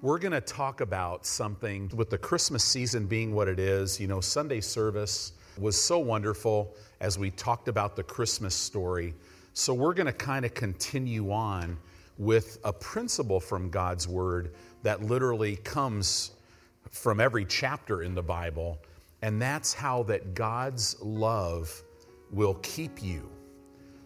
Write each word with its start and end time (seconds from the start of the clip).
we're 0.00 0.18
going 0.18 0.32
to 0.32 0.40
talk 0.40 0.80
about 0.80 1.26
something 1.26 1.90
with 1.92 2.08
the 2.08 2.18
Christmas 2.18 2.62
season 2.62 3.06
being 3.06 3.34
what 3.34 3.48
it 3.48 3.58
is. 3.58 3.98
You 3.98 4.06
know, 4.06 4.20
Sunday 4.20 4.60
service 4.60 5.32
was 5.58 5.80
so 5.80 5.98
wonderful 5.98 6.76
as 7.00 7.18
we 7.18 7.32
talked 7.32 7.66
about 7.66 7.96
the 7.96 8.04
Christmas 8.04 8.54
story. 8.54 9.12
So 9.54 9.74
we're 9.74 9.94
going 9.94 10.06
to 10.06 10.12
kind 10.12 10.44
of 10.44 10.54
continue 10.54 11.32
on 11.32 11.76
with 12.16 12.58
a 12.62 12.72
principle 12.72 13.40
from 13.40 13.70
God's 13.70 14.06
Word 14.06 14.54
that 14.84 15.02
literally 15.02 15.56
comes 15.56 16.30
from 16.90 17.18
every 17.18 17.44
chapter 17.44 18.02
in 18.02 18.14
the 18.14 18.22
Bible, 18.22 18.78
and 19.22 19.42
that's 19.42 19.74
how 19.74 20.04
that 20.04 20.32
God's 20.34 20.96
love 21.00 21.82
will 22.30 22.54
keep 22.62 23.02
you. 23.02 23.28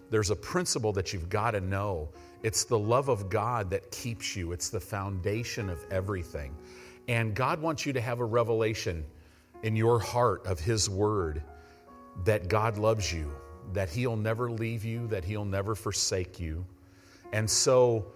There's 0.08 0.30
a 0.30 0.36
principle 0.36 0.92
that 0.94 1.12
you've 1.12 1.28
got 1.28 1.50
to 1.50 1.60
know 1.60 2.08
it's 2.42 2.64
the 2.64 2.78
love 2.78 3.08
of 3.08 3.28
God 3.28 3.70
that 3.70 3.90
keeps 3.90 4.36
you, 4.36 4.52
it's 4.52 4.68
the 4.68 4.80
foundation 4.80 5.70
of 5.70 5.78
everything. 5.90 6.56
And 7.08 7.34
God 7.34 7.60
wants 7.60 7.84
you 7.86 7.92
to 7.92 8.00
have 8.00 8.20
a 8.20 8.24
revelation 8.24 9.04
in 9.62 9.76
your 9.76 9.98
heart 9.98 10.46
of 10.46 10.58
His 10.60 10.88
Word 10.88 11.42
that 12.24 12.48
God 12.48 12.78
loves 12.78 13.12
you, 13.12 13.32
that 13.72 13.88
He'll 13.88 14.16
never 14.16 14.50
leave 14.50 14.84
you, 14.84 15.06
that 15.08 15.24
He'll 15.24 15.44
never 15.44 15.74
forsake 15.74 16.38
you. 16.38 16.64
And 17.32 17.48
so, 17.48 18.06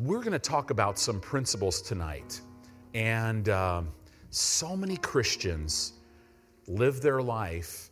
we're 0.00 0.20
going 0.20 0.32
to 0.32 0.38
talk 0.38 0.70
about 0.70 0.98
some 0.98 1.20
principles 1.20 1.82
tonight. 1.82 2.40
And 2.94 3.48
um, 3.50 3.88
so 4.30 4.74
many 4.76 4.96
Christians 4.96 5.92
live 6.66 7.02
their 7.02 7.20
life 7.20 7.90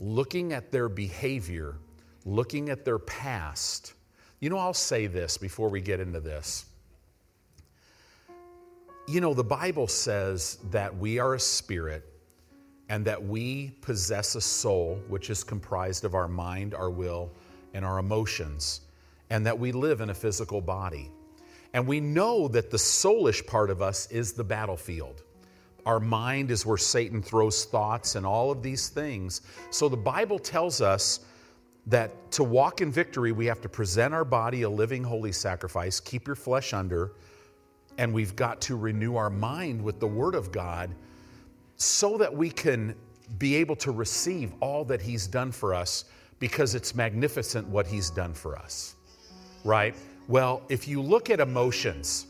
looking 0.00 0.52
at 0.52 0.72
their 0.72 0.88
behavior, 0.88 1.76
looking 2.24 2.68
at 2.70 2.84
their 2.84 2.98
past 2.98 3.94
you 4.40 4.48
know, 4.48 4.58
I'll 4.58 4.72
say 4.72 5.06
this 5.06 5.36
before 5.36 5.68
we 5.68 5.80
get 5.82 6.00
into 6.00 6.20
this. 6.20 6.64
You 9.06 9.20
know, 9.20 9.34
the 9.34 9.44
Bible 9.44 9.86
says 9.86 10.58
that 10.70 10.96
we 10.96 11.18
are 11.18 11.34
a 11.34 11.40
spirit 11.40 12.06
and 12.88 13.04
that 13.04 13.22
we 13.22 13.70
possess 13.82 14.34
a 14.34 14.40
soul, 14.40 14.98
which 15.08 15.30
is 15.30 15.44
comprised 15.44 16.04
of 16.04 16.14
our 16.14 16.26
mind, 16.26 16.74
our 16.74 16.90
will, 16.90 17.30
and 17.74 17.84
our 17.84 17.98
emotions, 17.98 18.80
and 19.28 19.44
that 19.46 19.58
we 19.58 19.72
live 19.72 20.00
in 20.00 20.10
a 20.10 20.14
physical 20.14 20.60
body. 20.60 21.10
And 21.72 21.86
we 21.86 22.00
know 22.00 22.48
that 22.48 22.70
the 22.70 22.76
soulish 22.76 23.46
part 23.46 23.70
of 23.70 23.80
us 23.82 24.10
is 24.10 24.32
the 24.32 24.42
battlefield. 24.42 25.22
Our 25.86 26.00
mind 26.00 26.50
is 26.50 26.66
where 26.66 26.78
Satan 26.78 27.22
throws 27.22 27.64
thoughts 27.64 28.16
and 28.16 28.26
all 28.26 28.50
of 28.50 28.62
these 28.62 28.88
things. 28.88 29.42
So 29.70 29.88
the 29.88 29.96
Bible 29.96 30.38
tells 30.38 30.80
us 30.80 31.20
that 31.86 32.30
to 32.32 32.44
walk 32.44 32.80
in 32.80 32.92
victory, 32.92 33.32
we 33.32 33.46
have 33.46 33.60
to 33.62 33.68
present 33.68 34.14
our 34.14 34.24
body 34.24 34.62
a 34.62 34.70
living, 34.70 35.02
holy 35.02 35.32
sacrifice, 35.32 35.98
keep 36.00 36.26
your 36.26 36.36
flesh 36.36 36.72
under, 36.72 37.12
and 37.98 38.12
we've 38.12 38.36
got 38.36 38.60
to 38.62 38.76
renew 38.76 39.16
our 39.16 39.30
mind 39.30 39.82
with 39.82 40.00
the 40.00 40.06
Word 40.06 40.34
of 40.34 40.52
God 40.52 40.94
so 41.76 42.16
that 42.18 42.34
we 42.34 42.50
can 42.50 42.94
be 43.38 43.54
able 43.56 43.76
to 43.76 43.90
receive 43.90 44.52
all 44.60 44.84
that 44.84 45.00
He's 45.00 45.26
done 45.26 45.52
for 45.52 45.74
us 45.74 46.04
because 46.38 46.74
it's 46.74 46.94
magnificent 46.94 47.66
what 47.68 47.86
He's 47.86 48.10
done 48.10 48.34
for 48.34 48.56
us. 48.56 48.96
Right? 49.64 49.94
Well, 50.28 50.62
if 50.68 50.86
you 50.86 51.02
look 51.02 51.30
at 51.30 51.40
emotions, 51.40 52.26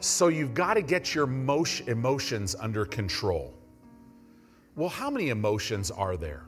so 0.00 0.28
you've 0.28 0.54
got 0.54 0.74
to 0.74 0.82
get 0.82 1.14
your 1.14 1.24
emotions 1.24 2.54
under 2.58 2.84
control. 2.84 3.54
Well, 4.76 4.88
how 4.88 5.10
many 5.10 5.30
emotions 5.30 5.90
are 5.90 6.16
there? 6.16 6.44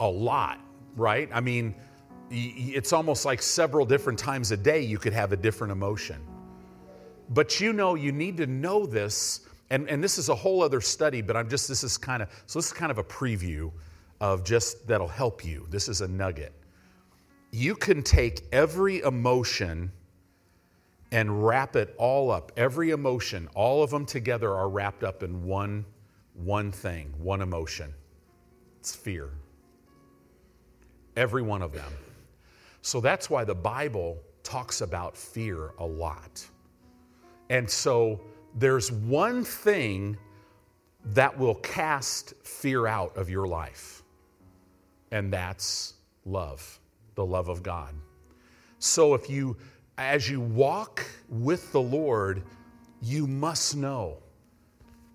A 0.00 0.08
lot, 0.08 0.60
right? 0.96 1.28
I 1.32 1.40
mean, 1.40 1.74
it's 2.30 2.92
almost 2.92 3.24
like 3.24 3.42
several 3.42 3.86
different 3.86 4.18
times 4.18 4.50
a 4.50 4.56
day 4.56 4.80
you 4.80 4.98
could 4.98 5.12
have 5.12 5.32
a 5.32 5.36
different 5.36 5.72
emotion. 5.72 6.20
But 7.30 7.60
you 7.60 7.72
know, 7.72 7.94
you 7.94 8.12
need 8.12 8.36
to 8.38 8.46
know 8.46 8.86
this, 8.86 9.40
and, 9.70 9.88
and 9.88 10.02
this 10.02 10.18
is 10.18 10.28
a 10.28 10.34
whole 10.34 10.62
other 10.62 10.80
study, 10.80 11.22
but 11.22 11.36
I'm 11.36 11.48
just, 11.48 11.68
this 11.68 11.84
is 11.84 11.96
kind 11.96 12.22
of, 12.22 12.28
so 12.46 12.58
this 12.58 12.66
is 12.66 12.72
kind 12.72 12.90
of 12.90 12.98
a 12.98 13.04
preview 13.04 13.70
of 14.20 14.44
just 14.44 14.86
that'll 14.86 15.08
help 15.08 15.44
you. 15.44 15.66
This 15.70 15.88
is 15.88 16.00
a 16.00 16.08
nugget. 16.08 16.52
You 17.50 17.74
can 17.74 18.02
take 18.02 18.42
every 18.52 19.00
emotion 19.00 19.92
and 21.12 21.46
wrap 21.46 21.76
it 21.76 21.94
all 21.98 22.30
up. 22.30 22.50
Every 22.56 22.90
emotion, 22.90 23.48
all 23.54 23.82
of 23.82 23.90
them 23.90 24.04
together 24.04 24.52
are 24.52 24.68
wrapped 24.68 25.04
up 25.04 25.22
in 25.22 25.44
one, 25.44 25.84
one 26.34 26.72
thing, 26.72 27.14
one 27.18 27.40
emotion. 27.40 27.94
It's 28.80 28.94
fear 28.94 29.30
every 31.16 31.42
one 31.42 31.62
of 31.62 31.72
them. 31.72 31.92
So 32.82 33.00
that's 33.00 33.30
why 33.30 33.44
the 33.44 33.54
Bible 33.54 34.18
talks 34.42 34.80
about 34.80 35.16
fear 35.16 35.72
a 35.78 35.86
lot. 35.86 36.46
And 37.50 37.68
so 37.68 38.20
there's 38.54 38.92
one 38.92 39.44
thing 39.44 40.16
that 41.06 41.36
will 41.36 41.56
cast 41.56 42.34
fear 42.44 42.86
out 42.86 43.16
of 43.16 43.28
your 43.28 43.46
life, 43.46 44.02
and 45.10 45.32
that's 45.32 45.94
love, 46.24 46.78
the 47.14 47.24
love 47.24 47.48
of 47.48 47.62
God. 47.62 47.94
So 48.78 49.14
if 49.14 49.28
you, 49.28 49.56
as 49.98 50.28
you 50.30 50.40
walk 50.40 51.06
with 51.28 51.72
the 51.72 51.80
Lord, 51.80 52.42
you 53.02 53.26
must 53.26 53.76
know 53.76 54.18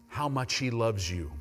how 0.07 0.29
much 0.29 0.55
He 0.55 0.69
loves 0.69 1.09
you. 1.09 1.31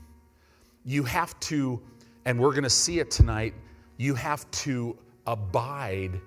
You 0.85 1.03
have 1.05 1.39
to, 1.41 1.81
and 2.25 2.39
we're 2.39 2.53
going 2.53 2.65
to 2.65 2.71
see 2.71 3.01
it 3.01 3.11
tonight 3.11 3.55
you 3.99 4.15
have 4.15 4.51
to 4.53 4.97
abide 5.27 6.19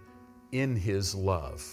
in 0.52 0.76
His 0.76 1.16
love. 1.16 1.66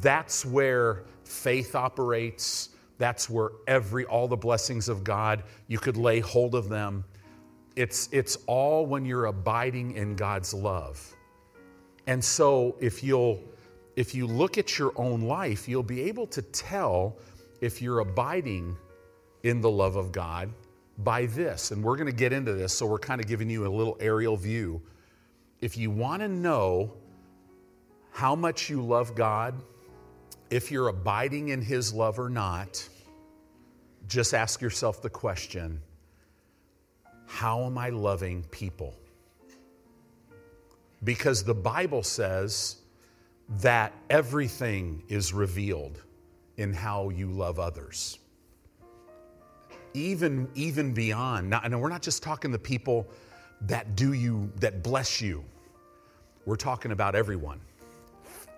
That's 0.00 0.44
where 0.44 1.04
faith 1.24 1.74
operates. 1.74 2.70
That's 2.98 3.28
where 3.28 3.50
every 3.66 4.04
all 4.04 4.28
the 4.28 4.36
blessings 4.36 4.88
of 4.88 5.02
God 5.02 5.42
you 5.66 5.78
could 5.78 5.96
lay 5.96 6.20
hold 6.20 6.54
of 6.54 6.68
them. 6.68 7.04
It's 7.74 8.08
it's 8.12 8.38
all 8.46 8.86
when 8.86 9.04
you're 9.04 9.26
abiding 9.26 9.96
in 9.96 10.14
God's 10.14 10.54
love. 10.54 11.14
And 12.06 12.24
so 12.24 12.76
if 12.80 13.02
you'll 13.02 13.42
if 13.96 14.14
you 14.14 14.26
look 14.26 14.58
at 14.58 14.78
your 14.78 14.92
own 14.96 15.22
life, 15.22 15.68
you'll 15.68 15.82
be 15.82 16.02
able 16.02 16.26
to 16.28 16.42
tell 16.42 17.16
if 17.60 17.80
you're 17.80 18.00
abiding 18.00 18.76
in 19.42 19.60
the 19.60 19.70
love 19.70 19.96
of 19.96 20.12
God 20.12 20.52
by 20.98 21.26
this, 21.26 21.70
and 21.70 21.82
we're 21.82 21.96
going 21.96 22.06
to 22.06 22.16
get 22.16 22.32
into 22.32 22.52
this, 22.54 22.72
so 22.72 22.86
we're 22.86 22.98
kind 22.98 23.20
of 23.20 23.26
giving 23.26 23.50
you 23.50 23.66
a 23.66 23.68
little 23.68 23.96
aerial 24.00 24.36
view. 24.36 24.80
If 25.60 25.76
you 25.76 25.90
want 25.90 26.22
to 26.22 26.28
know 26.28 26.92
how 28.12 28.34
much 28.34 28.70
you 28.70 28.80
love 28.80 29.14
God, 29.14 29.54
if 30.50 30.70
you're 30.70 30.88
abiding 30.88 31.48
in 31.48 31.60
His 31.60 31.92
love 31.92 32.18
or 32.18 32.30
not, 32.30 32.88
just 34.08 34.32
ask 34.32 34.60
yourself 34.60 35.02
the 35.02 35.10
question 35.10 35.80
How 37.26 37.64
am 37.64 37.76
I 37.76 37.90
loving 37.90 38.44
people? 38.50 38.94
Because 41.04 41.44
the 41.44 41.54
Bible 41.54 42.02
says 42.02 42.76
that 43.60 43.92
everything 44.08 45.02
is 45.08 45.32
revealed 45.32 46.02
in 46.56 46.72
how 46.72 47.10
you 47.10 47.30
love 47.30 47.60
others 47.60 48.18
even, 49.96 50.48
even 50.54 50.92
beyond. 50.92 51.50
Now, 51.50 51.60
and 51.64 51.80
we're 51.80 51.88
not 51.88 52.02
just 52.02 52.22
talking 52.22 52.50
the 52.50 52.58
people 52.58 53.08
that 53.62 53.96
do 53.96 54.12
you, 54.12 54.52
that 54.60 54.82
bless 54.82 55.20
you. 55.20 55.44
We're 56.44 56.56
talking 56.56 56.92
about 56.92 57.14
everyone. 57.14 57.60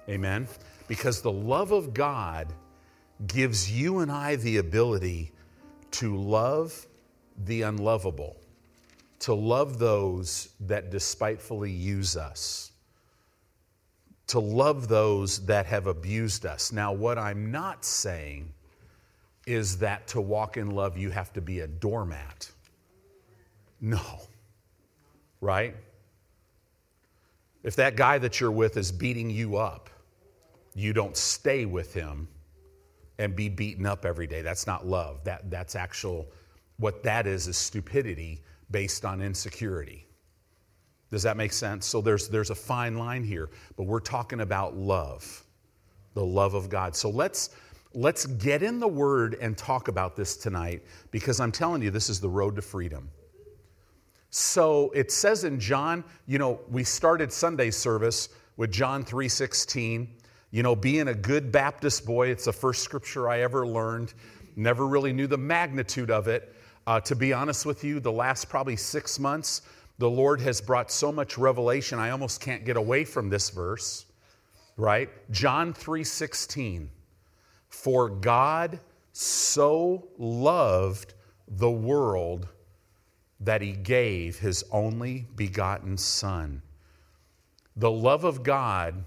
Amen? 0.09 0.49
Because 0.88 1.22
the 1.22 1.32
love 1.32 1.72
of 1.72 1.94
God 1.94 2.53
gives 3.26 3.71
you 3.71 4.00
and 4.00 4.10
I 4.10 4.37
the 4.37 4.59
ability 4.59 5.32
to 5.93 6.16
love 6.16 6.87
the 7.44 7.62
unlovable, 7.62 8.37
to 9.20 9.34
love 9.34 9.78
those 9.78 10.50
that 10.60 10.91
despitefully 10.91 11.70
use 11.70 12.16
us, 12.16 12.72
to 14.26 14.38
love 14.38 14.88
those 14.88 15.44
that 15.47 15.66
have 15.66 15.87
abused 15.87 16.44
us. 16.44 16.72
Now, 16.72 16.93
what 16.93 17.19
I'm 17.19 17.50
not 17.50 17.84
saying 17.84 18.52
is 19.48 19.78
that 19.78 20.06
to 20.08 20.20
walk 20.20 20.58
in 20.58 20.70
love, 20.70 20.98
you 20.98 21.08
have 21.08 21.32
to 21.32 21.40
be 21.40 21.60
a 21.60 21.66
doormat. 21.66 22.50
No. 23.80 24.02
Right? 25.40 25.74
If 27.62 27.74
that 27.76 27.96
guy 27.96 28.18
that 28.18 28.40
you're 28.40 28.52
with 28.52 28.76
is 28.76 28.92
beating 28.92 29.30
you 29.30 29.56
up, 29.56 29.88
you 30.74 30.92
don't 30.92 31.16
stay 31.16 31.64
with 31.64 31.94
him 31.94 32.28
and 33.18 33.34
be 33.34 33.48
beaten 33.48 33.86
up 33.86 34.04
every 34.04 34.26
day. 34.26 34.42
That's 34.42 34.66
not 34.66 34.86
love. 34.86 35.24
That, 35.24 35.50
that's 35.50 35.74
actual, 35.74 36.26
what 36.76 37.02
that 37.02 37.26
is, 37.26 37.48
is 37.48 37.56
stupidity 37.56 38.42
based 38.70 39.04
on 39.06 39.22
insecurity. 39.22 40.06
Does 41.10 41.22
that 41.22 41.38
make 41.38 41.54
sense? 41.54 41.86
So 41.86 42.02
there's, 42.02 42.28
there's 42.28 42.50
a 42.50 42.54
fine 42.54 42.98
line 42.98 43.24
here, 43.24 43.48
but 43.76 43.84
we're 43.84 43.98
talking 43.98 44.40
about 44.40 44.76
love, 44.76 45.42
the 46.12 46.24
love 46.24 46.52
of 46.52 46.68
God. 46.68 46.94
So 46.94 47.08
let's 47.08 47.50
Let's 47.94 48.26
get 48.26 48.62
in 48.62 48.81
the 48.81 48.88
Word 48.88 49.37
and 49.40 49.56
talk 49.56 49.88
about 49.88 50.14
this 50.14 50.37
tonight 50.37 50.82
because 51.11 51.40
I'm 51.40 51.52
telling 51.52 51.82
you, 51.82 51.90
this 51.90 52.11
is 52.11 52.20
the 52.20 52.29
road 52.29 52.56
to 52.56 52.62
freedom. 52.62 53.11
So 54.31 54.90
it 54.94 55.11
says 55.11 55.44
in 55.44 55.58
John, 55.58 56.05
you 56.26 56.38
know, 56.38 56.61
we 56.70 56.85
started 56.85 57.32
Sunday 57.32 57.70
service 57.70 58.29
with 58.56 58.70
John 58.70 59.05
3:16, 59.05 60.08
You 60.50 60.62
know, 60.62 60.75
being 60.75 61.08
a 61.08 61.14
good 61.14 61.52
Baptist 61.52 62.06
boy, 62.06 62.29
it's 62.29 62.46
the 62.46 62.52
first 62.52 62.82
scripture 62.82 63.29
I 63.29 63.40
ever 63.40 63.67
learned. 63.67 64.14
Never 64.56 64.87
really 64.87 65.12
knew 65.12 65.26
the 65.26 65.38
magnitude 65.38 66.11
of 66.11 66.26
it. 66.26 66.55
Uh, 66.87 67.00
to 67.00 67.14
be 67.14 67.32
honest 67.32 67.67
with 67.67 67.84
you, 67.84 68.00
the 68.00 68.12
last 68.12 68.49
probably 68.49 68.76
six 68.76 69.19
months, 69.19 69.62
the 69.99 70.08
Lord 70.08 70.41
has 70.41 70.61
brought 70.61 70.91
so 70.91 71.12
much 71.12 71.37
revelation, 71.37 71.99
I 71.99 72.11
almost 72.11 72.41
can't 72.41 72.64
get 72.64 72.76
away 72.76 73.05
from 73.05 73.29
this 73.29 73.50
verse, 73.50 74.06
right? 74.76 75.11
John 75.31 75.75
3 75.75 76.02
16. 76.02 76.91
For 77.69 78.09
God 78.09 78.81
so 79.12 80.09
loved 80.19 81.15
the 81.47 81.70
world 81.70 82.49
that 83.41 83.62
he 83.62 83.73
gave 83.73 84.38
his 84.38 84.65
only 84.73 85.26
begotten 85.37 85.97
Son. 85.97 86.62
The 87.76 87.91
love 87.91 88.25
of 88.25 88.43
God 88.43 89.05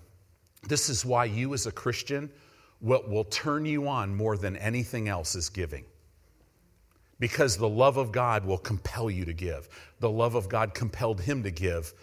this 0.67 0.89
is 0.89 1.05
why 1.05 1.25
you, 1.25 1.53
as 1.53 1.65
a 1.65 1.71
Christian, 1.71 2.29
what 2.79 3.09
will 3.09 3.23
turn 3.25 3.65
you 3.65 3.87
on 3.87 4.15
more 4.15 4.37
than 4.37 4.55
anything 4.57 5.07
else 5.07 5.35
is 5.35 5.49
giving. 5.49 5.85
Because 7.19 7.57
the 7.57 7.69
love 7.69 7.97
of 7.97 8.11
God 8.11 8.45
will 8.45 8.57
compel 8.57 9.09
you 9.09 9.25
to 9.25 9.33
give. 9.33 9.69
The 9.99 10.09
love 10.09 10.35
of 10.35 10.49
God 10.49 10.73
compelled 10.73 11.21
him 11.21 11.43
to 11.43 11.51
give. 11.51 11.93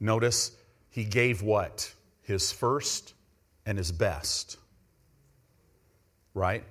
Notice, 0.00 0.52
he 0.90 1.04
gave 1.04 1.42
what? 1.42 1.92
His 2.22 2.50
first 2.50 3.14
and 3.64 3.78
his 3.78 3.92
best. 3.92 4.56
Right? 6.36 6.62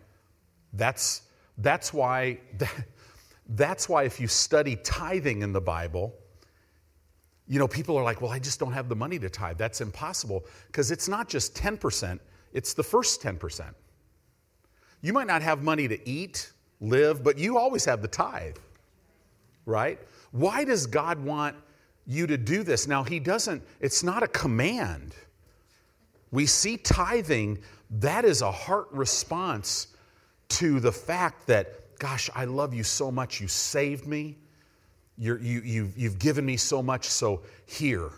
That's, 0.71 1.23
that's 1.57 1.93
why. 1.93 2.39
That's 3.49 3.87
why 3.87 4.05
if 4.05 4.19
you 4.19 4.27
study 4.27 4.75
tithing 4.77 5.43
in 5.43 5.53
the 5.53 5.61
Bible, 5.61 6.15
you 7.47 7.59
know, 7.59 7.67
people 7.67 7.95
are 7.97 8.03
like, 8.03 8.21
well, 8.21 8.31
I 8.31 8.39
just 8.39 8.59
don't 8.59 8.73
have 8.73 8.89
the 8.89 8.95
money 8.95 9.19
to 9.19 9.29
tithe. 9.29 9.57
That's 9.57 9.81
impossible 9.81 10.45
because 10.67 10.91
it's 10.91 11.07
not 11.07 11.29
just 11.29 11.55
10%, 11.55 12.19
it's 12.53 12.73
the 12.73 12.83
first 12.83 13.21
10%. 13.21 13.73
You 15.01 15.13
might 15.13 15.27
not 15.27 15.43
have 15.43 15.61
money 15.61 15.87
to 15.87 16.09
eat, 16.09 16.51
live, 16.81 17.23
but 17.23 17.37
you 17.37 17.57
always 17.57 17.85
have 17.85 18.01
the 18.01 18.07
tithe, 18.07 18.57
right? 19.65 19.99
Why 20.31 20.63
does 20.63 20.87
God 20.87 21.23
want 21.23 21.55
you 22.07 22.25
to 22.25 22.37
do 22.37 22.63
this? 22.63 22.87
Now, 22.87 23.03
He 23.03 23.19
doesn't, 23.19 23.61
it's 23.79 24.03
not 24.03 24.23
a 24.23 24.27
command. 24.27 25.13
We 26.31 26.47
see 26.47 26.77
tithing, 26.77 27.59
that 27.99 28.25
is 28.25 28.41
a 28.41 28.51
heart 28.51 28.87
response 28.91 29.87
to 30.49 30.79
the 30.79 30.91
fact 30.91 31.47
that, 31.47 31.97
gosh, 31.99 32.29
I 32.35 32.45
love 32.45 32.73
you 32.73 32.83
so 32.83 33.11
much, 33.11 33.41
you 33.41 33.47
saved 33.47 34.05
me. 34.07 34.37
You're, 35.17 35.39
you, 35.39 35.61
you've, 35.61 35.97
you've 35.97 36.19
given 36.19 36.45
me 36.45 36.57
so 36.57 36.83
much, 36.83 37.05
so 37.05 37.41
here, 37.65 38.09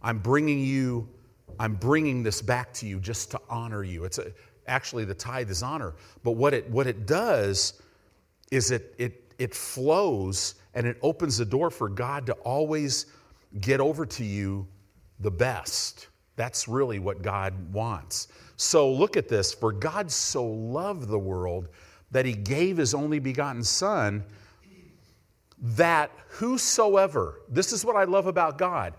I'm 0.00 0.18
bringing 0.18 0.60
you, 0.60 1.08
I'm 1.58 1.74
bringing 1.74 2.22
this 2.22 2.40
back 2.40 2.72
to 2.74 2.86
you 2.86 3.00
just 3.00 3.32
to 3.32 3.40
honor 3.50 3.82
you. 3.82 4.04
It's 4.04 4.18
a, 4.18 4.32
actually 4.68 5.04
the 5.04 5.14
tithe 5.14 5.50
is 5.50 5.62
honor, 5.62 5.94
but 6.22 6.32
what 6.32 6.54
it, 6.54 6.70
what 6.70 6.86
it 6.86 7.04
does 7.06 7.82
is 8.52 8.70
it, 8.70 8.94
it, 8.96 9.34
it 9.38 9.54
flows 9.54 10.54
and 10.74 10.86
it 10.86 10.98
opens 11.02 11.36
the 11.36 11.44
door 11.44 11.70
for 11.70 11.88
God 11.88 12.26
to 12.26 12.32
always 12.34 13.06
get 13.60 13.80
over 13.80 14.06
to 14.06 14.24
you 14.24 14.68
the 15.18 15.30
best. 15.30 16.06
That's 16.40 16.66
really 16.66 16.98
what 16.98 17.20
God 17.20 17.70
wants. 17.70 18.28
So 18.56 18.90
look 18.90 19.18
at 19.18 19.28
this. 19.28 19.52
For 19.52 19.72
God 19.72 20.10
so 20.10 20.42
loved 20.42 21.06
the 21.08 21.18
world 21.18 21.68
that 22.12 22.24
he 22.24 22.32
gave 22.32 22.78
his 22.78 22.94
only 22.94 23.18
begotten 23.18 23.62
Son 23.62 24.24
that 25.60 26.10
whosoever, 26.28 27.42
this 27.50 27.74
is 27.74 27.84
what 27.84 27.94
I 27.94 28.04
love 28.04 28.26
about 28.26 28.56
God, 28.56 28.94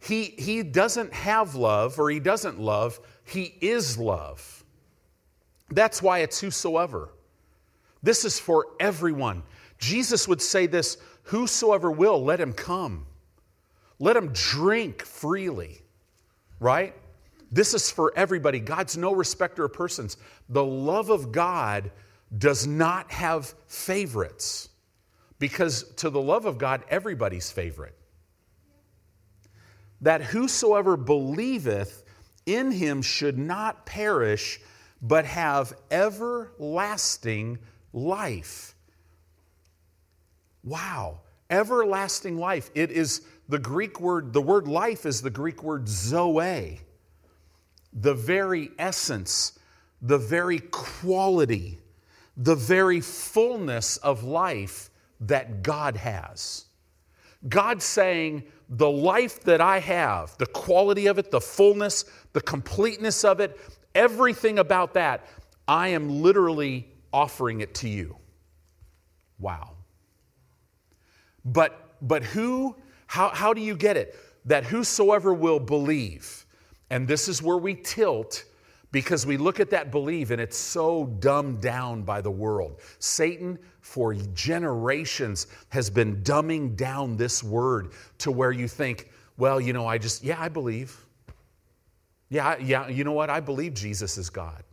he, 0.00 0.34
he 0.36 0.62
doesn't 0.62 1.14
have 1.14 1.54
love 1.54 1.98
or 1.98 2.10
he 2.10 2.20
doesn't 2.20 2.60
love, 2.60 3.00
he 3.24 3.54
is 3.62 3.96
love. 3.96 4.62
That's 5.70 6.02
why 6.02 6.18
it's 6.18 6.40
whosoever. 6.40 7.08
This 8.02 8.26
is 8.26 8.38
for 8.38 8.66
everyone. 8.78 9.44
Jesus 9.78 10.28
would 10.28 10.42
say 10.42 10.66
this 10.66 10.98
whosoever 11.22 11.90
will, 11.90 12.22
let 12.22 12.38
him 12.38 12.52
come. 12.52 13.06
Let 13.98 14.14
him 14.14 14.28
drink 14.34 15.00
freely, 15.02 15.81
right? 16.62 16.94
This 17.50 17.74
is 17.74 17.90
for 17.90 18.12
everybody. 18.16 18.60
God's 18.60 18.96
no 18.96 19.14
respecter 19.14 19.64
of 19.64 19.72
persons. 19.72 20.16
The 20.48 20.64
love 20.64 21.10
of 21.10 21.32
God 21.32 21.90
does 22.36 22.66
not 22.66 23.10
have 23.12 23.54
favorites 23.66 24.70
because 25.38 25.82
to 25.96 26.08
the 26.08 26.20
love 26.20 26.46
of 26.46 26.56
God, 26.56 26.84
everybody's 26.88 27.50
favorite. 27.50 27.96
That 30.00 30.22
whosoever 30.22 30.96
believeth 30.96 32.04
in 32.46 32.70
him 32.70 33.02
should 33.02 33.38
not 33.38 33.84
perish, 33.84 34.60
but 35.02 35.24
have 35.26 35.74
everlasting 35.90 37.58
life. 37.92 38.74
Wow, 40.64 41.20
everlasting 41.50 42.38
life. 42.38 42.70
It 42.74 42.90
is 42.90 43.22
the 43.52 43.58
Greek 43.58 44.00
word, 44.00 44.32
the 44.32 44.40
word 44.40 44.66
life 44.66 45.04
is 45.04 45.20
the 45.20 45.28
Greek 45.28 45.62
word 45.62 45.86
zoe, 45.86 46.80
the 47.92 48.14
very 48.14 48.70
essence, 48.78 49.58
the 50.00 50.16
very 50.16 50.58
quality, 50.58 51.78
the 52.34 52.54
very 52.54 53.02
fullness 53.02 53.98
of 53.98 54.24
life 54.24 54.88
that 55.20 55.62
God 55.62 55.98
has. 55.98 56.64
God 57.46 57.82
saying, 57.82 58.44
the 58.70 58.90
life 58.90 59.42
that 59.42 59.60
I 59.60 59.80
have, 59.80 60.34
the 60.38 60.46
quality 60.46 61.06
of 61.08 61.18
it, 61.18 61.30
the 61.30 61.42
fullness, 61.42 62.06
the 62.32 62.40
completeness 62.40 63.22
of 63.22 63.38
it, 63.40 63.60
everything 63.94 64.60
about 64.60 64.94
that, 64.94 65.26
I 65.68 65.88
am 65.88 66.22
literally 66.22 66.88
offering 67.12 67.60
it 67.60 67.74
to 67.74 67.88
you. 67.90 68.16
Wow. 69.38 69.72
But 71.44 71.78
but 72.00 72.24
who 72.24 72.76
how, 73.12 73.28
how 73.28 73.52
do 73.52 73.60
you 73.60 73.76
get 73.76 73.98
it? 73.98 74.16
That 74.46 74.64
whosoever 74.64 75.34
will 75.34 75.60
believe. 75.60 76.46
And 76.88 77.06
this 77.06 77.28
is 77.28 77.42
where 77.42 77.58
we 77.58 77.74
tilt 77.74 78.46
because 78.90 79.26
we 79.26 79.36
look 79.36 79.60
at 79.60 79.68
that 79.68 79.90
believe 79.90 80.30
and 80.30 80.40
it's 80.40 80.56
so 80.56 81.04
dumbed 81.20 81.60
down 81.60 82.04
by 82.04 82.22
the 82.22 82.30
world. 82.30 82.80
Satan 83.00 83.58
for 83.82 84.14
generations 84.14 85.46
has 85.68 85.90
been 85.90 86.22
dumbing 86.22 86.74
down 86.74 87.18
this 87.18 87.42
word 87.42 87.92
to 88.16 88.32
where 88.32 88.50
you 88.50 88.66
think, 88.66 89.10
well, 89.36 89.60
you 89.60 89.74
know, 89.74 89.86
I 89.86 89.98
just, 89.98 90.24
yeah, 90.24 90.40
I 90.40 90.48
believe. 90.48 90.96
Yeah, 92.30 92.56
yeah, 92.56 92.88
you 92.88 93.04
know 93.04 93.12
what? 93.12 93.28
I 93.28 93.40
believe 93.40 93.74
Jesus 93.74 94.16
is 94.16 94.30
God. 94.30 94.64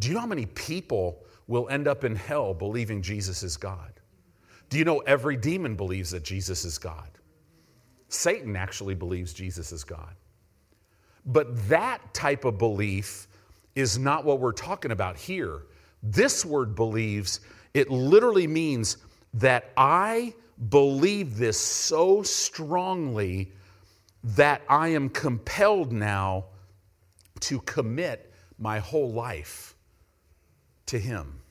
Do 0.00 0.08
you 0.08 0.14
know 0.14 0.20
how 0.22 0.26
many 0.26 0.46
people 0.46 1.22
will 1.46 1.68
end 1.68 1.86
up 1.86 2.02
in 2.02 2.16
hell 2.16 2.52
believing 2.52 3.00
Jesus 3.00 3.44
is 3.44 3.56
God? 3.56 3.92
Do 4.74 4.80
you 4.80 4.84
know 4.84 4.98
every 5.06 5.36
demon 5.36 5.76
believes 5.76 6.10
that 6.10 6.24
Jesus 6.24 6.64
is 6.64 6.78
God? 6.78 7.08
Satan 8.08 8.56
actually 8.56 8.96
believes 8.96 9.32
Jesus 9.32 9.70
is 9.70 9.84
God. 9.84 10.16
But 11.24 11.68
that 11.68 12.12
type 12.12 12.44
of 12.44 12.58
belief 12.58 13.28
is 13.76 13.98
not 13.98 14.24
what 14.24 14.40
we're 14.40 14.50
talking 14.50 14.90
about 14.90 15.16
here. 15.16 15.62
This 16.02 16.44
word 16.44 16.74
believes, 16.74 17.38
it 17.72 17.88
literally 17.88 18.48
means 18.48 18.96
that 19.34 19.70
I 19.76 20.34
believe 20.70 21.36
this 21.36 21.56
so 21.56 22.24
strongly 22.24 23.52
that 24.24 24.60
I 24.68 24.88
am 24.88 25.08
compelled 25.08 25.92
now 25.92 26.46
to 27.42 27.60
commit 27.60 28.34
my 28.58 28.80
whole 28.80 29.12
life 29.12 29.76
to 30.86 30.98
Him. 30.98 31.42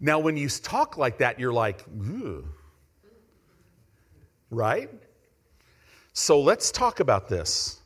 Now, 0.00 0.18
when 0.18 0.36
you 0.36 0.48
talk 0.48 0.96
like 0.96 1.18
that, 1.18 1.40
you're 1.40 1.52
like, 1.52 1.84
right? 4.50 4.90
So 6.12 6.40
let's 6.40 6.70
talk 6.70 7.00
about 7.00 7.28
this. 7.28 7.80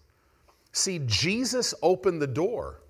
See, 0.72 1.00
Jesus 1.06 1.74
opened 1.82 2.20
the 2.22 2.26
door. 2.26 2.80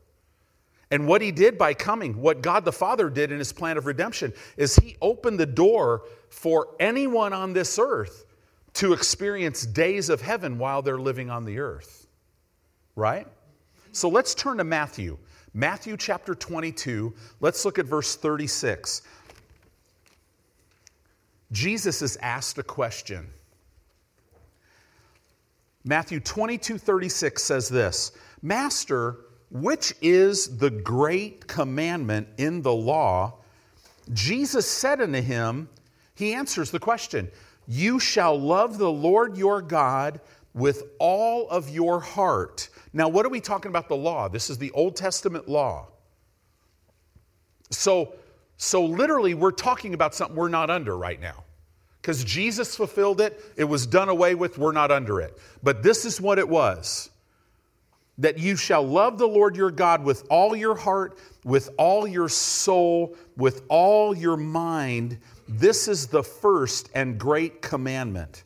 And 0.90 1.06
what 1.06 1.22
he 1.22 1.30
did 1.30 1.56
by 1.56 1.72
coming, 1.72 2.20
what 2.20 2.42
God 2.42 2.64
the 2.64 2.72
Father 2.72 3.08
did 3.08 3.30
in 3.30 3.38
his 3.38 3.52
plan 3.52 3.78
of 3.78 3.86
redemption, 3.86 4.32
is 4.56 4.74
he 4.76 4.96
opened 5.00 5.38
the 5.38 5.46
door 5.46 6.02
for 6.30 6.74
anyone 6.80 7.32
on 7.32 7.52
this 7.52 7.78
earth 7.78 8.26
to 8.74 8.92
experience 8.92 9.66
days 9.66 10.08
of 10.08 10.20
heaven 10.20 10.58
while 10.58 10.82
they're 10.82 10.98
living 10.98 11.30
on 11.30 11.44
the 11.44 11.58
earth. 11.58 12.08
Right? 12.96 13.26
So 13.92 14.08
let's 14.08 14.34
turn 14.34 14.58
to 14.58 14.64
Matthew. 14.64 15.16
Matthew 15.52 15.96
chapter 15.96 16.34
22. 16.34 17.12
Let's 17.40 17.64
look 17.64 17.78
at 17.78 17.86
verse 17.86 18.16
36. 18.16 19.02
Jesus 21.52 22.02
is 22.02 22.16
asked 22.18 22.58
a 22.58 22.62
question. 22.62 23.26
Matthew 25.84 26.20
22 26.20 26.78
36 26.78 27.42
says 27.42 27.68
this 27.68 28.12
Master, 28.42 29.16
which 29.50 29.94
is 30.00 30.58
the 30.58 30.70
great 30.70 31.46
commandment 31.46 32.28
in 32.38 32.62
the 32.62 32.72
law? 32.72 33.34
Jesus 34.12 34.66
said 34.66 35.00
unto 35.00 35.20
him, 35.20 35.68
He 36.14 36.34
answers 36.34 36.70
the 36.70 36.78
question, 36.78 37.28
You 37.66 37.98
shall 37.98 38.38
love 38.38 38.78
the 38.78 38.90
Lord 38.90 39.36
your 39.36 39.62
God 39.62 40.20
with 40.54 40.84
all 40.98 41.48
of 41.48 41.70
your 41.70 42.00
heart. 42.00 42.68
Now, 42.92 43.08
what 43.08 43.24
are 43.24 43.28
we 43.28 43.40
talking 43.40 43.70
about 43.70 43.88
the 43.88 43.96
law? 43.96 44.28
This 44.28 44.50
is 44.50 44.58
the 44.58 44.70
Old 44.72 44.96
Testament 44.96 45.48
law. 45.48 45.88
So, 47.70 48.14
so 48.56 48.84
literally, 48.84 49.34
we're 49.34 49.52
talking 49.52 49.94
about 49.94 50.14
something 50.14 50.36
we're 50.36 50.48
not 50.48 50.70
under 50.70 50.96
right 50.96 51.20
now. 51.20 51.44
Because 52.00 52.24
Jesus 52.24 52.74
fulfilled 52.74 53.20
it, 53.20 53.40
it 53.56 53.64
was 53.64 53.86
done 53.86 54.08
away 54.08 54.34
with, 54.34 54.58
we're 54.58 54.72
not 54.72 54.90
under 54.90 55.20
it. 55.20 55.38
But 55.62 55.82
this 55.82 56.04
is 56.04 56.20
what 56.20 56.38
it 56.38 56.48
was 56.48 57.10
that 58.18 58.38
you 58.38 58.54
shall 58.54 58.86
love 58.86 59.16
the 59.16 59.26
Lord 59.26 59.56
your 59.56 59.70
God 59.70 60.04
with 60.04 60.26
all 60.28 60.54
your 60.54 60.74
heart, 60.74 61.18
with 61.42 61.70
all 61.78 62.06
your 62.06 62.28
soul, 62.28 63.16
with 63.36 63.62
all 63.68 64.14
your 64.14 64.36
mind. 64.36 65.18
This 65.48 65.88
is 65.88 66.06
the 66.06 66.22
first 66.22 66.90
and 66.94 67.18
great 67.18 67.62
commandment. 67.62 68.44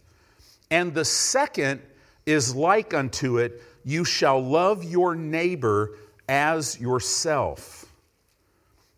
And 0.70 0.94
the 0.94 1.04
second 1.04 1.82
is 2.24 2.54
like 2.54 2.94
unto 2.94 3.38
it 3.38 3.60
you 3.84 4.04
shall 4.04 4.42
love 4.42 4.84
your 4.84 5.14
neighbor 5.14 5.96
as 6.28 6.80
yourself. 6.80 7.84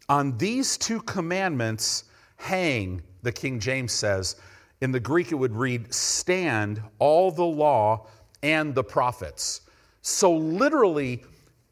On 0.09 0.37
these 0.38 0.76
two 0.78 1.00
commandments 1.02 2.05
hang, 2.37 3.02
the 3.23 3.33
King 3.33 3.59
James 3.59 3.93
says. 3.93 4.37
In 4.81 4.93
the 4.93 5.00
Greek, 5.00 5.33
it 5.33 5.35
would 5.35 5.57
read, 5.57 5.93
stand 5.93 6.83
all 6.99 7.31
the 7.31 7.45
law 7.45 8.07
and 8.43 8.75
the 8.75 8.85
prophets. 8.85 9.62
So, 10.02 10.33
literally, 10.37 11.25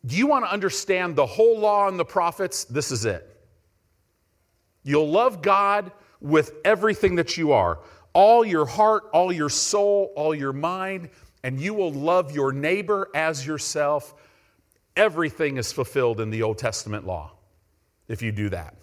do 0.06 0.16
you 0.16 0.26
want 0.26 0.44
to 0.44 0.50
understand 0.50 1.14
the 1.14 1.26
whole 1.26 1.58
law 1.58 1.86
and 1.86 1.98
the 1.98 2.04
prophets? 2.04 2.64
This 2.64 2.90
is 2.90 3.04
it. 3.04 3.30
You'll 4.82 5.10
love 5.10 5.42
God 5.42 5.92
with 6.20 6.54
everything 6.64 7.14
that 7.16 7.36
you 7.36 7.52
are 7.52 7.78
all 8.14 8.44
your 8.44 8.64
heart, 8.64 9.10
all 9.12 9.32
your 9.32 9.50
soul, 9.50 10.12
all 10.14 10.34
your 10.34 10.52
mind, 10.52 11.10
and 11.44 11.60
you 11.60 11.74
will 11.74 11.92
love 11.92 12.32
your 12.34 12.52
neighbor 12.52 13.10
as 13.14 13.46
yourself. 13.46 14.14
Everything 14.96 15.58
is 15.58 15.72
fulfilled 15.72 16.18
in 16.18 16.30
the 16.30 16.42
Old 16.42 16.56
Testament 16.56 17.06
law 17.06 17.32
if 18.08 18.22
you 18.22 18.32
do 18.32 18.48
that, 18.48 18.74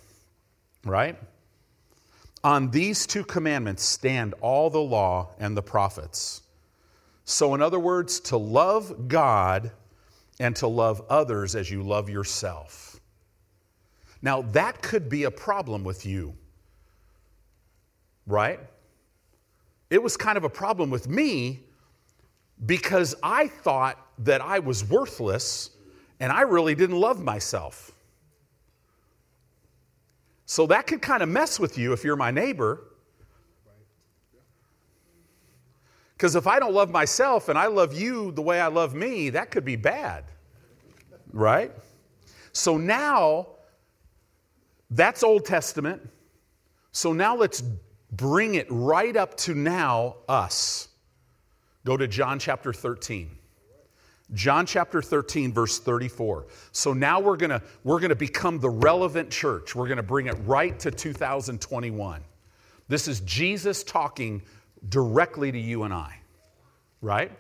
right? 0.85 1.17
On 2.43 2.69
these 2.69 3.07
two 3.07 3.23
commandments 3.23 3.83
stand 3.83 4.35
all 4.41 4.69
the 4.69 4.79
law 4.79 5.31
and 5.39 5.57
the 5.57 5.61
prophets. 5.61 6.43
So, 7.25 7.55
in 7.55 7.61
other 7.63 7.79
words, 7.79 8.19
to 8.21 8.37
love 8.37 9.07
God 9.07 9.71
and 10.39 10.55
to 10.57 10.67
love 10.67 11.01
others 11.09 11.55
as 11.55 11.69
you 11.71 11.81
love 11.81 12.09
yourself. 12.09 12.99
Now, 14.21 14.43
that 14.43 14.83
could 14.83 15.09
be 15.09 15.23
a 15.23 15.31
problem 15.31 15.83
with 15.83 16.05
you, 16.05 16.35
right? 18.27 18.59
It 19.89 20.01
was 20.01 20.15
kind 20.15 20.37
of 20.37 20.43
a 20.43 20.49
problem 20.49 20.91
with 20.91 21.07
me 21.07 21.61
because 22.65 23.15
I 23.23 23.47
thought 23.47 23.97
that 24.19 24.41
I 24.41 24.59
was 24.59 24.87
worthless 24.87 25.71
and 26.19 26.31
I 26.31 26.41
really 26.41 26.75
didn't 26.75 26.99
love 26.99 27.21
myself. 27.21 27.91
So 30.45 30.67
that 30.67 30.85
could 30.85 31.01
kind 31.01 31.23
of 31.23 31.29
mess 31.29 31.59
with 31.59 31.77
you 31.77 31.93
if 31.93 32.03
you're 32.03 32.15
my 32.15 32.29
neighbor. 32.29 32.83
Because 36.15 36.35
if 36.35 36.45
I 36.45 36.59
don't 36.59 36.73
love 36.73 36.91
myself 36.91 37.49
and 37.49 37.57
I 37.57 37.65
love 37.65 37.93
you 37.93 38.31
the 38.33 38.43
way 38.43 38.61
I 38.61 38.67
love 38.67 38.93
me, 38.93 39.29
that 39.31 39.49
could 39.49 39.65
be 39.65 39.75
bad. 39.75 40.25
Right? 41.33 41.71
So 42.51 42.77
now, 42.77 43.47
that's 44.91 45.23
Old 45.23 45.45
Testament. 45.45 46.07
So 46.91 47.13
now 47.13 47.35
let's 47.35 47.63
bring 48.11 48.55
it 48.55 48.67
right 48.69 49.15
up 49.15 49.35
to 49.37 49.55
now, 49.55 50.17
us. 50.27 50.89
Go 51.85 51.97
to 51.97 52.07
John 52.07 52.39
chapter 52.39 52.73
13. 52.73 53.29
John 54.33 54.65
chapter 54.65 55.01
13 55.01 55.51
verse 55.51 55.79
34. 55.79 56.47
So 56.71 56.93
now 56.93 57.19
we're 57.19 57.37
going 57.37 57.49
to 57.49 57.61
we're 57.83 57.99
going 57.99 58.09
to 58.09 58.15
become 58.15 58.59
the 58.59 58.69
relevant 58.69 59.29
church. 59.29 59.75
We're 59.75 59.87
going 59.87 59.97
to 59.97 60.03
bring 60.03 60.27
it 60.27 60.37
right 60.45 60.79
to 60.79 60.91
2021. 60.91 62.23
This 62.87 63.07
is 63.07 63.19
Jesus 63.21 63.83
talking 63.83 64.41
directly 64.89 65.51
to 65.51 65.59
you 65.59 65.83
and 65.83 65.93
I, 65.93 66.17
right? 67.01 67.31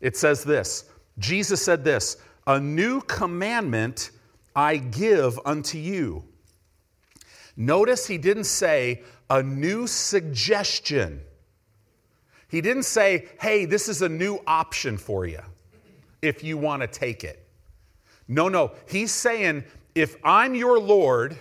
It 0.00 0.16
says 0.16 0.44
this 0.44 0.84
Jesus 1.18 1.62
said 1.62 1.84
this 1.84 2.16
A 2.46 2.60
new 2.60 3.00
commandment 3.02 4.10
I 4.54 4.76
give 4.76 5.38
unto 5.44 5.78
you. 5.78 6.24
Notice 7.56 8.06
he 8.06 8.18
didn't 8.18 8.44
say 8.44 9.02
a 9.28 9.42
new 9.42 9.86
suggestion. 9.86 11.20
He 12.50 12.60
didn't 12.60 12.82
say, 12.82 13.28
hey, 13.40 13.64
this 13.64 13.88
is 13.88 14.02
a 14.02 14.08
new 14.08 14.40
option 14.46 14.96
for 14.96 15.26
you 15.26 15.40
if 16.20 16.42
you 16.42 16.58
want 16.58 16.82
to 16.82 16.88
take 16.88 17.22
it. 17.24 17.46
No, 18.26 18.48
no. 18.48 18.72
He's 18.88 19.12
saying, 19.12 19.64
if 19.94 20.16
I'm 20.24 20.54
your 20.54 20.78
Lord, 20.78 21.38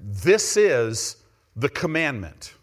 this 0.00 0.56
is 0.56 1.16
the 1.56 1.68
commandment. 1.68 2.54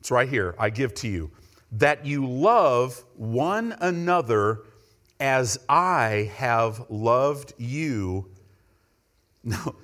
It's 0.00 0.10
right 0.10 0.28
here. 0.28 0.54
I 0.58 0.70
give 0.70 0.94
to 0.94 1.08
you 1.08 1.30
that 1.72 2.06
you 2.06 2.26
love 2.26 3.04
one 3.16 3.74
another 3.80 4.60
as 5.20 5.58
I 5.68 6.30
have 6.36 6.86
loved 6.88 7.52
you. 7.58 8.30
No, 9.48 9.76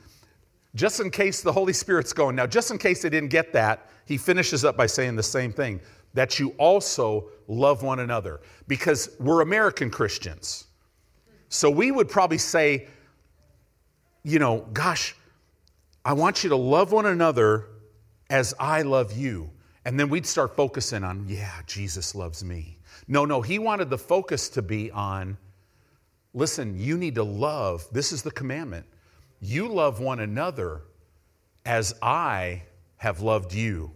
just 0.75 0.99
in 0.99 1.09
case 1.09 1.41
the 1.41 1.53
Holy 1.53 1.73
Spirit's 1.73 2.13
going, 2.13 2.35
now, 2.35 2.49
just 2.49 2.73
in 2.73 2.79
case 2.79 3.03
they 3.03 3.11
didn't 3.11 3.31
get 3.31 3.53
that, 3.53 3.92
he 4.07 4.17
finishes 4.17 4.65
up 4.65 4.77
by 4.77 4.87
saying 4.87 5.17
the 5.17 5.23
same 5.23 5.53
thing 5.53 5.81
that 6.15 6.39
you 6.39 6.51
also 6.59 7.29
love 7.49 7.83
one 7.83 8.01
another 8.01 8.41
because 8.69 9.17
we're 9.19 9.41
American 9.41 9.91
Christians. 9.91 10.67
So 11.49 11.71
we 11.71 11.91
would 11.91 12.09
probably 12.09 12.39
say, 12.39 12.87
you 14.23 14.39
know, 14.39 14.67
gosh, 14.73 15.15
I 16.05 16.13
want 16.13 16.43
you 16.43 16.51
to 16.51 16.57
love 16.57 16.93
one 16.93 17.07
another 17.07 17.67
as 18.31 18.55
I 18.59 18.83
love 18.83 19.13
you. 19.13 19.51
And 19.85 19.99
then 19.99 20.09
we'd 20.09 20.27
start 20.27 20.55
focusing 20.57 21.05
on, 21.05 21.27
yeah, 21.29 21.61
Jesus 21.67 22.15
loves 22.15 22.45
me. 22.45 22.79
No, 23.09 23.25
no, 23.25 23.43
he 23.43 23.59
wanted 23.59 23.91
the 23.91 23.99
focus 23.99 24.49
to 24.51 24.63
be 24.63 24.91
on, 24.91 25.37
listen, 26.35 26.79
you 26.79 26.97
need 26.97 27.17
to 27.17 27.25
love. 27.25 27.87
This 27.93 28.13
is 28.13 28.23
the 28.23 28.31
commandment. 28.31 28.87
You 29.41 29.69
love 29.69 30.01
one 30.01 30.21
another 30.21 30.83
as 31.67 31.95
I 32.01 32.63
have 33.03 33.21
loved 33.21 33.53
you, 33.53 33.91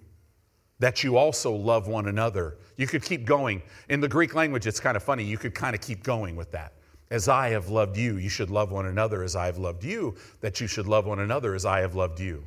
that 0.81 1.05
you 1.05 1.17
also 1.17 1.53
love 1.53 1.87
one 1.87 2.09
another. 2.09 2.59
You 2.77 2.89
could 2.89 3.05
keep 3.05 3.25
going. 3.25 3.63
In 3.89 4.01
the 4.01 4.09
Greek 4.09 4.35
language, 4.35 4.67
it's 4.67 4.81
kind 4.81 4.97
of 4.97 5.03
funny. 5.05 5.23
You 5.23 5.39
could 5.39 5.55
kind 5.55 5.77
of 5.77 5.81
keep 5.81 6.03
going 6.03 6.35
with 6.35 6.51
that. 6.51 6.73
As 7.09 7.29
I 7.29 7.51
have 7.51 7.69
loved 7.69 7.97
you, 7.97 8.17
you 8.17 8.29
should 8.29 8.51
love 8.51 8.73
one 8.73 8.87
another 8.87 9.23
as 9.23 9.37
I 9.37 9.47
have 9.47 9.59
loved 9.59 9.85
you, 9.85 10.17
that 10.41 10.61
you 10.61 10.67
should 10.67 10.89
love 10.89 11.07
one 11.07 11.21
another 11.21 11.55
as 11.55 11.65
I 11.65 11.83
have 11.83 11.95
loved 11.95 12.19
you. 12.19 12.43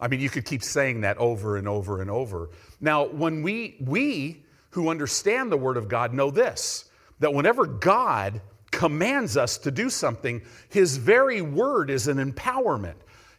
I 0.00 0.08
mean, 0.08 0.20
you 0.20 0.30
could 0.30 0.46
keep 0.46 0.62
saying 0.62 1.02
that 1.02 1.18
over 1.18 1.58
and 1.58 1.68
over 1.68 2.00
and 2.00 2.10
over. 2.10 2.48
Now, 2.80 3.04
when 3.04 3.42
we, 3.42 3.76
we 3.82 4.44
who 4.70 4.88
understand 4.88 5.52
the 5.52 5.58
Word 5.58 5.76
of 5.76 5.88
God 5.88 6.14
know 6.14 6.30
this 6.30 6.88
that 7.18 7.34
whenever 7.34 7.66
God 7.66 8.40
commands 8.70 9.36
us 9.36 9.58
to 9.58 9.70
do 9.70 9.90
something, 9.90 10.40
His 10.70 10.96
very 10.96 11.42
Word 11.42 11.90
is 11.90 12.08
an 12.08 12.16
empowerment. 12.16 12.96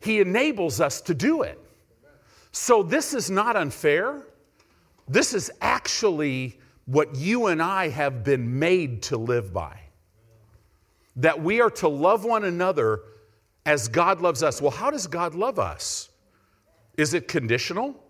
He 0.07 0.21
enables 0.21 0.79
us 0.79 1.01
to 1.01 1.13
do 1.13 1.41
it. 1.41 1.59
So, 2.53 2.81
this 2.81 3.13
is 3.13 3.29
not 3.29 3.57
unfair. 3.57 4.23
This 5.09 5.33
is 5.33 5.51
actually 5.59 6.59
what 6.85 7.13
you 7.13 7.47
and 7.47 7.61
I 7.61 7.89
have 7.89 8.23
been 8.23 8.57
made 8.57 9.03
to 9.03 9.17
live 9.17 9.51
by. 9.51 9.77
That 11.17 11.41
we 11.43 11.59
are 11.59 11.69
to 11.71 11.89
love 11.89 12.23
one 12.23 12.45
another 12.45 13.01
as 13.65 13.89
God 13.89 14.21
loves 14.21 14.43
us. 14.43 14.61
Well, 14.61 14.71
how 14.71 14.89
does 14.91 15.07
God 15.07 15.35
love 15.35 15.59
us? 15.59 16.07
Is 16.95 17.13
it 17.13 17.27
conditional? 17.27 18.01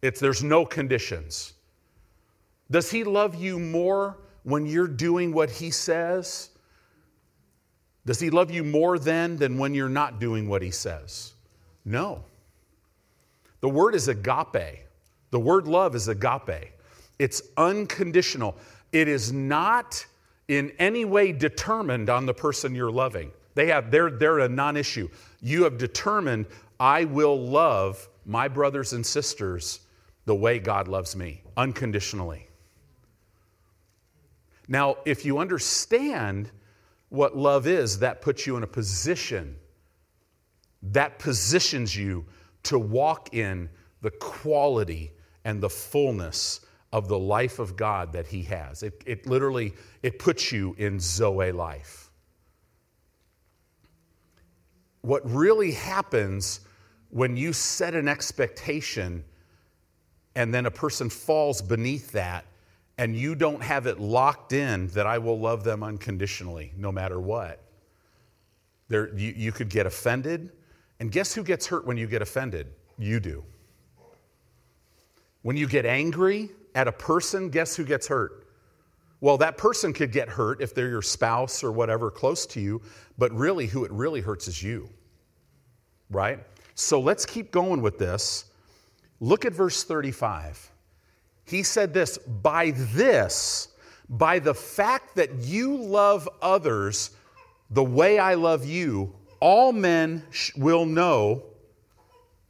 There's 0.00 0.42
no 0.42 0.66
conditions. 0.66 1.52
Does 2.68 2.90
he 2.90 3.04
love 3.04 3.36
you 3.36 3.60
more 3.60 4.18
when 4.42 4.66
you're 4.66 4.88
doing 4.88 5.32
what 5.32 5.50
he 5.50 5.70
says? 5.70 6.50
Does 8.10 8.18
he 8.18 8.28
love 8.28 8.50
you 8.50 8.64
more 8.64 8.98
then 8.98 9.36
than 9.36 9.56
when 9.56 9.72
you're 9.72 9.88
not 9.88 10.18
doing 10.18 10.48
what 10.48 10.62
he 10.62 10.72
says? 10.72 11.34
No. 11.84 12.24
The 13.60 13.68
word 13.68 13.94
is 13.94 14.08
agape. 14.08 14.80
The 15.30 15.38
word 15.38 15.68
love 15.68 15.94
is 15.94 16.08
agape. 16.08 16.72
It's 17.20 17.40
unconditional. 17.56 18.56
It 18.90 19.06
is 19.06 19.32
not 19.32 20.04
in 20.48 20.72
any 20.80 21.04
way 21.04 21.30
determined 21.30 22.10
on 22.10 22.26
the 22.26 22.34
person 22.34 22.74
you're 22.74 22.90
loving. 22.90 23.30
They 23.54 23.68
have, 23.68 23.92
they're, 23.92 24.10
they're 24.10 24.40
a 24.40 24.48
non 24.48 24.76
issue. 24.76 25.08
You 25.40 25.62
have 25.62 25.78
determined, 25.78 26.46
I 26.80 27.04
will 27.04 27.38
love 27.38 28.08
my 28.26 28.48
brothers 28.48 28.92
and 28.92 29.06
sisters 29.06 29.82
the 30.24 30.34
way 30.34 30.58
God 30.58 30.88
loves 30.88 31.14
me, 31.14 31.42
unconditionally. 31.56 32.48
Now, 34.66 34.96
if 35.04 35.24
you 35.24 35.38
understand 35.38 36.50
what 37.10 37.36
love 37.36 37.66
is, 37.66 37.98
that 37.98 38.22
puts 38.22 38.46
you 38.46 38.56
in 38.56 38.62
a 38.62 38.68
position, 38.68 39.56
that 40.82 41.18
positions 41.18 41.94
you 41.94 42.24
to 42.62 42.78
walk 42.78 43.34
in 43.34 43.68
the 44.00 44.10
quality 44.10 45.12
and 45.44 45.60
the 45.60 45.68
fullness 45.68 46.60
of 46.92 47.08
the 47.08 47.18
life 47.18 47.58
of 47.58 47.76
God 47.76 48.12
that 48.12 48.26
he 48.26 48.42
has. 48.44 48.82
It, 48.82 49.02
it 49.06 49.26
literally 49.26 49.74
it 50.02 50.18
puts 50.18 50.50
you 50.50 50.74
in 50.78 50.98
Zoe 50.98 51.52
life. 51.52 52.10
What 55.02 55.28
really 55.30 55.72
happens 55.72 56.60
when 57.10 57.36
you 57.36 57.52
set 57.52 57.94
an 57.94 58.08
expectation 58.08 59.24
and 60.34 60.54
then 60.54 60.66
a 60.66 60.70
person 60.70 61.10
falls 61.10 61.60
beneath 61.60 62.12
that 62.12 62.44
and 63.00 63.16
you 63.16 63.34
don't 63.34 63.62
have 63.62 63.86
it 63.86 63.98
locked 63.98 64.52
in 64.52 64.88
that 64.88 65.06
I 65.06 65.16
will 65.16 65.40
love 65.40 65.64
them 65.64 65.82
unconditionally 65.82 66.74
no 66.76 66.92
matter 66.92 67.18
what. 67.18 67.64
There, 68.88 69.16
you, 69.16 69.32
you 69.34 69.52
could 69.52 69.70
get 69.70 69.86
offended. 69.86 70.52
And 71.00 71.10
guess 71.10 71.34
who 71.34 71.42
gets 71.42 71.66
hurt 71.66 71.86
when 71.86 71.96
you 71.96 72.06
get 72.06 72.20
offended? 72.20 72.66
You 72.98 73.18
do. 73.18 73.42
When 75.40 75.56
you 75.56 75.66
get 75.66 75.86
angry 75.86 76.50
at 76.74 76.88
a 76.88 76.92
person, 76.92 77.48
guess 77.48 77.74
who 77.74 77.84
gets 77.84 78.06
hurt? 78.06 78.46
Well, 79.22 79.38
that 79.38 79.56
person 79.56 79.94
could 79.94 80.12
get 80.12 80.28
hurt 80.28 80.60
if 80.60 80.74
they're 80.74 80.90
your 80.90 81.00
spouse 81.00 81.64
or 81.64 81.72
whatever 81.72 82.10
close 82.10 82.44
to 82.48 82.60
you, 82.60 82.82
but 83.16 83.32
really, 83.32 83.66
who 83.66 83.86
it 83.86 83.90
really 83.92 84.20
hurts 84.20 84.46
is 84.46 84.62
you. 84.62 84.90
Right? 86.10 86.38
So 86.74 87.00
let's 87.00 87.24
keep 87.24 87.50
going 87.50 87.80
with 87.80 87.98
this. 87.98 88.44
Look 89.20 89.46
at 89.46 89.54
verse 89.54 89.84
35. 89.84 90.69
He 91.50 91.64
said 91.64 91.92
this 91.92 92.16
by 92.18 92.70
this, 92.70 93.68
by 94.08 94.38
the 94.38 94.54
fact 94.54 95.16
that 95.16 95.34
you 95.34 95.76
love 95.76 96.28
others 96.40 97.10
the 97.70 97.82
way 97.82 98.20
I 98.20 98.34
love 98.34 98.64
you, 98.64 99.12
all 99.40 99.72
men 99.72 100.22
will 100.56 100.86
know 100.86 101.42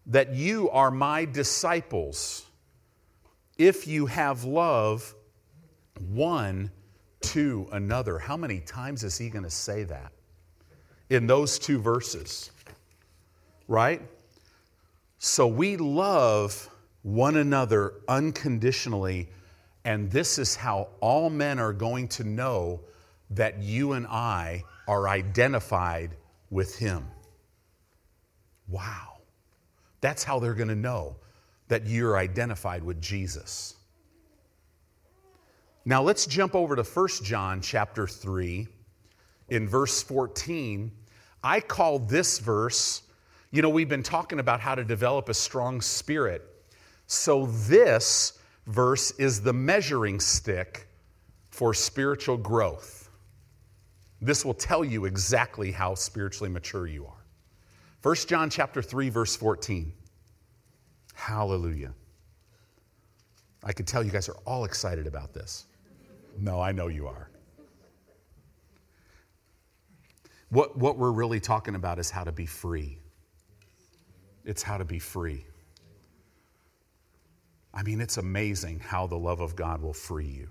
that 0.07 0.35
you 0.35 0.69
are 0.71 0.91
my 0.91 1.25
disciples 1.25 2.45
if 3.57 3.87
you 3.87 4.05
have 4.07 4.45
love 4.45 5.15
one 6.09 6.71
to 7.21 7.69
another. 7.73 8.19
How 8.19 8.37
many 8.37 8.61
times 8.61 9.05
is 9.05 9.17
he 9.17 9.31
going 9.31 9.45
to 9.45 9.51
say 9.51 9.85
that 9.85 10.13
in 11.09 11.27
those 11.27 11.59
two 11.59 11.79
verses? 11.79 12.51
Right? 13.67 14.03
So 15.19 15.47
we 15.47 15.77
love 15.77 16.69
one 17.03 17.37
another 17.37 17.95
unconditionally, 18.09 19.29
and 19.85 20.11
this 20.11 20.39
is 20.39 20.55
how 20.57 20.89
all 21.01 21.31
men 21.31 21.59
are 21.59 21.73
going 21.73 22.09
to 22.09 22.25
know 22.25 22.81
that 23.31 23.63
you 23.63 23.93
and 23.93 24.07
I 24.07 24.65
are 24.87 25.09
identified 25.09 26.17
with 26.51 26.77
him. 26.77 27.07
Wow. 28.69 29.19
That's 30.01 30.25
how 30.25 30.39
they're 30.39 30.55
going 30.55 30.69
to 30.69 30.75
know 30.75 31.17
that 31.69 31.87
you're 31.87 32.17
identified 32.17 32.83
with 32.83 33.01
Jesus. 33.01 33.77
Now 35.85 36.03
let's 36.03 36.27
jump 36.27 36.55
over 36.55 36.77
to 36.77 36.83
1 36.83 37.09
John 37.23 37.61
chapter 37.61 38.07
3 38.07 38.67
in 39.49 39.69
verse 39.69 40.03
14. 40.03 40.91
I 41.43 41.61
call 41.61 42.01
this 42.01 42.39
verse, 42.39 43.03
you 43.51 43.63
know, 43.63 43.71
we've 43.71 43.89
been 43.89 44.03
talking 44.03 44.41
about 44.41 44.61
how 44.61 44.75
to 44.75 44.85
develop 44.85 45.29
a 45.29 45.35
strong 45.35 45.81
spirit. 45.81 46.50
So 47.11 47.47
this 47.47 48.39
verse 48.69 49.11
is 49.19 49.43
the 49.43 49.53
measuring 49.53 50.21
stick 50.21 50.87
for 51.51 51.75
spiritual 51.75 52.37
growth. 52.37 53.11
This 54.21 54.45
will 54.45 54.55
tell 54.55 54.85
you 54.85 55.07
exactly 55.07 55.73
how 55.73 55.97
spiritually 55.97 56.49
mature 56.49 56.87
you 56.87 57.07
are. 57.07 57.25
1 58.03 58.15
John 58.29 58.49
chapter 58.49 58.81
3 58.81 59.09
verse 59.09 59.35
14. 59.35 59.93
Hallelujah. 61.15 61.93
I 63.65 63.73
can 63.73 63.87
tell 63.87 64.05
you 64.05 64.13
guys 64.13 64.29
are 64.29 64.39
all 64.47 64.65
excited 64.65 65.09
about 65.09 65.35
this. 65.35 65.67
No, 66.39 66.61
I 66.61 66.71
know 66.71 66.87
you 66.87 67.09
are. 67.09 67.29
What, 70.51 70.79
what 70.79 70.97
we're 70.97 71.11
really 71.11 71.41
talking 71.41 71.75
about 71.75 71.99
is 71.99 72.09
how 72.09 72.23
to 72.23 72.31
be 72.31 72.47
free. 72.47 73.01
It's 74.45 74.63
how 74.63 74.79
to 74.79 74.85
be 74.85 75.01
free. 75.01 75.45
I 77.73 77.83
mean, 77.83 78.01
it's 78.01 78.17
amazing 78.17 78.81
how 78.81 79.07
the 79.07 79.19
love 79.19 79.41
of 79.41 79.57
God 79.57 79.81
will 79.81 79.93
free 79.93 80.27
you. 80.27 80.49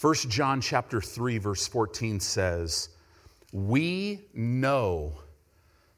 1 0.00 0.14
John 0.28 0.60
chapter 0.60 1.00
3 1.00 1.38
verse 1.38 1.66
14 1.66 2.20
says, 2.20 2.88
"We 3.52 4.28
know 4.34 5.20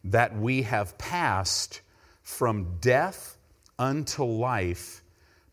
that 0.05 0.37
we 0.37 0.63
have 0.63 0.97
passed 0.99 1.81
from 2.23 2.79
death 2.81 3.37
unto 3.79 4.25
life 4.25 5.03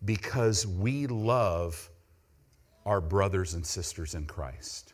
because 0.04 0.66
we 0.68 1.08
love 1.08 1.90
our 2.86 3.02
brothers 3.02 3.54
and 3.54 3.66
sisters 3.66 4.14
in 4.16 4.26
Christ. 4.26 4.94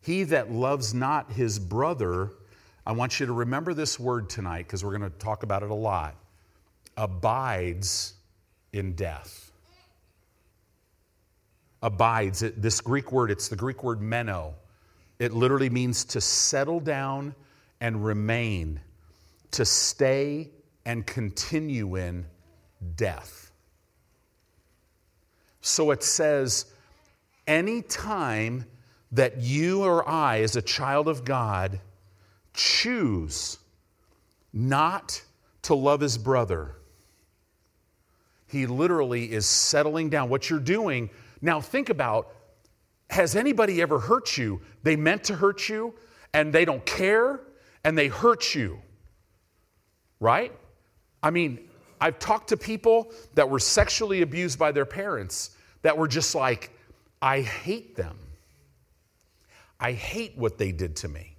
He 0.00 0.24
that 0.24 0.50
loves 0.50 0.94
not 0.94 1.32
his 1.32 1.58
brother, 1.58 2.30
I 2.84 2.92
want 2.92 3.18
you 3.18 3.26
to 3.26 3.32
remember 3.32 3.74
this 3.74 3.98
word 3.98 4.28
tonight 4.28 4.66
because 4.66 4.84
we're 4.84 4.96
going 4.96 5.10
to 5.10 5.18
talk 5.18 5.42
about 5.42 5.62
it 5.62 5.70
a 5.70 5.74
lot, 5.74 6.16
abides 6.96 8.14
in 8.72 8.94
death. 8.94 9.52
Abides, 11.82 12.40
this 12.40 12.80
Greek 12.80 13.12
word, 13.12 13.30
it's 13.30 13.48
the 13.48 13.56
Greek 13.56 13.82
word 13.82 14.00
meno. 14.00 14.54
It 15.18 15.32
literally 15.32 15.70
means 15.70 16.04
to 16.06 16.20
settle 16.20 16.80
down 16.80 17.34
and 17.80 18.04
remain 18.04 18.80
to 19.52 19.64
stay 19.64 20.50
and 20.84 21.06
continue 21.06 21.96
in 21.96 22.26
death. 22.96 23.50
So 25.60 25.90
it 25.90 26.02
says, 26.02 26.66
any 27.46 27.82
time 27.82 28.66
that 29.12 29.40
you 29.40 29.82
or 29.82 30.08
I, 30.08 30.40
as 30.40 30.56
a 30.56 30.62
child 30.62 31.08
of 31.08 31.24
God, 31.24 31.80
choose 32.54 33.58
not 34.52 35.22
to 35.62 35.74
love 35.74 36.00
his 36.00 36.18
brother, 36.18 36.75
he 38.46 38.66
literally 38.66 39.32
is 39.32 39.46
settling 39.46 40.08
down. 40.08 40.28
What 40.28 40.48
you're 40.48 40.58
doing, 40.58 41.10
now 41.40 41.60
think 41.60 41.88
about 41.90 42.32
has 43.10 43.36
anybody 43.36 43.80
ever 43.82 43.98
hurt 43.98 44.36
you? 44.36 44.60
They 44.82 44.96
meant 44.96 45.24
to 45.24 45.34
hurt 45.34 45.68
you 45.68 45.94
and 46.34 46.52
they 46.52 46.64
don't 46.64 46.84
care 46.84 47.40
and 47.84 47.96
they 47.96 48.08
hurt 48.08 48.54
you 48.54 48.80
right? 50.20 50.52
I 51.22 51.30
mean, 51.30 51.68
I've 52.00 52.18
talked 52.18 52.48
to 52.48 52.56
people 52.56 53.12
that 53.34 53.48
were 53.48 53.58
sexually 53.58 54.22
abused 54.22 54.58
by 54.58 54.72
their 54.72 54.84
parents 54.84 55.50
that 55.82 55.96
were 55.96 56.08
just 56.08 56.34
like, 56.34 56.70
I 57.20 57.40
hate 57.40 57.96
them. 57.96 58.18
I 59.78 59.92
hate 59.92 60.36
what 60.36 60.58
they 60.58 60.72
did 60.72 60.96
to 60.96 61.08
me. 61.08 61.36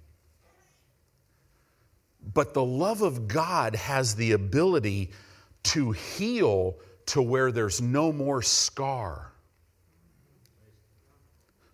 But 2.34 2.54
the 2.54 2.64
love 2.64 3.02
of 3.02 3.26
God 3.26 3.74
has 3.74 4.14
the 4.14 4.32
ability 4.32 5.10
to 5.64 5.92
heal 5.92 6.76
to 7.08 7.22
where 7.22 7.52
there's 7.52 7.80
no 7.80 8.12
more 8.12 8.42
scar. 8.42 9.32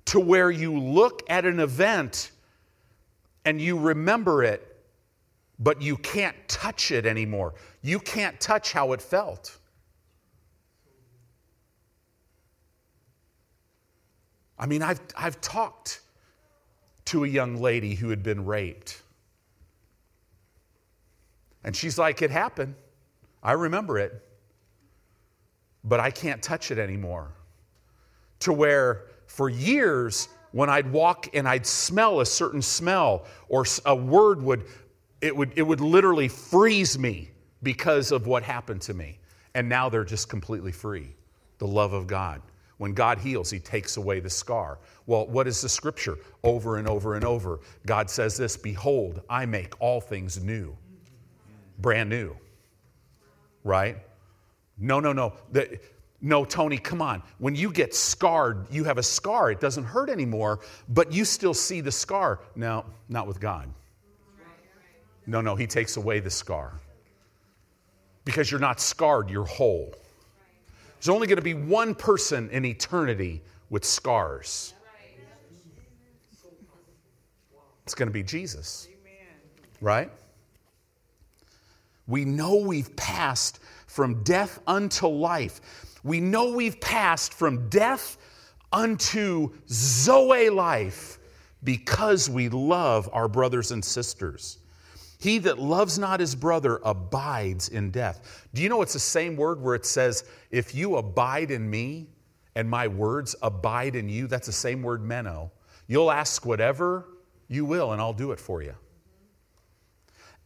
To 0.06 0.20
where 0.20 0.50
you 0.50 0.78
look 0.78 1.22
at 1.28 1.44
an 1.44 1.60
event 1.60 2.30
and 3.44 3.60
you 3.60 3.78
remember 3.78 4.42
it 4.42 4.74
but 5.58 5.80
you 5.80 5.96
can't 5.96 6.36
touch 6.48 6.90
it 6.90 7.06
anymore. 7.06 7.54
You 7.82 7.98
can't 7.98 8.40
touch 8.40 8.72
how 8.72 8.92
it 8.92 9.00
felt. 9.00 9.56
I 14.58 14.66
mean, 14.66 14.82
I've, 14.82 15.00
I've 15.16 15.40
talked 15.40 16.00
to 17.06 17.24
a 17.24 17.28
young 17.28 17.56
lady 17.56 17.94
who 17.94 18.08
had 18.08 18.22
been 18.22 18.44
raped. 18.44 19.02
And 21.62 21.74
she's 21.74 21.98
like, 21.98 22.22
It 22.22 22.30
happened. 22.30 22.74
I 23.42 23.52
remember 23.52 23.98
it. 23.98 24.22
But 25.84 26.00
I 26.00 26.10
can't 26.10 26.42
touch 26.42 26.70
it 26.70 26.78
anymore. 26.78 27.32
To 28.40 28.52
where 28.52 29.06
for 29.26 29.48
years, 29.48 30.28
when 30.52 30.70
I'd 30.70 30.90
walk 30.90 31.28
and 31.34 31.48
I'd 31.48 31.66
smell 31.66 32.20
a 32.20 32.26
certain 32.26 32.62
smell 32.62 33.26
or 33.48 33.64
a 33.84 33.94
word 33.94 34.42
would 34.42 34.64
it 35.20 35.34
would, 35.34 35.52
it 35.56 35.62
would 35.62 35.80
literally 35.80 36.28
freeze 36.28 36.98
me 36.98 37.30
because 37.62 38.12
of 38.12 38.26
what 38.26 38.42
happened 38.42 38.82
to 38.82 38.92
me. 38.92 39.18
And 39.54 39.68
now 39.68 39.88
they're 39.88 40.04
just 40.04 40.28
completely 40.28 40.70
free. 40.70 41.14
The 41.58 41.66
love 41.66 41.94
of 41.94 42.06
God. 42.06 42.42
When 42.76 42.92
God 42.92 43.18
heals, 43.18 43.50
He 43.50 43.58
takes 43.58 43.96
away 43.96 44.20
the 44.20 44.28
scar. 44.28 44.78
Well, 45.06 45.26
what 45.26 45.46
is 45.46 45.62
the 45.62 45.68
scripture? 45.68 46.18
Over 46.42 46.76
and 46.76 46.86
over 46.86 47.14
and 47.14 47.24
over. 47.24 47.60
God 47.86 48.10
says 48.10 48.36
this 48.36 48.56
Behold, 48.56 49.22
I 49.30 49.46
make 49.46 49.80
all 49.80 50.00
things 50.00 50.42
new, 50.42 50.76
brand 51.78 52.10
new. 52.10 52.36
Right? 53.62 53.96
No, 54.78 55.00
no, 55.00 55.12
no. 55.12 55.34
The, 55.52 55.78
no, 56.20 56.44
Tony, 56.44 56.78
come 56.78 57.02
on. 57.02 57.22
When 57.38 57.54
you 57.54 57.70
get 57.70 57.94
scarred, 57.94 58.66
you 58.70 58.84
have 58.84 58.98
a 58.98 59.02
scar. 59.02 59.50
It 59.50 59.60
doesn't 59.60 59.84
hurt 59.84 60.08
anymore, 60.08 60.60
but 60.88 61.12
you 61.12 61.24
still 61.24 61.54
see 61.54 61.80
the 61.82 61.92
scar. 61.92 62.40
No, 62.56 62.84
not 63.08 63.26
with 63.26 63.40
God. 63.40 63.68
No, 65.26 65.40
no, 65.40 65.54
he 65.54 65.66
takes 65.66 65.96
away 65.96 66.20
the 66.20 66.30
scar. 66.30 66.72
because 68.24 68.50
you're 68.50 68.60
not 68.60 68.80
scarred, 68.80 69.30
you're 69.30 69.44
whole. 69.44 69.94
There's 70.98 71.08
only 71.08 71.26
going 71.26 71.36
to 71.36 71.42
be 71.42 71.54
one 71.54 71.94
person 71.94 72.48
in 72.50 72.64
eternity 72.64 73.42
with 73.70 73.84
scars. 73.84 74.74
It's 77.84 77.94
going 77.94 78.08
to 78.08 78.12
be 78.12 78.22
Jesus. 78.22 78.88
Right? 79.80 80.10
We 82.06 82.24
know 82.24 82.56
we've 82.56 82.94
passed 82.96 83.60
from 83.94 84.24
death 84.24 84.58
unto 84.66 85.06
life. 85.06 85.60
We 86.02 86.18
know 86.20 86.52
we've 86.52 86.80
passed 86.80 87.32
from 87.32 87.68
death 87.68 88.18
unto 88.72 89.52
Zoe 89.68 90.50
life 90.50 91.18
because 91.62 92.28
we 92.28 92.48
love 92.48 93.08
our 93.12 93.28
brothers 93.28 93.70
and 93.70 93.84
sisters. 93.84 94.58
He 95.20 95.38
that 95.38 95.60
loves 95.60 95.96
not 95.96 96.18
his 96.18 96.34
brother 96.34 96.80
abides 96.84 97.68
in 97.68 97.92
death. 97.92 98.48
Do 98.52 98.62
you 98.62 98.68
know 98.68 98.82
it's 98.82 98.94
the 98.94 98.98
same 98.98 99.36
word 99.36 99.62
where 99.62 99.76
it 99.76 99.86
says, 99.86 100.24
if 100.50 100.74
you 100.74 100.96
abide 100.96 101.52
in 101.52 101.70
me 101.70 102.08
and 102.56 102.68
my 102.68 102.88
words 102.88 103.36
abide 103.42 103.94
in 103.94 104.08
you? 104.08 104.26
That's 104.26 104.46
the 104.46 104.52
same 104.52 104.82
word, 104.82 105.04
meno. 105.04 105.52
You'll 105.86 106.10
ask 106.10 106.44
whatever 106.44 107.06
you 107.46 107.64
will, 107.64 107.92
and 107.92 108.02
I'll 108.02 108.12
do 108.12 108.32
it 108.32 108.40
for 108.40 108.60
you. 108.60 108.74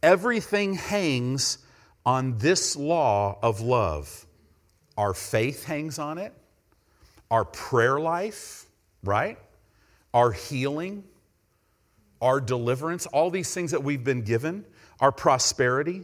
Everything 0.03 0.75
hangs 0.75 1.57
on 2.09 2.35
this 2.39 2.75
law 2.75 3.37
of 3.43 3.61
love. 3.61 4.25
Our 4.97 5.13
faith 5.13 5.63
hangs 5.63 5.99
on 5.99 6.17
it, 6.17 6.33
our 7.29 7.45
prayer 7.45 7.99
life, 7.99 8.65
right? 9.03 9.37
Our 10.11 10.31
healing, 10.31 11.03
our 12.19 12.41
deliverance, 12.41 13.05
all 13.05 13.29
these 13.29 13.53
things 13.53 13.69
that 13.69 13.83
we've 13.83 14.03
been 14.03 14.23
given, 14.23 14.65
our 14.99 15.11
prosperity. 15.11 16.03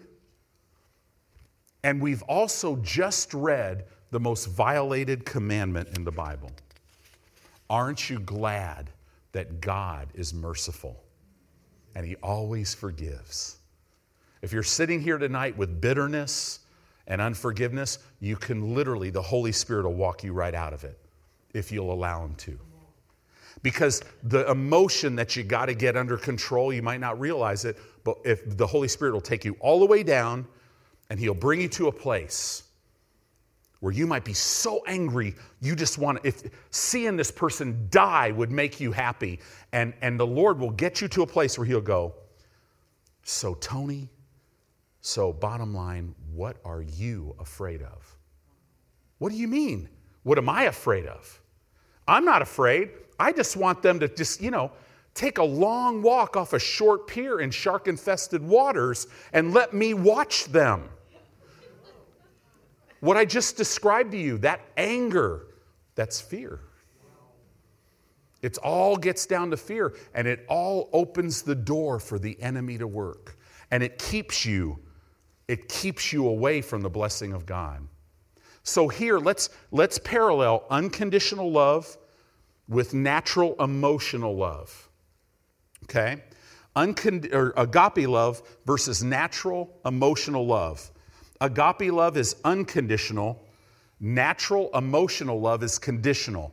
And 1.84 2.00
we've 2.00 2.22
also 2.22 2.76
just 2.84 3.34
read 3.34 3.86
the 4.12 4.20
most 4.20 4.46
violated 4.46 5.26
commandment 5.26 5.98
in 5.98 6.04
the 6.04 6.12
Bible. 6.12 6.52
Aren't 7.68 8.12
you 8.12 8.20
glad 8.20 8.92
that 9.32 9.60
God 9.60 10.10
is 10.14 10.36
merciful 10.36 11.04
and 11.96 12.06
He 12.06 12.16
always 12.18 12.76
forgives? 12.76 13.58
If 14.46 14.54
you're 14.54 14.62
sitting 14.62 15.02
here 15.02 15.18
tonight 15.18 15.58
with 15.58 15.82
bitterness 15.82 16.60
and 17.08 17.20
unforgiveness, 17.20 17.98
you 18.20 18.36
can 18.36 18.76
literally, 18.76 19.10
the 19.10 19.20
Holy 19.20 19.52
Spirit 19.52 19.86
will 19.86 19.96
walk 19.96 20.24
you 20.24 20.34
right 20.34 20.54
out 20.54 20.72
of 20.72 20.84
it 20.84 21.00
if 21.56 21.72
you'll 21.72 21.92
allow 21.92 22.24
Him 22.24 22.36
to. 22.36 22.60
Because 23.64 24.04
the 24.22 24.48
emotion 24.52 25.16
that 25.16 25.36
you 25.36 25.44
got 25.44 25.66
to 25.66 25.74
get 25.74 25.98
under 25.98 26.16
control, 26.16 26.72
you 26.72 26.84
might 26.84 27.00
not 27.00 27.20
realize 27.20 27.66
it, 27.66 27.80
but 28.04 28.18
if 28.24 28.56
the 28.56 28.68
Holy 28.68 28.88
Spirit 28.88 29.14
will 29.14 29.20
take 29.20 29.46
you 29.46 29.58
all 29.62 29.80
the 29.80 29.88
way 29.88 30.04
down 30.04 30.46
and 31.10 31.20
He'll 31.20 31.34
bring 31.34 31.60
you 31.60 31.70
to 31.70 31.88
a 31.88 31.92
place 31.92 32.66
where 33.80 33.94
you 33.94 34.06
might 34.06 34.24
be 34.24 34.34
so 34.34 34.84
angry 34.86 35.34
you 35.60 35.76
just 35.76 35.98
want 35.98 36.22
to 36.22 36.28
if 36.28 36.44
seeing 36.70 37.18
this 37.18 37.32
person 37.32 37.88
die 37.90 38.30
would 38.32 38.52
make 38.52 38.80
you 38.80 38.92
happy 38.92 39.40
and 39.74 39.94
and 40.02 40.20
the 40.20 40.26
lord 40.26 40.58
will 40.58 40.72
get 40.72 41.02
you 41.02 41.08
to 41.08 41.22
a 41.22 41.28
place 41.28 41.58
where 41.58 41.68
he'll 41.68 41.82
go 41.82 42.14
so 43.24 43.54
tony 43.56 44.10
so 45.06 45.32
bottom 45.32 45.74
line 45.74 46.16
what 46.34 46.58
are 46.66 46.82
you 46.82 47.36
afraid 47.40 47.82
of 47.82 48.18
what 49.18 49.32
do 49.32 49.38
you 49.38 49.48
mean 49.48 49.88
what 50.24 50.38
am 50.38 50.50
i 50.50 50.64
afraid 50.64 51.06
of 51.06 51.42
i'm 52.08 52.26
not 52.26 52.42
afraid 52.42 52.90
I 53.20 53.32
just 53.32 53.56
want 53.56 53.82
them 53.82 54.00
to 54.00 54.08
just, 54.08 54.42
you 54.42 54.52
know, 54.52 54.72
take 55.14 55.38
a 55.38 55.44
long 55.44 56.02
walk 56.02 56.36
off 56.36 56.54
a 56.54 56.60
short 56.60 57.08
pier 57.08 57.40
in 57.40 57.52
shark 57.52 57.88
infested 57.88 58.42
waters 58.42 59.08
and 59.34 59.54
let 59.54 59.74
me 59.74 59.94
watch 59.94 60.46
them. 60.46 60.90
What 63.00 63.18
I 63.18 63.26
just 63.26 63.56
described 63.56 64.12
to 64.12 64.18
you, 64.18 64.38
that 64.40 64.62
anger, 64.78 65.48
that's 65.96 66.20
fear. 66.20 66.60
It 68.42 68.58
all 68.60 68.96
gets 68.96 69.26
down 69.26 69.50
to 69.52 69.58
fear, 69.58 69.94
and 70.14 70.28
it 70.28 70.46
all 70.48 70.90
opens 70.94 71.42
the 71.42 71.56
door 71.56 72.00
for 72.00 72.20
the 72.20 72.40
enemy 72.42 72.78
to 72.78 72.88
work. 72.88 73.38
And 73.72 73.82
it 73.82 73.98
keeps 73.98 74.46
you, 74.46 74.80
it 75.48 75.70
keeps 75.70 76.12
you 76.12 76.28
away 76.28 76.62
from 76.62 76.82
the 76.82 76.90
blessing 76.90 77.34
of 77.34 77.46
God. 77.46 77.88
So 78.64 78.88
here, 78.88 79.20
let's, 79.20 79.50
let's 79.72 80.00
parallel 80.00 80.64
unconditional 80.70 81.52
love 81.52 81.98
with 82.68 82.94
natural 82.94 83.56
emotional 83.60 84.36
love. 84.36 84.90
Okay? 85.84 86.24
Uncond- 86.76 87.32
or 87.32 87.54
agape 87.58 88.08
love 88.08 88.42
versus 88.66 89.04
natural 89.04 89.72
emotional 89.86 90.48
love. 90.48 90.92
Agape 91.42 91.92
love 91.92 92.18
is 92.18 92.38
unconditional, 92.44 93.44
natural 94.00 94.72
emotional 94.74 95.40
love 95.40 95.62
is 95.62 95.78
conditional. 95.78 96.52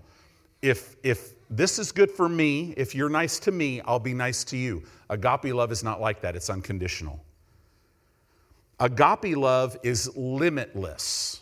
If, 0.61 0.96
if 1.02 1.35
this 1.48 1.78
is 1.78 1.92
good 1.92 2.11
for 2.11 2.28
me, 2.28 2.74
if 2.76 2.94
you're 2.94 3.09
nice 3.09 3.38
to 3.40 3.52
me, 3.52 3.81
I'll 3.83 3.98
be 3.98 4.14
nice 4.14 4.44
to 4.44 4.57
you. 4.57 4.83
Agape 5.09 5.55
love 5.55 5.72
is 5.72 5.83
not 5.83 6.00
like 6.00 6.20
that, 6.20 6.37
it's 6.37 6.50
unconditional. 6.50 7.24
Agape 8.83 9.37
love 9.37 9.77
is 9.85 10.11
limitless. 10.16 11.40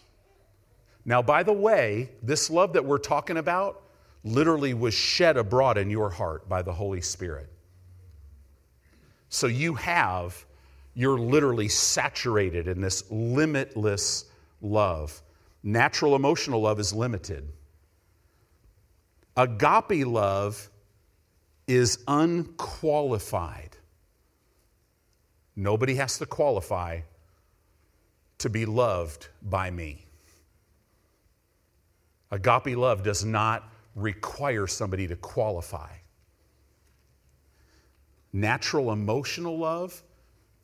Now, 1.06 1.22
by 1.22 1.42
the 1.42 1.54
way, 1.54 2.10
this 2.22 2.50
love 2.50 2.74
that 2.74 2.84
we're 2.84 2.98
talking 2.98 3.38
about 3.38 3.82
literally 4.24 4.74
was 4.74 4.92
shed 4.92 5.38
abroad 5.38 5.78
in 5.78 5.88
your 5.88 6.10
heart 6.10 6.50
by 6.50 6.60
the 6.60 6.74
Holy 6.74 7.00
Spirit. 7.00 7.50
So 9.30 9.46
you 9.46 9.74
have, 9.76 10.44
you're 10.92 11.18
literally 11.18 11.68
saturated 11.68 12.68
in 12.68 12.82
this 12.82 13.10
limitless 13.10 14.26
love. 14.60 15.22
Natural 15.62 16.16
emotional 16.16 16.60
love 16.60 16.78
is 16.78 16.92
limited. 16.92 17.48
Agape 19.38 20.06
love 20.06 20.68
is 21.66 22.04
unqualified. 22.06 23.78
Nobody 25.56 25.94
has 25.94 26.18
to 26.18 26.26
qualify 26.26 27.00
to 28.40 28.48
be 28.48 28.64
loved 28.64 29.28
by 29.42 29.70
me. 29.70 30.06
Agape 32.30 32.76
love 32.76 33.02
does 33.02 33.24
not 33.24 33.70
require 33.94 34.66
somebody 34.66 35.06
to 35.06 35.16
qualify. 35.16 35.90
Natural 38.32 38.92
emotional 38.92 39.58
love 39.58 40.02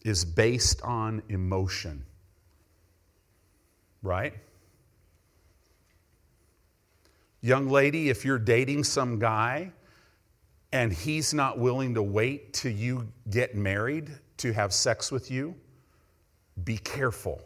is 0.02 0.24
based 0.24 0.80
on 0.82 1.22
emotion, 1.28 2.04
right? 4.02 4.32
Young 7.42 7.68
lady, 7.68 8.08
if 8.08 8.24
you're 8.24 8.38
dating 8.38 8.84
some 8.84 9.18
guy 9.18 9.70
and 10.72 10.92
he's 10.92 11.34
not 11.34 11.58
willing 11.58 11.92
to 11.94 12.02
wait 12.02 12.54
till 12.54 12.72
you 12.72 13.06
get 13.28 13.54
married 13.54 14.10
to 14.38 14.52
have 14.52 14.72
sex 14.72 15.12
with 15.12 15.30
you, 15.30 15.54
be 16.64 16.78
careful 16.78 17.42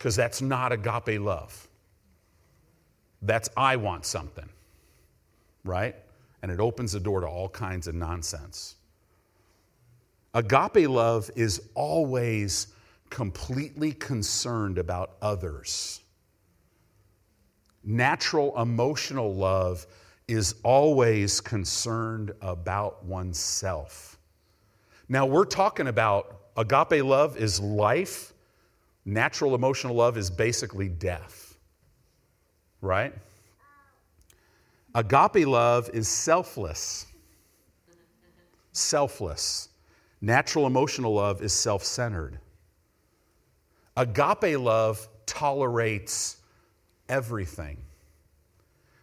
because 0.00 0.16
that's 0.16 0.40
not 0.40 0.72
agape 0.72 1.20
love. 1.20 1.68
That's 3.20 3.50
I 3.54 3.76
want 3.76 4.06
something, 4.06 4.48
right? 5.62 5.94
And 6.40 6.50
it 6.50 6.58
opens 6.58 6.92
the 6.92 7.00
door 7.00 7.20
to 7.20 7.26
all 7.26 7.50
kinds 7.50 7.86
of 7.86 7.94
nonsense. 7.94 8.76
Agape 10.32 10.88
love 10.88 11.30
is 11.36 11.60
always 11.74 12.68
completely 13.10 13.92
concerned 13.92 14.78
about 14.78 15.16
others. 15.20 16.00
Natural 17.84 18.58
emotional 18.58 19.34
love 19.34 19.86
is 20.28 20.54
always 20.62 21.42
concerned 21.42 22.32
about 22.40 23.04
oneself. 23.04 24.16
Now, 25.10 25.26
we're 25.26 25.44
talking 25.44 25.88
about 25.88 26.40
agape 26.56 27.04
love 27.04 27.36
is 27.36 27.60
life, 27.60 28.32
natural 29.04 29.54
emotional 29.54 29.94
love 29.94 30.16
is 30.16 30.30
basically 30.30 30.88
death 30.88 31.50
right? 32.80 33.12
Agape 34.94 35.46
love 35.46 35.90
is 35.92 36.08
selfless. 36.08 37.06
Selfless. 38.72 39.68
Natural 40.20 40.66
emotional 40.66 41.14
love 41.14 41.42
is 41.42 41.52
self 41.52 41.84
centered. 41.84 42.38
Agape 43.96 44.58
love 44.58 45.08
tolerates 45.26 46.38
everything. 47.08 47.76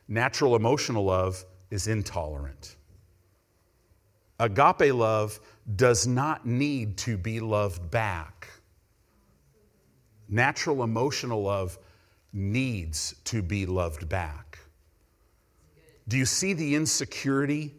Natural 0.07 0.55
emotional 0.55 1.03
love 1.03 1.43
is 1.69 1.87
intolerant. 1.87 2.75
Agape 4.39 4.93
love 4.93 5.39
does 5.75 6.07
not 6.07 6.45
need 6.45 6.97
to 6.97 7.17
be 7.17 7.39
loved 7.39 7.89
back. 7.91 8.47
Natural 10.29 10.83
emotional 10.83 11.41
love 11.43 11.77
needs 12.33 13.15
to 13.25 13.41
be 13.41 13.65
loved 13.65 14.09
back. 14.09 14.59
Do 16.07 16.17
you 16.17 16.25
see 16.25 16.53
the 16.53 16.75
insecurity? 16.75 17.73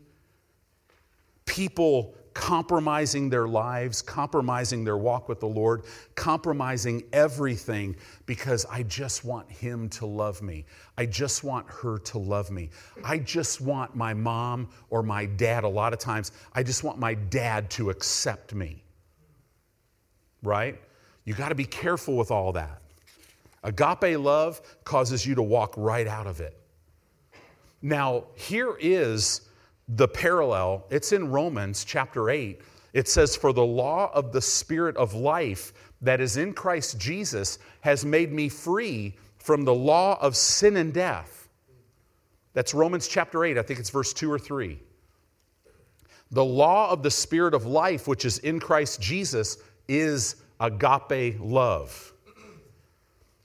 People 1.47 2.15
compromising 2.39 3.29
their 3.29 3.49
lives, 3.49 4.01
compromising 4.01 4.85
their 4.85 4.97
walk 4.97 5.29
with 5.29 5.41
the 5.41 5.49
Lord, 5.49 5.83
compromising 6.15 7.03
everything 7.13 7.97
because 8.27 8.65
I 8.67 8.85
just 8.85 9.25
want 9.25 9.51
Him 9.51 9.89
to 9.91 10.07
love 10.07 10.41
me. 10.41 10.65
I 10.97 11.07
just 11.07 11.43
want 11.43 11.67
her 11.69 11.99
to 11.99 12.19
love 12.19 12.51
me. 12.51 12.71
I 13.03 13.19
just 13.19 13.61
want 13.61 13.97
my 13.97 14.15
mom 14.15 14.69
or 14.89 15.03
my 15.03 15.27
dad, 15.27 15.65
a 15.65 15.69
lot 15.69 15.93
of 15.93 15.99
times, 15.99 16.31
I 16.53 16.63
just 16.63 16.85
want 16.85 16.99
my 16.99 17.15
dad 17.15 17.71
to 17.71 17.91
accept 17.91 18.55
me. 18.55 18.85
Right? 20.43 20.81
You 21.29 21.35
got 21.35 21.51
to 21.51 21.55
be 21.55 21.67
careful 21.67 22.17
with 22.17 22.31
all 22.31 22.53
that. 22.53 22.81
Agape 23.63 24.19
love 24.19 24.63
causes 24.85 25.27
you 25.27 25.35
to 25.35 25.43
walk 25.43 25.75
right 25.77 26.07
out 26.07 26.27
of 26.27 26.41
it. 26.41 26.59
Now, 27.83 28.25
here 28.35 28.79
is 28.81 29.43
the 29.89 30.09
parallel. 30.09 30.87
It's 30.89 31.13
in 31.13 31.31
Romans 31.31 31.85
chapter 31.85 32.31
8. 32.31 32.63
It 32.95 33.09
says, 33.09 33.37
For 33.37 33.53
the 33.53 33.63
law 33.63 34.11
of 34.15 34.33
the 34.33 34.41
Spirit 34.41 34.97
of 34.97 35.13
life 35.13 35.75
that 36.01 36.23
is 36.23 36.39
in 36.39 36.55
Christ 36.55 36.99
Jesus 36.99 37.59
has 37.83 38.07
made 38.07 38.33
me 38.33 38.49
free 38.49 39.15
from 39.37 39.67
the 39.67 39.75
law 39.75 40.19
of 40.23 40.35
sin 40.35 40.79
and 40.79 40.95
death. 40.95 41.51
That's 42.55 42.73
Romans 42.73 43.07
chapter 43.07 43.45
8. 43.45 43.59
I 43.59 43.63
think 43.63 43.79
it's 43.81 43.91
verse 43.91 44.15
2 44.15 44.33
or 44.33 44.39
3. 44.39 44.81
The 46.31 46.45
law 46.45 46.91
of 46.91 47.03
the 47.03 47.11
Spirit 47.11 47.53
of 47.53 47.67
life, 47.67 48.09
which 48.09 48.25
is 48.25 48.39
in 48.39 48.59
Christ 48.61 49.03
Jesus, 49.03 49.59
is 49.89 50.37
agape 50.61 51.39
love. 51.41 52.13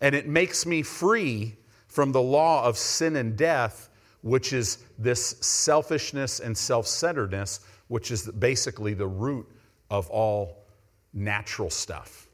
And 0.02 0.14
it 0.16 0.28
makes 0.28 0.66
me 0.66 0.82
free 0.82 1.56
from 1.88 2.12
the 2.12 2.22
law 2.22 2.66
of 2.66 2.78
sin 2.78 3.16
and 3.16 3.38
death 3.38 3.90
which 4.24 4.54
is 4.54 4.78
this 4.98 5.36
selfishness 5.42 6.40
and 6.40 6.58
self 6.58 6.88
centeredness, 6.88 7.60
which 7.90 8.10
is 8.10 8.26
basically 8.32 8.94
the 8.94 9.08
root 9.08 9.48
of 9.92 10.10
all 10.10 10.66
natural 11.14 11.70
stuff. 11.70 12.28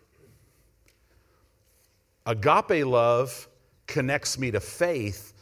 Agape 2.26 2.86
love 2.86 3.48
connects 3.88 4.38
me 4.38 4.52
to 4.52 4.60
faith 4.60 5.34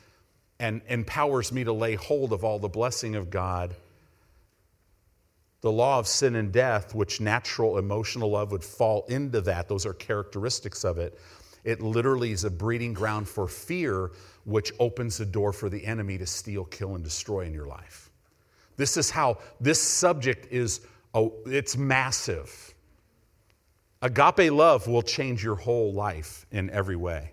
and 0.59 0.81
empowers 0.87 1.51
me 1.51 1.63
to 1.65 1.73
lay 1.73 1.95
hold 1.95 2.31
of 2.31 2.43
all 2.43 2.57
the 2.57 2.69
blessing 2.69 3.15
of 3.15 3.29
God. 3.29 3.75
The 5.61 5.71
law 5.71 5.99
of 5.99 6.07
sin 6.07 6.35
and 6.35 6.51
death, 6.51 6.93
which 6.93 7.19
natural 7.19 7.77
emotional 7.77 8.31
love 8.31 8.51
would 8.51 8.63
fall 8.63 9.05
into 9.09 9.41
that, 9.41 9.67
those 9.67 9.85
are 9.85 9.93
characteristics 9.93 10.83
of 10.83 10.97
it. 10.97 11.19
It 11.63 11.81
literally 11.81 12.31
is 12.31 12.43
a 12.43 12.49
breeding 12.49 12.93
ground 12.93 13.27
for 13.27 13.47
fear, 13.47 14.11
which 14.45 14.71
opens 14.79 15.17
the 15.17 15.25
door 15.25 15.51
for 15.51 15.69
the 15.69 15.83
enemy 15.85 16.17
to 16.19 16.25
steal, 16.25 16.63
kill, 16.63 16.95
and 16.95 17.03
destroy 17.03 17.41
in 17.41 17.53
your 17.53 17.65
life. 17.65 18.11
This 18.77 18.95
is 18.95 19.09
how 19.09 19.39
this 19.59 19.81
subject 19.81 20.47
is, 20.51 20.81
oh, 21.13 21.33
it's 21.45 21.75
massive. 21.75 22.73
Agape 24.01 24.51
love 24.51 24.87
will 24.87 25.01
change 25.01 25.43
your 25.43 25.55
whole 25.55 25.91
life 25.91 26.45
in 26.51 26.69
every 26.69 26.95
way. 26.95 27.31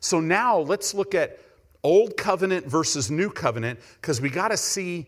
So 0.00 0.18
now 0.18 0.58
let's 0.58 0.94
look 0.94 1.14
at 1.14 1.38
Old 1.84 2.16
Covenant 2.16 2.66
versus 2.66 3.10
New 3.10 3.30
Covenant 3.30 3.78
because 4.00 4.20
we 4.20 4.28
got 4.28 4.48
to 4.48 4.56
see 4.56 5.06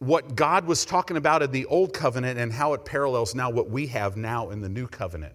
what 0.00 0.34
God 0.34 0.64
was 0.64 0.84
talking 0.86 1.18
about 1.18 1.42
in 1.42 1.52
the 1.52 1.66
Old 1.66 1.92
Covenant 1.92 2.38
and 2.38 2.50
how 2.52 2.72
it 2.72 2.84
parallels 2.84 3.34
now 3.34 3.50
what 3.50 3.70
we 3.70 3.86
have 3.88 4.16
now 4.16 4.48
in 4.50 4.60
the 4.60 4.68
New 4.68 4.88
Covenant. 4.88 5.34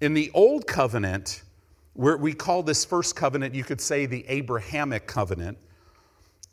In 0.00 0.14
the 0.14 0.30
Old 0.34 0.66
Covenant, 0.66 1.42
where 1.94 2.16
we 2.18 2.34
call 2.34 2.62
this 2.62 2.84
first 2.84 3.16
covenant, 3.16 3.54
you 3.54 3.64
could 3.64 3.80
say 3.80 4.04
the 4.04 4.24
Abrahamic 4.28 5.06
covenant. 5.06 5.58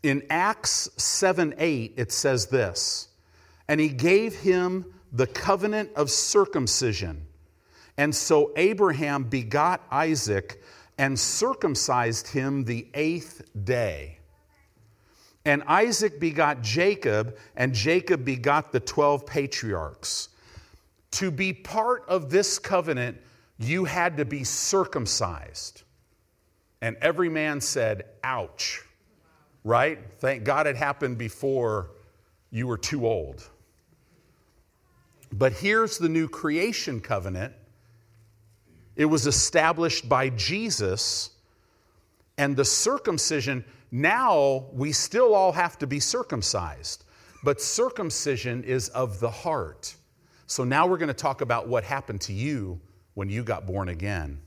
In 0.01 0.23
Acts 0.29 0.89
7 0.97 1.53
8, 1.57 1.93
it 1.97 2.11
says 2.11 2.47
this 2.47 3.09
And 3.67 3.81
he 3.81 3.89
gave 3.89 4.33
him 4.33 4.85
the 5.11 5.27
covenant 5.27 5.91
of 5.95 6.09
circumcision. 6.09 7.25
And 7.97 8.15
so 8.15 8.53
Abraham 8.55 9.25
begot 9.25 9.81
Isaac 9.91 10.63
and 10.97 11.19
circumcised 11.19 12.27
him 12.27 12.63
the 12.63 12.87
eighth 12.93 13.41
day. 13.65 14.19
And 15.45 15.63
Isaac 15.67 16.19
begot 16.19 16.62
Jacob, 16.62 17.38
and 17.55 17.73
Jacob 17.73 18.25
begot 18.25 18.71
the 18.71 18.79
12 18.79 19.25
patriarchs. 19.25 20.29
To 21.12 21.29
be 21.29 21.53
part 21.53 22.03
of 22.08 22.31
this 22.31 22.58
covenant, 22.58 23.17
you 23.60 23.86
had 23.86 24.17
to 24.17 24.25
be 24.25 24.43
circumcised. 24.43 25.84
And 26.81 26.97
every 27.01 27.29
man 27.29 27.62
said, 27.62 28.05
ouch, 28.23 28.81
right? 29.63 29.99
Thank 30.19 30.43
God 30.43 30.67
it 30.67 30.75
happened 30.75 31.17
before 31.17 31.91
you 32.51 32.67
were 32.67 32.77
too 32.77 33.08
old. 33.08 33.47
But 35.31 35.53
here's 35.53 35.97
the 35.97 36.10
new 36.10 36.27
creation 36.27 37.01
covenant 37.01 37.53
it 38.95 39.05
was 39.05 39.27
established 39.27 40.08
by 40.08 40.29
Jesus, 40.29 41.31
and 42.38 42.55
the 42.55 42.63
circumcision, 42.63 43.65
now 43.95 44.65
we 44.73 44.91
still 44.91 45.34
all 45.34 45.53
have 45.53 45.77
to 45.77 45.88
be 45.88 46.01
circumcised, 46.01 47.05
but 47.43 47.62
circumcision 47.62 48.63
is 48.63 48.89
of 48.89 49.21
the 49.21 49.29
heart. 49.29 49.95
So 50.47 50.65
now 50.65 50.86
we're 50.86 50.97
going 50.97 51.08
to 51.08 51.13
talk 51.13 51.39
about 51.39 51.69
what 51.69 51.84
happened 51.86 52.19
to 52.21 52.34
you 52.34 52.79
when 53.13 53.29
you 53.29 53.41
got 53.43 53.65
born 53.65 53.89
again. 53.89 54.41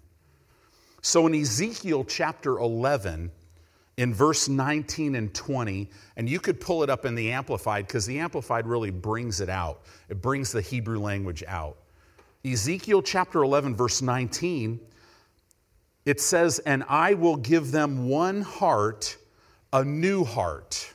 So 1.00 1.26
in 1.26 1.34
Ezekiel 1.34 2.04
chapter 2.04 2.58
11, 2.58 3.30
in 3.96 4.14
verse 4.14 4.48
19 4.48 5.14
and 5.14 5.34
20, 5.34 5.90
and 6.16 6.28
you 6.28 6.38
could 6.38 6.60
pull 6.60 6.82
it 6.82 6.90
up 6.90 7.04
in 7.04 7.14
the 7.14 7.32
Amplified 7.32 7.86
because 7.86 8.06
the 8.06 8.18
Amplified 8.18 8.66
really 8.66 8.90
brings 8.90 9.40
it 9.40 9.48
out. 9.48 9.82
It 10.08 10.20
brings 10.20 10.52
the 10.52 10.60
Hebrew 10.60 11.00
language 11.00 11.42
out. 11.48 11.78
Ezekiel 12.44 13.02
chapter 13.02 13.42
11, 13.42 13.74
verse 13.74 14.02
19, 14.02 14.78
it 16.04 16.20
says, 16.20 16.60
And 16.60 16.84
I 16.88 17.14
will 17.14 17.36
give 17.36 17.72
them 17.72 18.08
one 18.08 18.40
heart, 18.40 19.16
a 19.72 19.84
new 19.84 20.24
heart. 20.24 20.92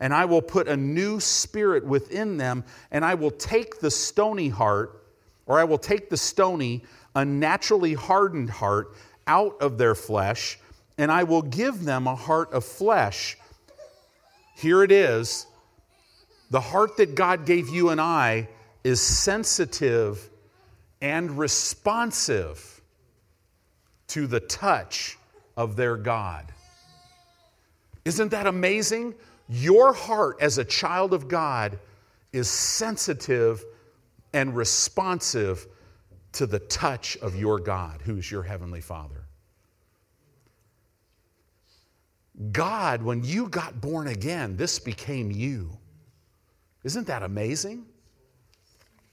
And 0.00 0.12
I 0.12 0.24
will 0.24 0.42
put 0.42 0.68
a 0.68 0.76
new 0.76 1.20
spirit 1.20 1.84
within 1.84 2.36
them, 2.36 2.64
and 2.90 3.04
I 3.04 3.14
will 3.14 3.30
take 3.30 3.80
the 3.80 3.90
stony 3.90 4.48
heart 4.48 5.02
or 5.46 5.58
I 5.58 5.64
will 5.64 5.78
take 5.78 6.08
the 6.08 6.16
stony, 6.16 6.82
unnaturally 7.14 7.94
hardened 7.94 8.50
heart 8.50 8.94
out 9.26 9.60
of 9.60 9.78
their 9.78 9.94
flesh, 9.94 10.58
and 10.98 11.10
I 11.10 11.24
will 11.24 11.42
give 11.42 11.84
them 11.84 12.06
a 12.06 12.14
heart 12.14 12.52
of 12.52 12.64
flesh. 12.64 13.36
Here 14.56 14.82
it 14.82 14.92
is. 14.92 15.46
The 16.50 16.60
heart 16.60 16.96
that 16.98 17.14
God 17.14 17.46
gave 17.46 17.68
you 17.68 17.90
and 17.90 18.00
I 18.00 18.48
is 18.84 19.00
sensitive 19.00 20.28
and 21.00 21.38
responsive 21.38 22.80
to 24.08 24.26
the 24.26 24.40
touch 24.40 25.18
of 25.56 25.76
their 25.76 25.96
God. 25.96 26.52
Isn't 28.04 28.30
that 28.30 28.46
amazing? 28.46 29.14
Your 29.48 29.92
heart 29.92 30.36
as 30.40 30.58
a 30.58 30.64
child 30.64 31.12
of 31.12 31.28
God 31.28 31.78
is 32.32 32.48
sensitive 32.48 33.64
and 34.32 34.56
responsive 34.56 35.66
to 36.32 36.46
the 36.46 36.58
touch 36.58 37.16
of 37.18 37.36
your 37.36 37.58
God, 37.58 38.00
who's 38.02 38.30
your 38.30 38.42
Heavenly 38.42 38.80
Father. 38.80 39.26
God, 42.50 43.02
when 43.02 43.22
you 43.22 43.48
got 43.48 43.80
born 43.80 44.08
again, 44.08 44.56
this 44.56 44.78
became 44.78 45.30
you. 45.30 45.76
Isn't 46.82 47.06
that 47.06 47.22
amazing? 47.22 47.84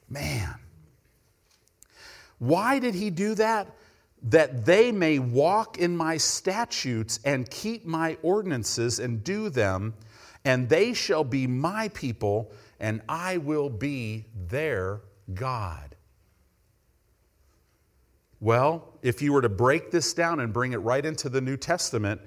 Man. 0.09 0.55
Why 2.39 2.79
did 2.79 2.95
he 2.95 3.09
do 3.09 3.35
that? 3.35 3.67
That 4.23 4.65
they 4.65 4.91
may 4.91 5.19
walk 5.19 5.77
in 5.77 5.95
my 5.95 6.17
statutes 6.17 7.19
and 7.23 7.49
keep 7.49 7.85
my 7.85 8.17
ordinances 8.21 8.99
and 8.99 9.23
do 9.23 9.49
them, 9.49 9.93
and 10.43 10.67
they 10.67 10.93
shall 10.93 11.23
be 11.23 11.47
my 11.47 11.87
people, 11.89 12.51
and 12.79 13.01
I 13.07 13.37
will 13.37 13.69
be 13.69 14.25
their 14.47 15.01
God. 15.33 15.95
Well, 18.41 18.97
if 19.01 19.21
you 19.21 19.33
were 19.33 19.41
to 19.41 19.49
break 19.49 19.91
this 19.91 20.13
down 20.13 20.39
and 20.39 20.53
bring 20.53 20.71
it 20.71 20.77
right 20.77 21.05
into 21.05 21.29
the 21.29 21.41
New 21.41 21.57
Testament, 21.57 22.21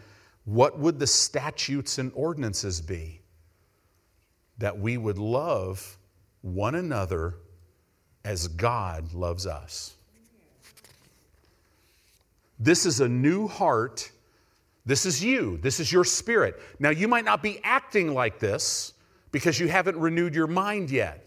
what 0.44 0.78
would 0.78 0.98
the 0.98 1.07
statutes 1.07 1.98
and 1.98 2.12
ordinances 2.14 2.81
be? 2.81 3.20
That 4.59 4.78
we 4.78 4.96
would 4.96 5.18
love 5.18 5.98
one 6.42 6.74
another 6.74 7.37
as 8.24 8.48
God 8.48 9.14
loves 9.14 9.46
us. 9.46 9.94
This 12.58 12.86
is 12.86 13.00
a 13.00 13.08
new 13.08 13.48
heart. 13.48 14.10
This 14.84 15.06
is 15.06 15.22
you. 15.22 15.58
This 15.58 15.80
is 15.80 15.92
your 15.92 16.04
spirit. 16.04 16.60
Now, 16.78 16.90
you 16.90 17.08
might 17.08 17.24
not 17.24 17.42
be 17.42 17.60
acting 17.62 18.14
like 18.14 18.38
this 18.38 18.94
because 19.30 19.58
you 19.58 19.68
haven't 19.68 19.96
renewed 19.96 20.34
your 20.34 20.46
mind 20.46 20.90
yet. 20.90 21.26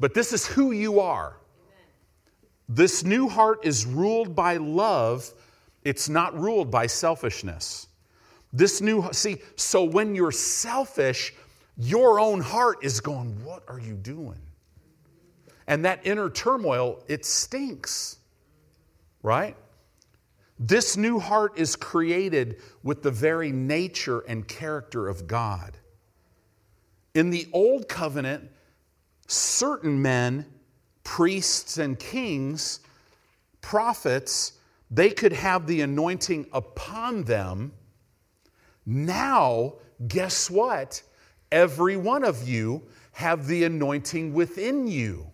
But 0.00 0.14
this 0.14 0.32
is 0.32 0.46
who 0.46 0.72
you 0.72 1.00
are. 1.00 1.36
This 2.68 3.04
new 3.04 3.28
heart 3.28 3.60
is 3.64 3.84
ruled 3.84 4.34
by 4.34 4.56
love, 4.56 5.30
it's 5.84 6.08
not 6.08 6.38
ruled 6.38 6.70
by 6.70 6.86
selfishness. 6.86 7.88
This 8.52 8.80
new, 8.80 9.08
see, 9.12 9.38
so 9.56 9.84
when 9.84 10.14
you're 10.14 10.32
selfish, 10.32 11.34
your 11.76 12.20
own 12.20 12.40
heart 12.40 12.78
is 12.82 13.00
going, 13.00 13.44
What 13.44 13.64
are 13.68 13.80
you 13.80 13.94
doing? 13.94 14.40
And 15.66 15.84
that 15.84 16.06
inner 16.06 16.30
turmoil, 16.30 17.02
it 17.08 17.24
stinks, 17.24 18.18
right? 19.22 19.56
This 20.58 20.96
new 20.96 21.18
heart 21.18 21.58
is 21.58 21.74
created 21.76 22.60
with 22.82 23.02
the 23.02 23.10
very 23.10 23.50
nature 23.50 24.20
and 24.20 24.46
character 24.46 25.08
of 25.08 25.26
God. 25.26 25.76
In 27.14 27.30
the 27.30 27.48
old 27.52 27.88
covenant, 27.88 28.50
certain 29.26 30.00
men, 30.00 30.46
priests 31.02 31.78
and 31.78 31.98
kings, 31.98 32.80
prophets, 33.60 34.52
they 34.90 35.10
could 35.10 35.32
have 35.32 35.66
the 35.66 35.80
anointing 35.80 36.46
upon 36.52 37.24
them. 37.24 37.72
Now, 38.86 39.74
guess 40.06 40.50
what? 40.50 41.02
Every 41.50 41.96
one 41.96 42.24
of 42.24 42.48
you 42.48 42.82
have 43.12 43.46
the 43.46 43.64
anointing 43.64 44.34
within 44.34 44.86
you. 44.86 45.26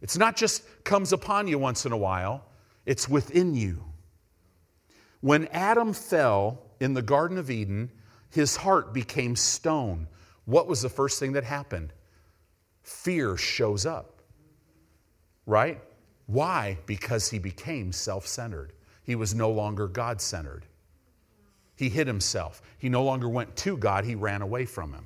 It's 0.00 0.16
not 0.16 0.36
just 0.36 0.62
comes 0.84 1.12
upon 1.12 1.48
you 1.48 1.58
once 1.58 1.86
in 1.86 1.92
a 1.92 1.96
while, 1.96 2.44
it's 2.88 3.06
within 3.06 3.54
you. 3.54 3.84
When 5.20 5.46
Adam 5.48 5.92
fell 5.92 6.62
in 6.80 6.94
the 6.94 7.02
Garden 7.02 7.36
of 7.36 7.50
Eden, 7.50 7.90
his 8.30 8.56
heart 8.56 8.94
became 8.94 9.36
stone. 9.36 10.08
What 10.46 10.66
was 10.66 10.80
the 10.80 10.88
first 10.88 11.20
thing 11.20 11.32
that 11.32 11.44
happened? 11.44 11.92
Fear 12.82 13.36
shows 13.36 13.84
up, 13.84 14.22
right? 15.44 15.82
Why? 16.24 16.78
Because 16.86 17.28
he 17.28 17.38
became 17.38 17.92
self 17.92 18.26
centered. 18.26 18.72
He 19.02 19.14
was 19.14 19.34
no 19.34 19.50
longer 19.50 19.86
God 19.86 20.22
centered. 20.22 20.64
He 21.76 21.90
hid 21.90 22.06
himself. 22.06 22.62
He 22.78 22.88
no 22.88 23.04
longer 23.04 23.28
went 23.28 23.54
to 23.56 23.76
God, 23.76 24.06
he 24.06 24.14
ran 24.14 24.40
away 24.40 24.64
from 24.64 24.94
him. 24.94 25.04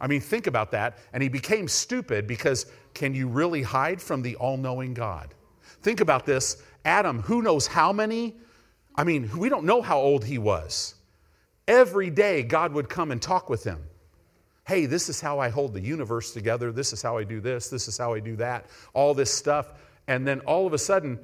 I 0.00 0.06
mean, 0.06 0.22
think 0.22 0.46
about 0.46 0.70
that. 0.70 0.96
And 1.12 1.22
he 1.22 1.28
became 1.28 1.68
stupid 1.68 2.26
because 2.26 2.64
can 2.94 3.12
you 3.12 3.28
really 3.28 3.60
hide 3.60 4.00
from 4.00 4.22
the 4.22 4.36
all 4.36 4.56
knowing 4.56 4.94
God? 4.94 5.34
Think 5.82 6.00
about 6.00 6.26
this 6.26 6.62
Adam, 6.84 7.22
who 7.22 7.42
knows 7.42 7.66
how 7.66 7.92
many? 7.92 8.36
I 8.94 9.04
mean, 9.04 9.30
we 9.36 9.48
don't 9.48 9.64
know 9.64 9.82
how 9.82 9.98
old 9.98 10.24
he 10.24 10.38
was. 10.38 10.94
Every 11.68 12.10
day, 12.10 12.42
God 12.42 12.72
would 12.72 12.88
come 12.88 13.12
and 13.12 13.22
talk 13.22 13.48
with 13.48 13.64
him. 13.64 13.78
Hey, 14.66 14.86
this 14.86 15.08
is 15.08 15.20
how 15.20 15.38
I 15.38 15.48
hold 15.48 15.72
the 15.72 15.80
universe 15.80 16.32
together. 16.32 16.72
This 16.72 16.92
is 16.92 17.02
how 17.02 17.16
I 17.16 17.24
do 17.24 17.40
this. 17.40 17.68
This 17.68 17.88
is 17.88 17.96
how 17.96 18.14
I 18.14 18.20
do 18.20 18.36
that. 18.36 18.66
All 18.92 19.14
this 19.14 19.32
stuff. 19.32 19.72
And 20.06 20.26
then 20.26 20.40
all 20.40 20.66
of 20.66 20.72
a 20.72 20.78
sudden, 20.78 21.18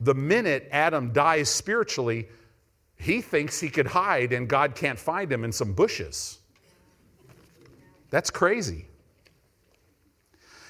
the 0.00 0.14
minute 0.14 0.68
Adam 0.72 1.12
dies 1.12 1.48
spiritually, 1.48 2.28
he 2.96 3.20
thinks 3.20 3.60
he 3.60 3.68
could 3.68 3.86
hide 3.86 4.32
and 4.32 4.48
God 4.48 4.74
can't 4.74 4.98
find 4.98 5.32
him 5.32 5.44
in 5.44 5.52
some 5.52 5.72
bushes. 5.72 6.38
That's 8.10 8.30
crazy. 8.30 8.86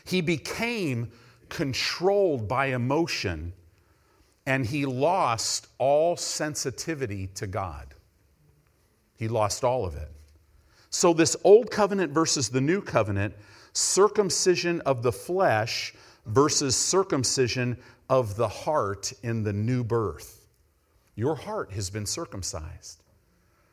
He 0.04 0.20
became 0.20 1.10
controlled 1.52 2.48
by 2.48 2.66
emotion 2.66 3.52
and 4.46 4.66
he 4.66 4.86
lost 4.86 5.68
all 5.78 6.16
sensitivity 6.16 7.28
to 7.34 7.46
God. 7.46 7.94
He 9.16 9.28
lost 9.28 9.62
all 9.62 9.84
of 9.84 9.94
it. 9.94 10.10
So, 10.88 11.12
this 11.12 11.36
old 11.44 11.70
covenant 11.70 12.12
versus 12.12 12.48
the 12.48 12.60
new 12.60 12.80
covenant, 12.80 13.34
circumcision 13.74 14.80
of 14.80 15.02
the 15.02 15.12
flesh 15.12 15.94
versus 16.26 16.74
circumcision 16.74 17.76
of 18.08 18.34
the 18.36 18.48
heart 18.48 19.12
in 19.22 19.42
the 19.42 19.52
new 19.52 19.84
birth. 19.84 20.48
Your 21.14 21.36
heart 21.36 21.70
has 21.72 21.90
been 21.90 22.06
circumcised. 22.06 23.02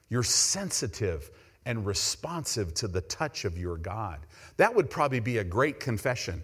You're 0.09 0.23
sensitive 0.23 1.31
and 1.65 1.85
responsive 1.85 2.73
to 2.75 2.87
the 2.87 3.01
touch 3.01 3.45
of 3.45 3.57
your 3.57 3.77
God. 3.77 4.19
That 4.57 4.75
would 4.75 4.89
probably 4.89 5.19
be 5.21 5.37
a 5.37 5.43
great 5.43 5.79
confession. 5.79 6.43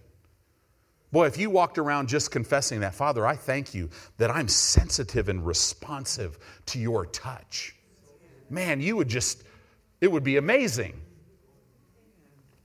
Boy, 1.11 1.27
if 1.27 1.37
you 1.37 1.49
walked 1.49 1.77
around 1.77 2.09
just 2.09 2.31
confessing 2.31 2.81
that, 2.81 2.93
Father, 2.93 3.25
I 3.25 3.35
thank 3.35 3.73
you 3.73 3.89
that 4.17 4.29
I'm 4.31 4.47
sensitive 4.47 5.29
and 5.29 5.45
responsive 5.45 6.37
to 6.67 6.79
your 6.79 7.05
touch. 7.05 7.75
Man, 8.49 8.81
you 8.81 8.95
would 8.95 9.07
just, 9.07 9.43
it 10.01 10.11
would 10.11 10.23
be 10.23 10.37
amazing. 10.37 10.99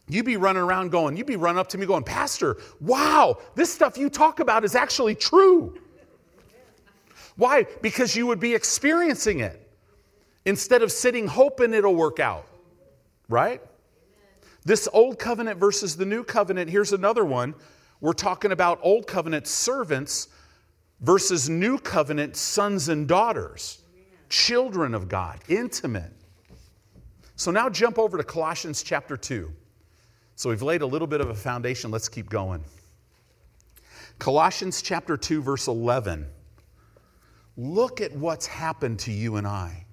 You'd 0.08 0.26
be 0.26 0.36
running 0.36 0.62
around 0.62 0.90
going, 0.90 1.16
you'd 1.16 1.26
be 1.26 1.36
running 1.36 1.60
up 1.60 1.68
to 1.68 1.78
me 1.78 1.86
going, 1.86 2.02
Pastor, 2.02 2.56
wow, 2.80 3.38
this 3.54 3.72
stuff 3.72 3.96
you 3.96 4.10
talk 4.10 4.40
about 4.40 4.64
is 4.64 4.74
actually 4.74 5.14
true. 5.14 5.78
Why? 7.36 7.66
Because 7.80 8.16
you 8.16 8.26
would 8.26 8.40
be 8.40 8.54
experiencing 8.54 9.40
it 9.40 9.68
instead 10.44 10.82
of 10.82 10.90
sitting 10.90 11.26
hoping 11.28 11.72
it'll 11.72 11.94
work 11.94 12.18
out, 12.18 12.46
right? 13.28 13.62
This 14.64 14.88
old 14.92 15.18
covenant 15.18 15.58
versus 15.60 15.96
the 15.96 16.04
new 16.04 16.24
covenant, 16.24 16.68
here's 16.68 16.92
another 16.92 17.24
one. 17.24 17.54
We're 18.00 18.12
talking 18.12 18.52
about 18.52 18.80
old 18.82 19.06
covenant 19.06 19.46
servants 19.46 20.28
versus 21.00 21.48
new 21.48 21.78
covenant 21.78 22.36
sons 22.36 22.88
and 22.88 23.06
daughters, 23.06 23.82
children 24.28 24.94
of 24.94 25.08
God, 25.08 25.40
intimate. 25.48 26.12
So 27.36 27.50
now 27.50 27.68
jump 27.68 27.98
over 27.98 28.18
to 28.18 28.24
Colossians 28.24 28.82
chapter 28.82 29.16
2. 29.16 29.50
So 30.36 30.50
we've 30.50 30.62
laid 30.62 30.82
a 30.82 30.86
little 30.86 31.08
bit 31.08 31.20
of 31.20 31.30
a 31.30 31.34
foundation. 31.34 31.90
Let's 31.90 32.08
keep 32.08 32.30
going. 32.30 32.64
Colossians 34.18 34.82
chapter 34.82 35.16
2, 35.16 35.42
verse 35.42 35.66
11. 35.66 36.26
Look 37.56 38.00
at 38.00 38.12
what's 38.12 38.46
happened 38.46 38.98
to 39.00 39.12
you 39.12 39.36
and 39.36 39.46
I. 39.46 39.84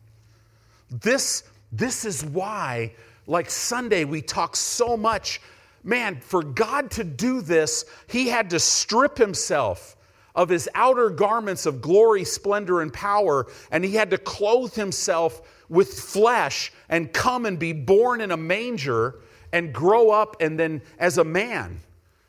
This, 0.89 1.43
this 1.71 2.05
is 2.05 2.23
why, 2.23 2.93
like 3.25 3.49
Sunday, 3.49 4.05
we 4.05 4.21
talk 4.21 4.55
so 4.55 4.95
much. 4.95 5.41
Man, 5.87 6.19
for 6.19 6.43
God 6.43 6.91
to 6.91 7.05
do 7.05 7.39
this, 7.39 7.85
He 8.07 8.27
had 8.27 8.49
to 8.49 8.59
strip 8.59 9.17
Himself 9.17 9.95
of 10.35 10.49
His 10.49 10.67
outer 10.75 11.09
garments 11.09 11.65
of 11.65 11.81
glory, 11.81 12.25
splendor, 12.25 12.81
and 12.81 12.91
power, 12.91 13.47
and 13.71 13.85
He 13.85 13.95
had 13.95 14.09
to 14.09 14.17
clothe 14.17 14.73
Himself 14.73 15.41
with 15.69 15.93
flesh 15.93 16.73
and 16.89 17.13
come 17.13 17.45
and 17.45 17.57
be 17.57 17.71
born 17.71 18.19
in 18.19 18.31
a 18.31 18.37
manger 18.37 19.21
and 19.53 19.73
grow 19.73 20.11
up 20.11 20.35
and 20.41 20.59
then 20.59 20.81
as 20.99 21.19
a 21.19 21.23
man 21.23 21.79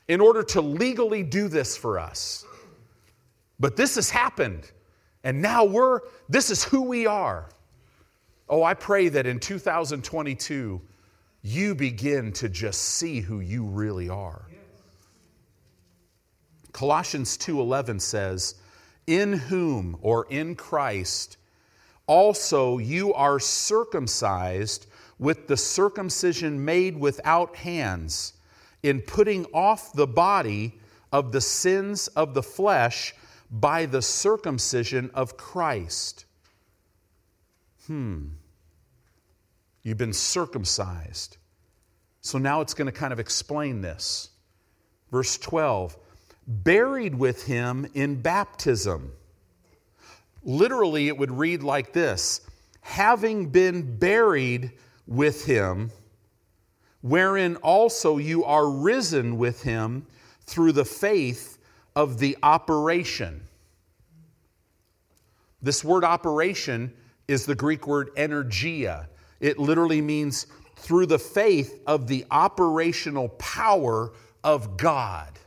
in 0.06 0.20
order 0.20 0.44
to 0.44 0.60
legally 0.60 1.24
do 1.24 1.48
this 1.48 1.76
for 1.76 1.98
us. 1.98 2.46
But 3.58 3.74
this 3.74 3.96
has 3.96 4.08
happened. 4.08 4.70
And 5.24 5.42
now 5.42 5.64
we're, 5.64 6.02
this 6.28 6.50
is 6.50 6.62
who 6.62 6.82
we 6.82 7.08
are. 7.08 7.48
Oh, 8.48 8.62
I 8.62 8.74
pray 8.74 9.08
that 9.08 9.26
in 9.26 9.40
2022, 9.40 10.80
you 11.48 11.74
begin 11.74 12.30
to 12.30 12.48
just 12.48 12.80
see 12.82 13.20
who 13.20 13.40
you 13.40 13.64
really 13.64 14.08
are. 14.08 14.46
Colossians 16.72 17.38
2:11 17.38 18.00
says, 18.00 18.54
"In 19.06 19.32
whom 19.32 19.96
or 20.02 20.26
in 20.26 20.54
Christ 20.54 21.38
also 22.06 22.76
you 22.76 23.14
are 23.14 23.40
circumcised 23.40 24.86
with 25.18 25.48
the 25.48 25.56
circumcision 25.56 26.64
made 26.64 26.98
without 26.98 27.56
hands, 27.56 28.34
in 28.82 29.00
putting 29.00 29.46
off 29.46 29.92
the 29.94 30.06
body 30.06 30.78
of 31.10 31.32
the 31.32 31.40
sins 31.40 32.08
of 32.08 32.34
the 32.34 32.42
flesh 32.42 33.14
by 33.50 33.86
the 33.86 34.02
circumcision 34.02 35.10
of 35.14 35.38
Christ." 35.38 36.26
Hmm. 37.86 38.28
You've 39.82 39.96
been 39.96 40.12
circumcised. 40.12 41.37
So 42.20 42.38
now 42.38 42.60
it's 42.60 42.74
going 42.74 42.86
to 42.86 42.92
kind 42.92 43.12
of 43.12 43.20
explain 43.20 43.80
this. 43.80 44.30
Verse 45.10 45.38
12 45.38 45.96
buried 46.48 47.14
with 47.14 47.44
him 47.44 47.86
in 47.94 48.20
baptism. 48.20 49.12
Literally, 50.42 51.08
it 51.08 51.18
would 51.18 51.30
read 51.30 51.62
like 51.62 51.92
this 51.92 52.40
having 52.80 53.50
been 53.50 53.98
buried 53.98 54.72
with 55.06 55.44
him, 55.44 55.90
wherein 57.02 57.56
also 57.56 58.16
you 58.16 58.44
are 58.44 58.66
risen 58.68 59.36
with 59.36 59.62
him 59.62 60.06
through 60.46 60.72
the 60.72 60.84
faith 60.84 61.58
of 61.94 62.18
the 62.18 62.36
operation. 62.42 63.42
This 65.60 65.84
word 65.84 66.04
operation 66.04 66.94
is 67.26 67.44
the 67.44 67.54
Greek 67.54 67.86
word 67.86 68.10
energia. 68.16 69.06
It 69.40 69.58
literally 69.58 70.00
means 70.00 70.46
through 70.78 71.06
the 71.06 71.18
faith 71.18 71.80
of 71.86 72.06
the 72.06 72.24
operational 72.30 73.28
power 73.30 74.12
of 74.42 74.76
God. 74.76 75.38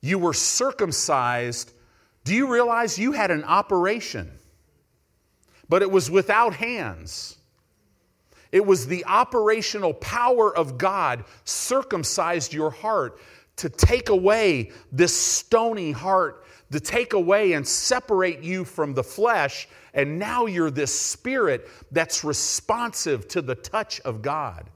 You 0.00 0.18
were 0.18 0.34
circumcised. 0.34 1.72
Do 2.24 2.34
you 2.34 2.52
realize 2.52 2.98
you 2.98 3.12
had 3.12 3.30
an 3.30 3.44
operation? 3.44 4.30
But 5.68 5.82
it 5.82 5.90
was 5.90 6.10
without 6.10 6.54
hands. 6.54 7.36
It 8.52 8.64
was 8.64 8.86
the 8.86 9.04
operational 9.04 9.92
power 9.94 10.56
of 10.56 10.78
God 10.78 11.24
circumcised 11.44 12.52
your 12.52 12.70
heart 12.70 13.18
to 13.56 13.68
take 13.68 14.08
away 14.08 14.70
this 14.92 15.14
stony 15.14 15.90
heart, 15.90 16.44
to 16.70 16.80
take 16.80 17.12
away 17.12 17.52
and 17.52 17.66
separate 17.66 18.42
you 18.42 18.64
from 18.64 18.94
the 18.94 19.02
flesh 19.02 19.68
and 19.96 20.18
now 20.18 20.46
you're 20.46 20.70
this 20.70 20.96
spirit 20.96 21.68
that's 21.90 22.22
responsive 22.22 23.26
to 23.28 23.42
the 23.42 23.56
touch 23.56 24.00
of 24.00 24.22
God. 24.22 24.70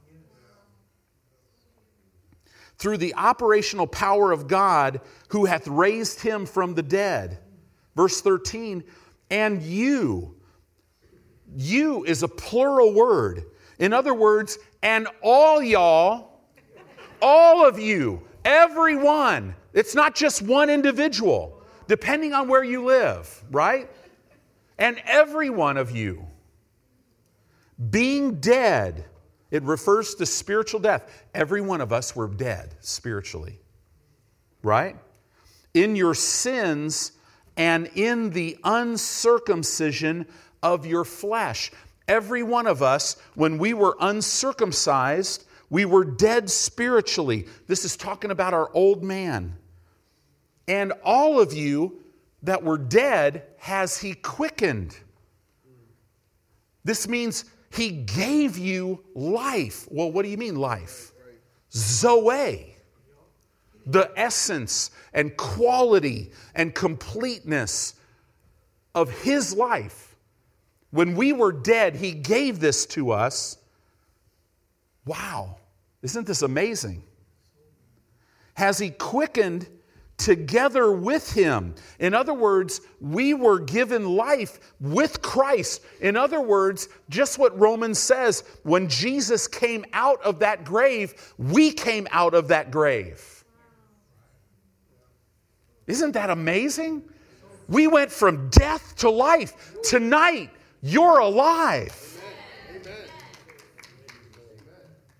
through 2.80 2.96
the 2.96 3.14
operational 3.14 3.86
power 3.86 4.32
of 4.32 4.48
God 4.48 5.02
who 5.28 5.44
hath 5.44 5.68
raised 5.68 6.22
him 6.22 6.46
from 6.46 6.74
the 6.74 6.82
dead. 6.82 7.38
Verse 7.94 8.22
13, 8.22 8.82
and 9.30 9.62
you, 9.62 10.34
you 11.54 12.04
is 12.04 12.22
a 12.22 12.28
plural 12.28 12.94
word. 12.94 13.44
In 13.78 13.92
other 13.92 14.14
words, 14.14 14.58
and 14.82 15.08
all 15.22 15.62
y'all, 15.62 16.40
all 17.20 17.68
of 17.68 17.78
you, 17.78 18.22
everyone, 18.46 19.54
it's 19.74 19.94
not 19.94 20.14
just 20.14 20.40
one 20.40 20.70
individual, 20.70 21.62
depending 21.86 22.32
on 22.32 22.48
where 22.48 22.64
you 22.64 22.82
live, 22.82 23.44
right? 23.50 23.90
And 24.80 25.00
every 25.04 25.50
one 25.50 25.76
of 25.76 25.94
you, 25.94 26.26
being 27.90 28.40
dead, 28.40 29.04
it 29.50 29.62
refers 29.62 30.14
to 30.16 30.26
spiritual 30.26 30.80
death. 30.80 31.26
Every 31.34 31.60
one 31.60 31.82
of 31.82 31.92
us 31.92 32.16
were 32.16 32.28
dead 32.28 32.74
spiritually, 32.80 33.60
right? 34.62 34.96
In 35.74 35.96
your 35.96 36.14
sins 36.14 37.12
and 37.58 37.90
in 37.94 38.30
the 38.30 38.56
uncircumcision 38.64 40.26
of 40.62 40.86
your 40.86 41.04
flesh. 41.04 41.70
Every 42.08 42.42
one 42.42 42.66
of 42.66 42.82
us, 42.82 43.16
when 43.34 43.58
we 43.58 43.74
were 43.74 43.96
uncircumcised, 44.00 45.44
we 45.68 45.84
were 45.84 46.04
dead 46.04 46.48
spiritually. 46.48 47.46
This 47.66 47.84
is 47.84 47.96
talking 47.96 48.30
about 48.30 48.54
our 48.54 48.70
old 48.74 49.04
man. 49.04 49.56
And 50.66 50.92
all 51.04 51.38
of 51.38 51.52
you 51.52 51.99
that 52.42 52.62
were 52.62 52.78
dead 52.78 53.44
has 53.58 53.98
he 53.98 54.14
quickened. 54.14 54.96
This 56.84 57.06
means 57.08 57.44
he 57.70 57.90
gave 57.90 58.56
you 58.56 59.04
life. 59.14 59.86
Well, 59.90 60.10
what 60.10 60.22
do 60.22 60.28
you 60.28 60.38
mean, 60.38 60.56
life? 60.56 61.12
Zoe. 61.72 62.76
The 63.86 64.10
essence 64.16 64.90
and 65.12 65.36
quality 65.36 66.32
and 66.54 66.74
completeness 66.74 67.94
of 68.94 69.10
his 69.22 69.54
life. 69.54 70.16
When 70.90 71.14
we 71.14 71.32
were 71.32 71.52
dead, 71.52 71.96
he 71.96 72.12
gave 72.12 72.60
this 72.60 72.86
to 72.86 73.10
us. 73.10 73.56
Wow, 75.06 75.56
isn't 76.02 76.26
this 76.26 76.42
amazing? 76.42 77.02
Has 78.54 78.78
he 78.78 78.90
quickened 78.90 79.68
together 80.20 80.92
with 80.92 81.32
him. 81.32 81.74
In 81.98 82.14
other 82.14 82.34
words, 82.34 82.82
we 83.00 83.34
were 83.34 83.58
given 83.58 84.16
life 84.16 84.74
with 84.80 85.22
Christ. 85.22 85.82
In 86.00 86.16
other 86.16 86.40
words, 86.40 86.88
just 87.08 87.38
what 87.38 87.58
Romans 87.58 87.98
says 87.98 88.44
when 88.62 88.88
Jesus 88.88 89.48
came 89.48 89.84
out 89.92 90.22
of 90.22 90.38
that 90.40 90.64
grave, 90.64 91.34
we 91.38 91.72
came 91.72 92.06
out 92.10 92.34
of 92.34 92.48
that 92.48 92.70
grave. 92.70 93.44
Isn't 95.86 96.12
that 96.12 96.30
amazing? 96.30 97.02
We 97.68 97.86
went 97.86 98.12
from 98.12 98.50
death 98.50 98.96
to 98.96 99.10
life. 99.10 99.74
Tonight, 99.82 100.50
you're 100.82 101.18
alive. 101.18 101.96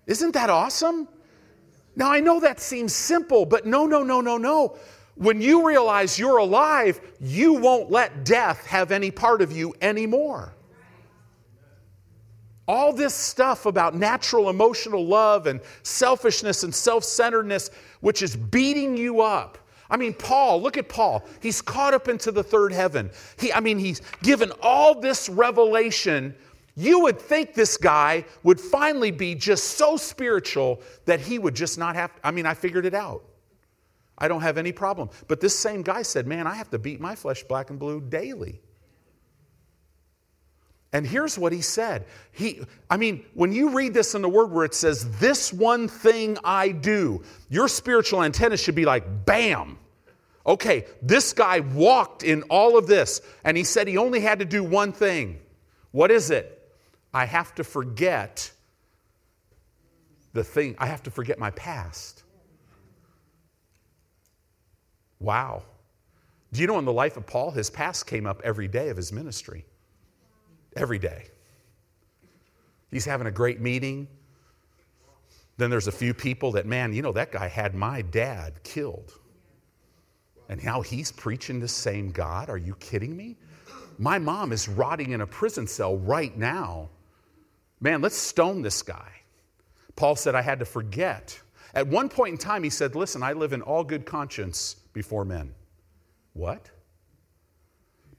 Isn't 0.05 0.33
that 0.33 0.49
awesome? 0.49 1.07
Now, 1.95 2.11
I 2.11 2.19
know 2.19 2.39
that 2.39 2.59
seems 2.59 2.93
simple, 2.93 3.45
but 3.45 3.65
no, 3.65 3.85
no, 3.85 4.03
no, 4.03 4.21
no, 4.21 4.37
no. 4.37 4.77
When 5.15 5.41
you 5.41 5.67
realize 5.67 6.17
you're 6.17 6.37
alive, 6.37 6.99
you 7.19 7.53
won't 7.53 7.91
let 7.91 8.23
death 8.23 8.65
have 8.65 8.91
any 8.91 9.11
part 9.11 9.41
of 9.41 9.51
you 9.51 9.73
anymore. 9.81 10.53
All 12.67 12.93
this 12.93 13.13
stuff 13.13 13.65
about 13.65 13.95
natural 13.95 14.49
emotional 14.49 15.05
love 15.05 15.47
and 15.47 15.59
selfishness 15.83 16.63
and 16.63 16.73
self 16.73 17.03
centeredness, 17.03 17.69
which 17.99 18.21
is 18.21 18.35
beating 18.35 18.95
you 18.95 19.21
up. 19.21 19.57
I 19.89 19.97
mean, 19.97 20.13
Paul, 20.13 20.61
look 20.61 20.77
at 20.77 20.87
Paul. 20.87 21.25
He's 21.41 21.61
caught 21.61 21.93
up 21.93 22.07
into 22.07 22.31
the 22.31 22.43
third 22.43 22.71
heaven. 22.71 23.11
He, 23.37 23.51
I 23.51 23.59
mean, 23.59 23.77
he's 23.77 24.01
given 24.23 24.53
all 24.61 24.99
this 24.99 25.27
revelation 25.27 26.33
you 26.75 27.01
would 27.01 27.19
think 27.19 27.53
this 27.53 27.77
guy 27.77 28.25
would 28.43 28.59
finally 28.59 29.11
be 29.11 29.35
just 29.35 29.77
so 29.77 29.97
spiritual 29.97 30.81
that 31.05 31.19
he 31.19 31.37
would 31.37 31.55
just 31.55 31.77
not 31.77 31.95
have. 31.95 32.11
I 32.23 32.31
mean, 32.31 32.45
I 32.45 32.53
figured 32.53 32.85
it 32.85 32.93
out. 32.93 33.23
I 34.17 34.27
don't 34.27 34.41
have 34.41 34.57
any 34.57 34.71
problem. 34.71 35.09
But 35.27 35.41
this 35.41 35.57
same 35.57 35.81
guy 35.81 36.03
said, 36.03 36.27
Man, 36.27 36.47
I 36.47 36.55
have 36.55 36.69
to 36.69 36.79
beat 36.79 37.01
my 37.01 37.15
flesh 37.15 37.43
black 37.43 37.69
and 37.71 37.79
blue 37.79 37.99
daily. 37.99 38.61
And 40.93 41.07
here's 41.07 41.37
what 41.39 41.53
he 41.53 41.61
said. 41.61 42.05
He, 42.31 42.61
I 42.89 42.97
mean, 42.97 43.25
when 43.33 43.53
you 43.53 43.69
read 43.69 43.93
this 43.93 44.13
in 44.13 44.21
the 44.21 44.29
word 44.29 44.51
where 44.51 44.65
it 44.65 44.75
says, 44.75 45.19
This 45.19 45.51
one 45.51 45.87
thing 45.87 46.37
I 46.43 46.69
do, 46.69 47.23
your 47.49 47.67
spiritual 47.67 48.23
antenna 48.23 48.57
should 48.57 48.75
be 48.75 48.85
like, 48.85 49.25
Bam. 49.25 49.77
Okay, 50.45 50.85
this 51.01 51.33
guy 51.33 51.59
walked 51.59 52.23
in 52.23 52.43
all 52.43 52.77
of 52.77 52.87
this, 52.87 53.21
and 53.43 53.55
he 53.55 53.63
said 53.63 53.87
he 53.87 53.97
only 53.97 54.19
had 54.19 54.39
to 54.39 54.45
do 54.45 54.63
one 54.63 54.91
thing. 54.91 55.39
What 55.91 56.09
is 56.09 56.31
it? 56.31 56.60
I 57.13 57.25
have 57.25 57.53
to 57.55 57.63
forget 57.63 58.51
the 60.33 60.43
thing, 60.43 60.75
I 60.79 60.87
have 60.87 61.03
to 61.03 61.11
forget 61.11 61.37
my 61.37 61.51
past. 61.51 62.23
Wow. 65.19 65.63
Do 66.53 66.61
you 66.61 66.67
know 66.67 66.79
in 66.79 66.85
the 66.85 66.93
life 66.93 67.17
of 67.17 67.27
Paul, 67.27 67.51
his 67.51 67.69
past 67.69 68.07
came 68.07 68.25
up 68.25 68.41
every 68.43 68.67
day 68.67 68.89
of 68.89 68.97
his 68.97 69.11
ministry? 69.11 69.65
Every 70.75 70.99
day. 70.99 71.27
He's 72.91 73.05
having 73.05 73.27
a 73.27 73.31
great 73.31 73.61
meeting. 73.61 74.07
Then 75.57 75.69
there's 75.69 75.87
a 75.87 75.91
few 75.91 76.13
people 76.13 76.51
that, 76.53 76.65
man, 76.65 76.93
you 76.93 77.01
know, 77.01 77.11
that 77.11 77.31
guy 77.31 77.47
had 77.47 77.75
my 77.75 78.01
dad 78.01 78.63
killed. 78.63 79.13
And 80.49 80.63
now 80.63 80.81
he's 80.81 81.11
preaching 81.11 81.59
the 81.59 81.67
same 81.67 82.11
God. 82.11 82.49
Are 82.49 82.57
you 82.57 82.75
kidding 82.75 83.15
me? 83.15 83.37
My 83.97 84.17
mom 84.17 84.51
is 84.51 84.67
rotting 84.67 85.11
in 85.11 85.21
a 85.21 85.27
prison 85.27 85.67
cell 85.67 85.97
right 85.97 86.35
now 86.37 86.89
Man, 87.81 88.01
let's 88.01 88.15
stone 88.15 88.61
this 88.61 88.83
guy. 88.83 89.11
Paul 89.95 90.15
said, 90.15 90.35
I 90.35 90.41
had 90.41 90.59
to 90.59 90.65
forget. 90.65 91.37
At 91.73 91.87
one 91.87 92.09
point 92.09 92.33
in 92.33 92.37
time, 92.37 92.63
he 92.63 92.69
said, 92.69 92.95
Listen, 92.95 93.23
I 93.23 93.33
live 93.33 93.53
in 93.53 93.61
all 93.61 93.83
good 93.83 94.05
conscience 94.05 94.75
before 94.93 95.25
men. 95.25 95.53
What? 96.33 96.69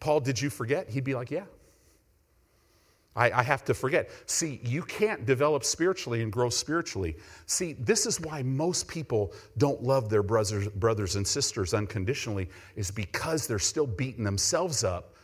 Paul, 0.01 0.21
did 0.21 0.41
you 0.41 0.51
forget? 0.51 0.91
He'd 0.91 1.05
be 1.05 1.15
like, 1.15 1.31
Yeah. 1.31 1.45
I, 3.15 3.31
I, 3.31 3.43
have 3.43 3.63
to 3.67 3.75
forget. 3.75 4.11
See, 4.25 4.59
you 4.65 4.83
can't 4.83 5.27
develop 5.27 5.65
spiritually 5.65 6.23
and 6.23 6.33
grow 6.33 6.49
spiritually. 6.49 7.19
See, 7.45 7.75
this 7.75 8.07
is 8.07 8.19
why 8.19 8.43
most 8.43 8.89
people 8.89 9.35
don't 9.59 9.83
love 9.83 10.09
their 10.09 10.23
brothers, 10.23 10.69
brothers 10.69 11.17
and 11.17 11.27
sisters 11.27 11.75
unconditionally, 11.75 12.49
is 12.75 12.91
because 12.91 13.47
they're 13.47 13.59
still 13.59 13.87
beating 13.87 14.25
themselves 14.25 14.83
up 14.83 15.15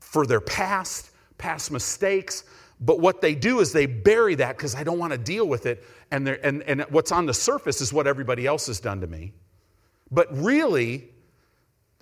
for 0.00 0.26
their 0.26 0.40
past, 0.40 1.10
past 1.36 1.70
mistakes, 1.70 2.44
but 2.80 3.00
what 3.00 3.20
they 3.20 3.34
do 3.34 3.60
is 3.60 3.72
they 3.72 3.86
bury 3.86 4.34
that 4.36 4.56
because 4.56 4.74
I 4.74 4.84
don't 4.84 4.98
want 4.98 5.12
to 5.12 5.18
deal 5.18 5.46
with 5.46 5.66
it. 5.66 5.84
And, 6.10 6.28
and, 6.28 6.62
and 6.62 6.82
what's 6.90 7.12
on 7.12 7.26
the 7.26 7.34
surface 7.34 7.80
is 7.80 7.92
what 7.92 8.06
everybody 8.06 8.46
else 8.46 8.66
has 8.66 8.80
done 8.80 9.00
to 9.00 9.06
me. 9.06 9.32
But 10.10 10.36
really, 10.36 11.10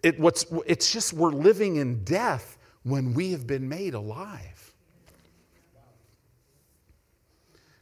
it, 0.03 0.19
what's, 0.19 0.47
it's 0.67 0.93
just 0.93 1.13
we're 1.13 1.31
living 1.31 1.77
in 1.77 2.05
death 2.05 2.59
when 2.83 3.15
we 3.15 3.33
have 3.33 3.47
been 3.47 3.69
made 3.69 3.95
alive. 3.95 4.73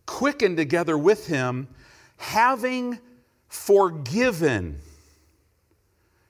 Quickened 0.07 0.57
together 0.57 0.99
with 0.99 1.27
him, 1.27 1.69
having 2.17 2.99
forgiven 3.49 4.79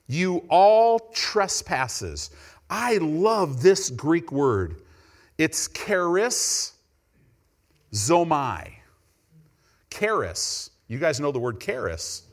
you 0.07 0.45
all 0.49 0.99
trespasses. 1.15 2.31
I 2.69 2.99
love 2.99 3.63
this 3.63 3.91
Greek 3.91 4.31
word 4.31 4.83
it's 5.41 5.69
charis 5.69 6.75
zomai. 7.95 8.73
Charis. 9.91 10.69
You 10.87 10.99
guys 10.99 11.19
know 11.19 11.33
the 11.33 11.39
word 11.39 11.59
charis. 11.63 12.25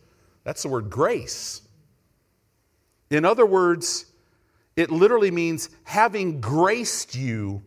That's 0.43 0.61
the 0.61 0.67
word 0.67 0.89
grace. 0.89 1.61
In 3.09 3.23
other 3.23 3.45
words, 3.45 4.07
it 4.75 4.91
literally 4.91 5.31
means 5.31 5.69
having 5.85 6.41
graced 6.41 7.15
you 7.15 7.63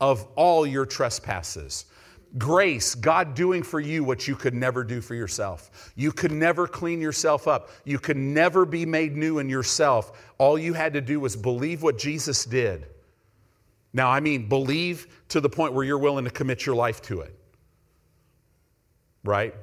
of 0.00 0.28
all 0.36 0.64
your 0.64 0.86
trespasses. 0.86 1.86
Grace, 2.38 2.94
God 2.94 3.34
doing 3.34 3.64
for 3.64 3.80
you 3.80 4.04
what 4.04 4.28
you 4.28 4.36
could 4.36 4.54
never 4.54 4.84
do 4.84 5.00
for 5.00 5.16
yourself. 5.16 5.92
You 5.96 6.12
could 6.12 6.30
never 6.30 6.68
clean 6.68 7.00
yourself 7.00 7.48
up. 7.48 7.70
You 7.84 7.98
could 7.98 8.16
never 8.16 8.64
be 8.64 8.86
made 8.86 9.16
new 9.16 9.40
in 9.40 9.48
yourself. 9.48 10.32
All 10.38 10.56
you 10.56 10.72
had 10.72 10.92
to 10.92 11.00
do 11.00 11.18
was 11.18 11.34
believe 11.34 11.82
what 11.82 11.98
Jesus 11.98 12.44
did. 12.44 12.86
Now, 13.94 14.10
I 14.10 14.18
mean, 14.18 14.48
believe 14.48 15.06
to 15.28 15.40
the 15.40 15.48
point 15.48 15.72
where 15.72 15.84
you're 15.84 15.98
willing 15.98 16.24
to 16.24 16.30
commit 16.30 16.66
your 16.66 16.74
life 16.74 17.00
to 17.02 17.20
it. 17.20 17.34
Right? 19.22 19.54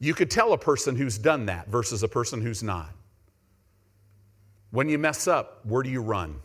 You 0.00 0.12
could 0.14 0.30
tell 0.30 0.52
a 0.52 0.58
person 0.58 0.96
who's 0.96 1.16
done 1.16 1.46
that 1.46 1.68
versus 1.68 2.02
a 2.02 2.08
person 2.08 2.42
who's 2.42 2.62
not. 2.62 2.90
When 4.72 4.88
you 4.88 4.98
mess 4.98 5.28
up, 5.28 5.64
where 5.64 5.84
do 5.84 5.90
you 5.90 6.02
run? 6.02 6.40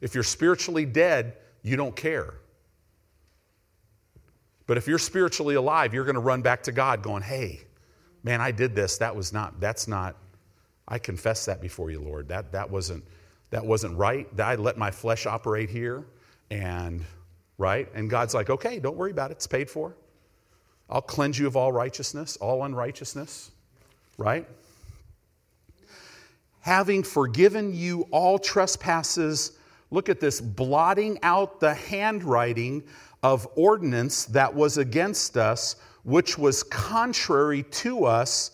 If 0.00 0.14
you're 0.14 0.24
spiritually 0.24 0.84
dead, 0.84 1.36
you 1.62 1.76
don't 1.76 1.94
care. 1.94 2.34
But 4.66 4.78
if 4.78 4.88
you're 4.88 4.98
spiritually 4.98 5.54
alive, 5.54 5.94
you're 5.94 6.04
going 6.04 6.14
to 6.14 6.20
run 6.20 6.42
back 6.42 6.64
to 6.64 6.72
God 6.72 7.02
going, 7.02 7.22
hey, 7.22 7.60
man, 8.24 8.40
I 8.40 8.50
did 8.50 8.74
this. 8.74 8.98
That 8.98 9.14
was 9.14 9.32
not, 9.32 9.60
that's 9.60 9.86
not, 9.86 10.16
I 10.88 10.98
confess 10.98 11.44
that 11.44 11.60
before 11.60 11.92
you, 11.92 12.00
Lord. 12.00 12.28
That, 12.28 12.50
that, 12.52 12.68
wasn't, 12.68 13.04
that 13.50 13.64
wasn't 13.64 13.96
right. 13.96 14.34
that 14.36 14.46
I 14.46 14.54
let 14.56 14.76
my 14.76 14.90
flesh 14.90 15.26
operate 15.26 15.70
here. 15.70 16.04
And, 16.50 17.04
right? 17.58 17.88
And 17.94 18.08
God's 18.10 18.34
like, 18.34 18.50
okay, 18.50 18.78
don't 18.78 18.96
worry 18.96 19.10
about 19.10 19.30
it. 19.30 19.34
It's 19.34 19.46
paid 19.46 19.70
for. 19.70 19.94
I'll 20.88 21.02
cleanse 21.02 21.38
you 21.38 21.46
of 21.46 21.56
all 21.56 21.72
righteousness, 21.72 22.36
all 22.36 22.64
unrighteousness, 22.64 23.50
right? 24.18 24.46
Having 26.60 27.04
forgiven 27.04 27.74
you 27.74 28.06
all 28.10 28.38
trespasses, 28.38 29.58
look 29.90 30.08
at 30.08 30.20
this, 30.20 30.40
blotting 30.40 31.18
out 31.22 31.60
the 31.60 31.74
handwriting 31.74 32.84
of 33.22 33.48
ordinance 33.56 34.26
that 34.26 34.52
was 34.52 34.78
against 34.78 35.36
us, 35.36 35.76
which 36.04 36.38
was 36.38 36.62
contrary 36.62 37.64
to 37.64 38.04
us, 38.04 38.52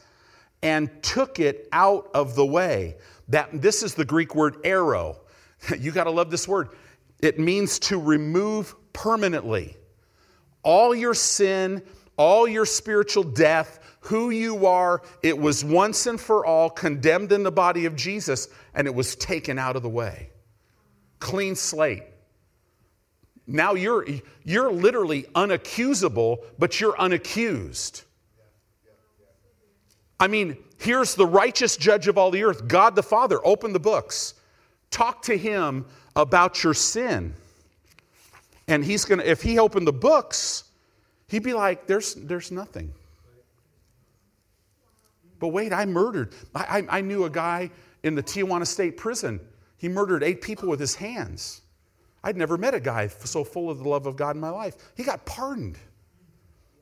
and 0.63 0.91
took 1.03 1.39
it 1.39 1.69
out 1.73 2.11
of 2.15 2.35
the 2.35 2.47
way. 2.47 2.97
That 3.33 3.63
this 3.63 3.83
is 3.83 3.95
the 3.95 4.05
Greek 4.05 4.35
word 4.35 4.63
airo. 4.63 5.17
You 5.79 5.91
got 5.91 6.05
to 6.05 6.11
love 6.11 6.31
this 6.31 6.47
word. 6.47 6.71
It 7.21 7.39
means 7.39 7.79
to 7.81 7.99
remove 7.99 8.75
permanently. 8.93 9.77
All 10.65 10.93
your 10.93 11.15
sin, 11.15 11.83
all 12.17 12.49
your 12.49 12.67
spiritual 12.67 13.23
death, 13.23 13.79
who 14.01 14.31
you 14.31 14.67
are, 14.67 15.03
it 15.23 15.39
was 15.39 15.65
once 15.65 16.07
and 16.07 16.21
for 16.21 16.45
all 16.45 16.69
condemned 16.69 17.31
in 17.31 17.45
the 17.45 17.53
body 17.53 17.87
of 17.87 17.95
Jesus 17.95 18.49
and 18.75 18.89
it 18.89 18.95
was 18.95 19.15
taken 19.17 19.59
out 19.59 19.77
of 19.77 19.83
the 19.83 19.89
way. 19.89 20.31
Clean 21.21 21.55
slate. 21.55 22.03
Now 23.47 23.75
you're, 23.75 24.05
you're 24.45 24.73
literally 24.73 25.23
unaccusable, 25.35 26.39
but 26.59 26.81
you're 26.81 26.97
unaccused. 26.97 28.03
I 30.19 30.27
mean, 30.27 30.57
here's 30.83 31.15
the 31.15 31.27
righteous 31.27 31.77
judge 31.77 32.09
of 32.09 32.19
all 32.19 32.31
the 32.31 32.45
earth, 32.45 32.67
God 32.69 32.95
the 32.95 33.03
Father. 33.03 33.41
Open 33.45 33.73
the 33.73 33.81
books. 33.81 34.35
Talk 34.91 35.23
to 35.23 35.37
him 35.37 35.87
about 36.17 36.63
your 36.63 36.75
sin. 36.75 37.35
And 38.69 38.85
he's 38.85 39.05
going 39.05 39.21
to, 39.21 39.29
if 39.29 39.43
he 39.43 39.59
opened 39.59 39.87
the 39.87 39.93
books, 39.93 40.65
he'd 41.29 41.43
be 41.43 41.55
like, 41.55 41.87
there's, 41.87 42.15
there's 42.15 42.51
nothing. 42.51 42.93
But 45.39 45.49
wait, 45.49 45.73
I 45.73 45.87
murdered. 45.87 46.35
I, 46.55 46.87
I, 46.91 46.99
I 46.99 47.01
knew 47.01 47.25
a 47.25 47.31
guy 47.31 47.71
in 48.03 48.15
the 48.15 48.23
Tijuana 48.23 48.67
State 48.67 48.97
Prison. 48.97 49.41
He 49.77 49.89
murdered 49.89 50.23
eight 50.23 50.41
people 50.41 50.69
with 50.69 50.79
his 50.79 50.95
hands. 50.95 51.63
I'd 52.23 52.37
never 52.37 52.57
met 52.57 52.75
a 52.75 52.81
guy 52.81 53.09
so 53.09 53.43
full 53.43 53.69
of 53.69 53.79
the 53.79 53.89
love 53.89 54.07
of 54.07 54.17
God 54.17 54.37
in 54.37 54.41
my 54.41 54.51
life. 54.51 54.77
He 54.97 55.03
got 55.03 55.27
pardoned. 55.27 55.77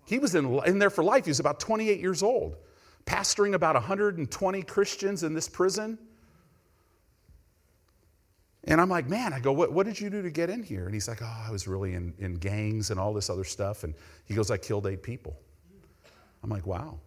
He 0.05 0.19
was 0.19 0.35
in, 0.35 0.59
in 0.67 0.79
there 0.79 0.91
for 0.91 1.03
life. 1.03 1.25
He 1.25 1.31
was 1.31 1.41
about 1.41 1.61
28 1.61 2.01
years 2.01 2.23
old, 2.23 2.57
pastoring 3.07 3.55
about 3.55 3.75
120 3.75 4.63
Christians 4.63 5.23
in 5.23 5.35
this 5.35 5.49
prison. 5.49 5.99
And 8.65 8.81
I'm 8.81 8.91
like, 8.91 9.09
man, 9.09 9.33
I 9.33 9.41
go, 9.41 9.53
what, 9.53 9.73
what 9.73 9.87
did 9.87 9.99
you 9.99 10.11
do 10.11 10.23
to 10.23 10.31
get 10.31 10.51
in 10.51 10.63
here? 10.63 10.85
And 10.85 10.93
he's 10.93 11.09
like, 11.09 11.23
oh, 11.23 11.45
I 11.47 11.51
was 11.51 11.67
really 11.67 11.95
in, 11.95 12.13
in 12.19 12.35
gangs 12.35 12.91
and 12.91 13.01
all 13.01 13.15
this 13.15 13.31
other 13.31 13.45
stuff. 13.45 13.85
And 13.85 13.95
he 14.27 14.35
goes, 14.35 14.51
I 14.51 14.59
killed 14.59 14.87
eight 14.87 15.03
people. 15.03 15.35
I'm 16.43 16.51
like, 16.51 16.67
wow. 16.67 16.99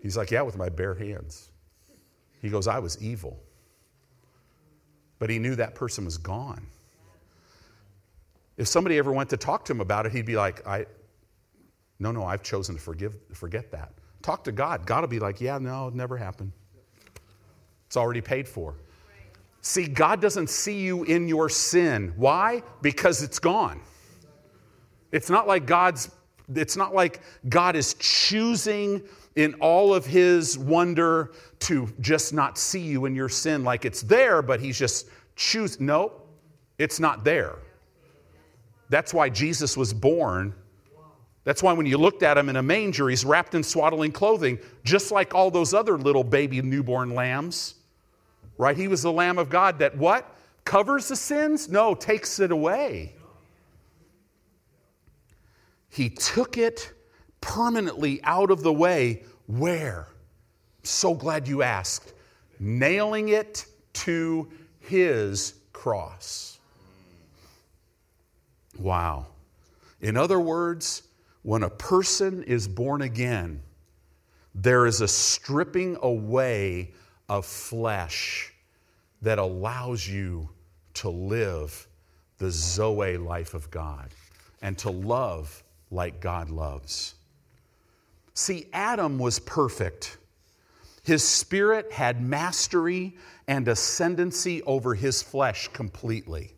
He's 0.00 0.16
like, 0.16 0.30
yeah, 0.30 0.42
with 0.42 0.56
my 0.56 0.68
bare 0.68 0.94
hands. 0.94 1.50
He 2.40 2.48
goes, 2.48 2.66
I 2.66 2.78
was 2.78 3.00
evil. 3.02 3.38
But 5.18 5.30
he 5.30 5.38
knew 5.38 5.54
that 5.56 5.74
person 5.74 6.04
was 6.04 6.18
gone. 6.18 6.66
If 8.56 8.68
somebody 8.68 8.98
ever 8.98 9.12
went 9.12 9.30
to 9.30 9.36
talk 9.36 9.64
to 9.66 9.72
him 9.72 9.80
about 9.80 10.06
it, 10.06 10.12
he'd 10.12 10.26
be 10.26 10.36
like, 10.36 10.66
I, 10.66 10.86
no, 11.98 12.12
no, 12.12 12.24
I've 12.24 12.42
chosen 12.42 12.74
to 12.74 12.80
forgive, 12.80 13.16
forget 13.32 13.70
that. 13.72 13.92
Talk 14.26 14.42
to 14.42 14.50
God. 14.50 14.86
God 14.86 15.02
will 15.02 15.08
be 15.08 15.20
like, 15.20 15.40
yeah, 15.40 15.56
no, 15.56 15.86
it 15.86 15.94
never 15.94 16.16
happened. 16.16 16.50
It's 17.86 17.96
already 17.96 18.20
paid 18.20 18.48
for. 18.48 18.74
See, 19.60 19.86
God 19.86 20.20
doesn't 20.20 20.50
see 20.50 20.80
you 20.80 21.04
in 21.04 21.28
your 21.28 21.48
sin. 21.48 22.12
Why? 22.16 22.64
Because 22.82 23.22
it's 23.22 23.38
gone. 23.38 23.80
It's 25.12 25.30
not 25.30 25.46
like 25.46 25.64
God's 25.64 26.10
it's 26.56 26.76
not 26.76 26.92
like 26.92 27.20
God 27.48 27.76
is 27.76 27.94
choosing 28.00 29.00
in 29.36 29.54
all 29.60 29.94
of 29.94 30.04
his 30.04 30.58
wonder 30.58 31.30
to 31.60 31.88
just 32.00 32.34
not 32.34 32.58
see 32.58 32.80
you 32.80 33.04
in 33.04 33.14
your 33.14 33.28
sin 33.28 33.62
like 33.62 33.84
it's 33.84 34.02
there, 34.02 34.42
but 34.42 34.58
he's 34.58 34.76
just 34.76 35.08
choose 35.36 35.78
no, 35.78 36.10
it's 36.78 36.98
not 36.98 37.22
there. 37.22 37.58
That's 38.88 39.14
why 39.14 39.28
Jesus 39.28 39.76
was 39.76 39.94
born. 39.94 40.52
That's 41.46 41.62
why 41.62 41.72
when 41.74 41.86
you 41.86 41.96
looked 41.96 42.24
at 42.24 42.36
him 42.36 42.48
in 42.48 42.56
a 42.56 42.62
manger, 42.62 43.08
he's 43.08 43.24
wrapped 43.24 43.54
in 43.54 43.62
swaddling 43.62 44.10
clothing, 44.10 44.58
just 44.82 45.12
like 45.12 45.32
all 45.32 45.48
those 45.48 45.72
other 45.72 45.96
little 45.96 46.24
baby 46.24 46.60
newborn 46.60 47.14
lambs. 47.14 47.76
Right? 48.58 48.76
He 48.76 48.88
was 48.88 49.02
the 49.02 49.12
Lamb 49.12 49.38
of 49.38 49.48
God 49.48 49.78
that 49.78 49.96
what? 49.96 50.34
Covers 50.64 51.06
the 51.06 51.14
sins? 51.14 51.68
No, 51.68 51.94
takes 51.94 52.40
it 52.40 52.50
away. 52.50 53.14
He 55.88 56.10
took 56.10 56.58
it 56.58 56.92
permanently 57.40 58.20
out 58.24 58.50
of 58.50 58.64
the 58.64 58.72
way. 58.72 59.22
Where? 59.46 60.08
so 60.82 61.14
glad 61.14 61.46
you 61.46 61.62
asked. 61.62 62.12
Nailing 62.58 63.28
it 63.28 63.66
to 63.92 64.48
his 64.80 65.54
cross. 65.72 66.58
Wow. 68.78 69.26
In 70.00 70.16
other 70.16 70.40
words, 70.40 71.02
when 71.46 71.62
a 71.62 71.70
person 71.70 72.42
is 72.42 72.66
born 72.66 73.02
again, 73.02 73.62
there 74.52 74.84
is 74.84 75.00
a 75.00 75.06
stripping 75.06 75.96
away 76.02 76.90
of 77.28 77.46
flesh 77.46 78.52
that 79.22 79.38
allows 79.38 80.08
you 80.08 80.48
to 80.92 81.08
live 81.08 81.86
the 82.38 82.50
Zoe 82.50 83.16
life 83.16 83.54
of 83.54 83.70
God 83.70 84.10
and 84.60 84.76
to 84.78 84.90
love 84.90 85.62
like 85.92 86.20
God 86.20 86.50
loves. 86.50 87.14
See, 88.34 88.66
Adam 88.72 89.16
was 89.16 89.38
perfect. 89.38 90.18
His 91.04 91.22
spirit 91.22 91.92
had 91.92 92.20
mastery 92.20 93.16
and 93.46 93.68
ascendancy 93.68 94.64
over 94.64 94.96
his 94.96 95.22
flesh 95.22 95.68
completely. 95.68 96.54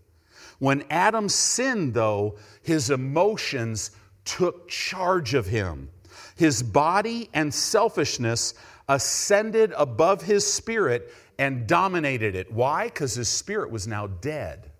When 0.60 0.82
Adam 0.88 1.28
sinned, 1.28 1.92
though, 1.92 2.38
his 2.62 2.88
emotions 2.88 3.90
took 4.28 4.68
charge 4.68 5.32
of 5.32 5.46
him. 5.46 5.88
His 6.36 6.62
body 6.62 7.30
and 7.32 7.52
selfishness 7.52 8.54
ascended 8.88 9.72
above 9.76 10.22
his 10.22 10.50
spirit 10.50 11.12
and 11.38 11.66
dominated 11.66 12.34
it. 12.34 12.52
Why? 12.52 12.84
Because 12.84 13.14
his 13.14 13.28
spirit 13.28 13.70
was 13.70 13.88
now 13.88 14.06
dead. 14.06 14.70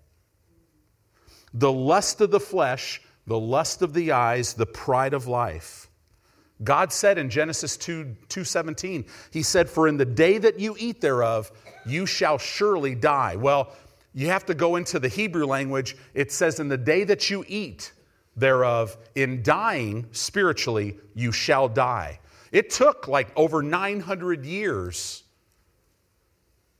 The 1.53 1.71
lust 1.71 2.21
of 2.21 2.29
the 2.29 2.39
flesh, 2.39 3.01
the 3.25 3.39
lust 3.39 3.81
of 3.81 3.93
the 3.93 4.11
eyes, 4.11 4.53
the 4.53 4.67
pride 4.67 5.13
of 5.13 5.27
life. 5.27 5.89
God 6.63 6.93
said 6.93 7.17
in 7.17 7.29
Genesis 7.29 7.75
2 7.77 8.15
2:17, 8.27 9.05
He 9.31 9.41
said, 9.41 9.69
For 9.69 9.87
in 9.87 9.97
the 9.97 10.05
day 10.05 10.37
that 10.37 10.59
you 10.59 10.75
eat 10.77 11.01
thereof, 11.01 11.51
you 11.85 12.05
shall 12.05 12.37
surely 12.37 12.93
die. 12.93 13.35
Well, 13.35 13.73
you 14.13 14.27
have 14.27 14.45
to 14.47 14.53
go 14.53 14.75
into 14.75 14.99
the 14.99 15.07
Hebrew 15.07 15.45
language. 15.45 15.95
It 16.13 16.31
says, 16.31 16.59
In 16.59 16.67
the 16.67 16.77
day 16.77 17.03
that 17.05 17.29
you 17.29 17.45
eat 17.47 17.93
thereof, 18.39 18.97
in 19.15 19.43
dying 19.43 20.07
spiritually, 20.11 20.97
you 21.13 21.31
shall 21.31 21.67
die. 21.67 22.19
It 22.51 22.69
took 22.69 23.07
like 23.07 23.29
over 23.35 23.61
900 23.61 24.45
years 24.45 25.23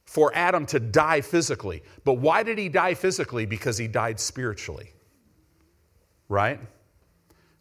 for 0.06 0.32
Adam 0.34 0.66
to 0.68 0.80
die 0.80 1.22
physically. 1.22 1.84
But 2.04 2.14
why 2.14 2.42
did 2.44 2.58
he 2.58 2.70
die 2.70 2.96
physically? 2.96 3.46
Because 3.46 3.78
he 3.78 3.88
died 3.88 4.20
spiritually. 4.20 4.94
Right? 6.28 6.60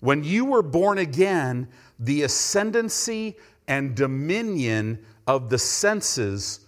When 0.01 0.25
you 0.25 0.47
were 0.47 0.63
born 0.63 0.99
again, 0.99 1.69
the 1.99 2.23
ascendancy 2.23 3.37
and 3.67 3.95
dominion 3.95 5.05
of 5.27 5.51
the 5.51 5.59
senses 5.59 6.61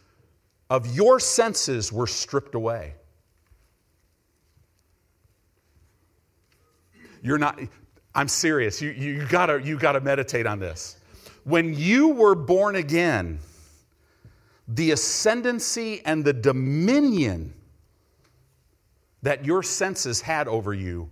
of 0.69 0.95
your 0.95 1.19
senses 1.19 1.93
were 1.93 2.07
stripped 2.07 2.55
away. 2.55 2.95
You're 7.23 7.39
not, 7.39 7.61
I'm 8.15 8.29
serious. 8.29 8.81
You, 8.81 8.91
you, 8.91 9.27
gotta, 9.27 9.61
you 9.63 9.79
gotta 9.79 10.01
meditate 10.01 10.47
on 10.47 10.59
this. 10.59 10.97
When 11.45 11.75
you 11.75 12.09
were 12.09 12.35
born 12.35 12.77
again, 12.77 13.39
the 14.69 14.93
ascendancy 14.93 16.03
and 16.05 16.25
the 16.25 16.33
dominion 16.33 17.55
that 19.23 19.45
your 19.45 19.63
senses 19.63 20.21
had 20.21 20.49
over 20.49 20.73
you 20.73 21.11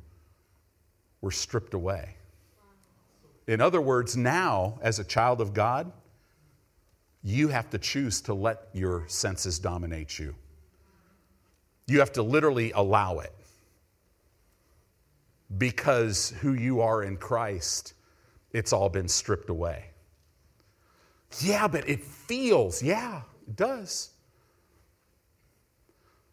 were 1.20 1.30
stripped 1.30 1.74
away. 1.74 2.14
In 3.46 3.60
other 3.60 3.80
words, 3.80 4.16
now, 4.16 4.78
as 4.82 4.98
a 4.98 5.04
child 5.04 5.40
of 5.40 5.54
God, 5.54 5.90
you 7.22 7.48
have 7.48 7.68
to 7.70 7.78
choose 7.78 8.20
to 8.22 8.34
let 8.34 8.68
your 8.72 9.04
senses 9.08 9.58
dominate 9.58 10.18
you. 10.18 10.34
You 11.86 11.98
have 11.98 12.12
to 12.12 12.22
literally 12.22 12.72
allow 12.72 13.18
it. 13.18 13.32
Because 15.56 16.30
who 16.40 16.52
you 16.52 16.80
are 16.82 17.02
in 17.02 17.16
Christ 17.16 17.94
it's 18.52 18.72
all 18.72 18.88
been 18.88 19.08
stripped 19.08 19.50
away. 19.50 19.84
Yeah, 21.40 21.68
but 21.68 21.88
it 21.88 22.02
feels. 22.02 22.82
Yeah, 22.82 23.22
it 23.46 23.56
does. 23.56 24.10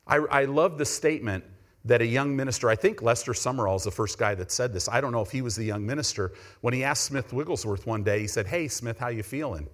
I, 0.07 0.17
I 0.17 0.45
love 0.45 0.77
the 0.77 0.85
statement 0.85 1.43
that 1.83 2.01
a 2.01 2.05
young 2.05 2.35
minister, 2.35 2.69
I 2.69 2.75
think 2.75 3.01
Lester 3.01 3.33
Sumrall 3.33 3.75
is 3.75 3.83
the 3.83 3.91
first 3.91 4.17
guy 4.17 4.33
that 4.35 4.51
said 4.51 4.73
this. 4.73 4.87
I 4.89 5.01
don't 5.01 5.11
know 5.11 5.21
if 5.21 5.29
he 5.29 5.41
was 5.41 5.55
the 5.55 5.65
young 5.65 5.85
minister. 5.85 6.33
When 6.61 6.73
he 6.73 6.83
asked 6.83 7.03
Smith 7.03 7.33
Wigglesworth 7.33 7.85
one 7.85 8.03
day, 8.03 8.21
he 8.21 8.27
said, 8.27 8.47
Hey, 8.47 8.67
Smith, 8.67 8.97
how 8.97 9.09
you 9.09 9.23
feeling? 9.23 9.67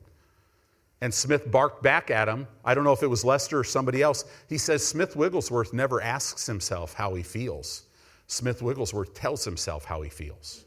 And 1.00 1.14
Smith 1.14 1.50
barked 1.52 1.82
back 1.82 2.12
at 2.12 2.28
him. 2.28 2.48
I 2.66 2.74
don't 2.74 2.84
know 2.84 2.92
if 2.92 3.02
it 3.02 3.08
was 3.08 3.24
Lester 3.24 3.60
or 3.60 3.64
somebody 3.64 4.02
else. 4.02 4.26
He 4.50 4.58
says 4.58 4.86
Smith 4.86 5.16
Wigglesworth 5.16 5.74
never 5.74 6.02
asks 6.02 6.46
himself 6.46 6.94
how 6.94 7.14
he 7.14 7.24
feels. 7.24 7.84
Smith 8.32 8.62
Wigglesworth 8.62 9.14
tells 9.14 9.44
himself 9.44 9.84
how 9.84 10.02
he 10.02 10.10
feels. 10.10 10.64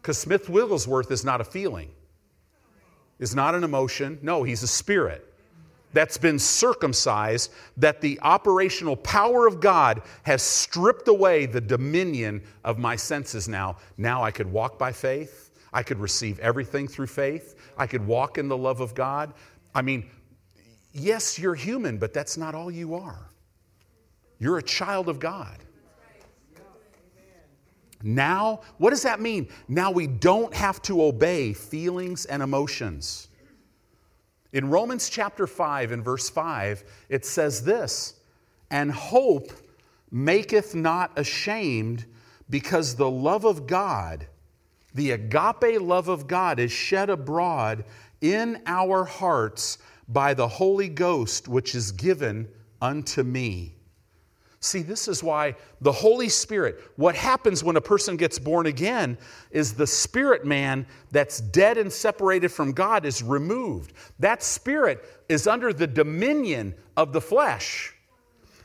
Because 0.00 0.16
Smith 0.16 0.48
Wigglesworth 0.48 1.10
is 1.10 1.26
not 1.26 1.42
a 1.42 1.44
feeling, 1.44 1.90
is 3.18 3.34
not 3.34 3.54
an 3.54 3.62
emotion. 3.62 4.18
No, 4.22 4.42
he's 4.42 4.62
a 4.62 4.66
spirit 4.66 5.30
that's 5.92 6.16
been 6.16 6.38
circumcised, 6.38 7.52
that 7.76 8.00
the 8.00 8.18
operational 8.22 8.96
power 8.96 9.46
of 9.46 9.60
God 9.60 10.00
has 10.22 10.40
stripped 10.40 11.08
away 11.08 11.44
the 11.44 11.60
dominion 11.60 12.42
of 12.64 12.78
my 12.78 12.96
senses 12.96 13.46
now. 13.46 13.76
Now 13.98 14.24
I 14.24 14.30
could 14.30 14.50
walk 14.50 14.78
by 14.78 14.92
faith. 14.92 15.50
I 15.74 15.82
could 15.82 15.98
receive 15.98 16.38
everything 16.38 16.88
through 16.88 17.08
faith. 17.08 17.56
I 17.76 17.86
could 17.86 18.06
walk 18.06 18.38
in 18.38 18.48
the 18.48 18.56
love 18.56 18.80
of 18.80 18.94
God. 18.94 19.34
I 19.74 19.82
mean, 19.82 20.08
yes, 20.94 21.38
you're 21.38 21.54
human, 21.54 21.98
but 21.98 22.14
that's 22.14 22.38
not 22.38 22.54
all 22.54 22.70
you 22.70 22.94
are. 22.94 23.30
You're 24.38 24.56
a 24.56 24.62
child 24.62 25.10
of 25.10 25.20
God. 25.20 25.58
Now, 28.06 28.60
what 28.78 28.90
does 28.90 29.02
that 29.02 29.20
mean? 29.20 29.48
Now 29.66 29.90
we 29.90 30.06
don't 30.06 30.54
have 30.54 30.80
to 30.82 31.02
obey 31.02 31.52
feelings 31.52 32.24
and 32.24 32.40
emotions. 32.40 33.26
In 34.52 34.70
Romans 34.70 35.08
chapter 35.08 35.48
5 35.48 35.90
and 35.90 36.04
verse 36.04 36.30
5, 36.30 36.84
it 37.08 37.26
says 37.26 37.64
this 37.64 38.14
And 38.70 38.92
hope 38.92 39.50
maketh 40.12 40.72
not 40.72 41.18
ashamed, 41.18 42.06
because 42.48 42.94
the 42.94 43.10
love 43.10 43.44
of 43.44 43.66
God, 43.66 44.28
the 44.94 45.10
agape 45.10 45.80
love 45.80 46.06
of 46.06 46.28
God, 46.28 46.60
is 46.60 46.70
shed 46.70 47.10
abroad 47.10 47.84
in 48.20 48.62
our 48.66 49.04
hearts 49.04 49.78
by 50.06 50.32
the 50.32 50.46
Holy 50.46 50.88
Ghost, 50.88 51.48
which 51.48 51.74
is 51.74 51.90
given 51.90 52.48
unto 52.80 53.24
me. 53.24 53.75
See, 54.60 54.82
this 54.82 55.06
is 55.06 55.22
why 55.22 55.54
the 55.80 55.92
Holy 55.92 56.28
Spirit, 56.28 56.80
what 56.96 57.14
happens 57.14 57.62
when 57.62 57.76
a 57.76 57.80
person 57.80 58.16
gets 58.16 58.38
born 58.38 58.66
again 58.66 59.18
is 59.50 59.74
the 59.74 59.86
spirit 59.86 60.44
man 60.44 60.86
that's 61.12 61.40
dead 61.40 61.78
and 61.78 61.92
separated 61.92 62.48
from 62.48 62.72
God 62.72 63.04
is 63.04 63.22
removed. 63.22 63.92
That 64.18 64.42
spirit 64.42 65.04
is 65.28 65.46
under 65.46 65.72
the 65.72 65.86
dominion 65.86 66.74
of 66.96 67.12
the 67.12 67.20
flesh. 67.20 67.92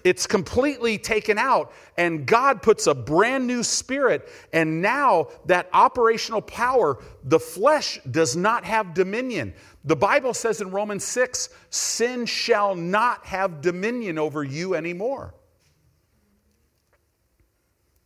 It's 0.03 0.25
completely 0.25 0.97
taken 0.97 1.37
out, 1.37 1.73
and 1.97 2.25
God 2.25 2.63
puts 2.63 2.87
a 2.87 2.95
brand 2.95 3.45
new 3.45 3.61
spirit, 3.61 4.29
and 4.51 4.81
now 4.81 5.27
that 5.45 5.69
operational 5.73 6.41
power, 6.41 6.97
the 7.23 7.39
flesh 7.39 7.99
does 8.09 8.35
not 8.35 8.63
have 8.63 8.95
dominion. 8.95 9.53
The 9.83 9.95
Bible 9.95 10.33
says 10.33 10.61
in 10.61 10.71
Romans 10.71 11.03
6 11.03 11.49
sin 11.69 12.25
shall 12.25 12.73
not 12.73 13.25
have 13.25 13.61
dominion 13.61 14.17
over 14.17 14.43
you 14.43 14.73
anymore. 14.73 15.35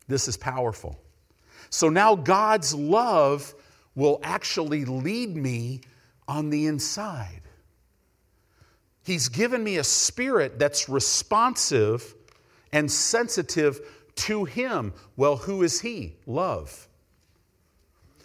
This 0.08 0.28
is 0.28 0.38
powerful. 0.38 0.99
So 1.70 1.89
now 1.89 2.16
God's 2.16 2.74
love 2.74 3.53
will 3.95 4.20
actually 4.24 4.86
lead 4.86 5.36
me 5.36 5.82
on 6.28 6.49
the 6.49 6.68
inside. 6.68 7.41
He's 9.03 9.30
given 9.30 9.64
me 9.64 9.78
a 9.78 9.84
spirit 9.84 10.58
that's 10.58 10.89
responsive 10.89 12.16
and 12.72 12.91
sensitive 12.91 13.82
to 14.16 14.45
Him. 14.45 14.93
Well, 15.16 15.38
who 15.38 15.64
is 15.64 15.82
He? 15.82 16.16
Love. 16.26 16.88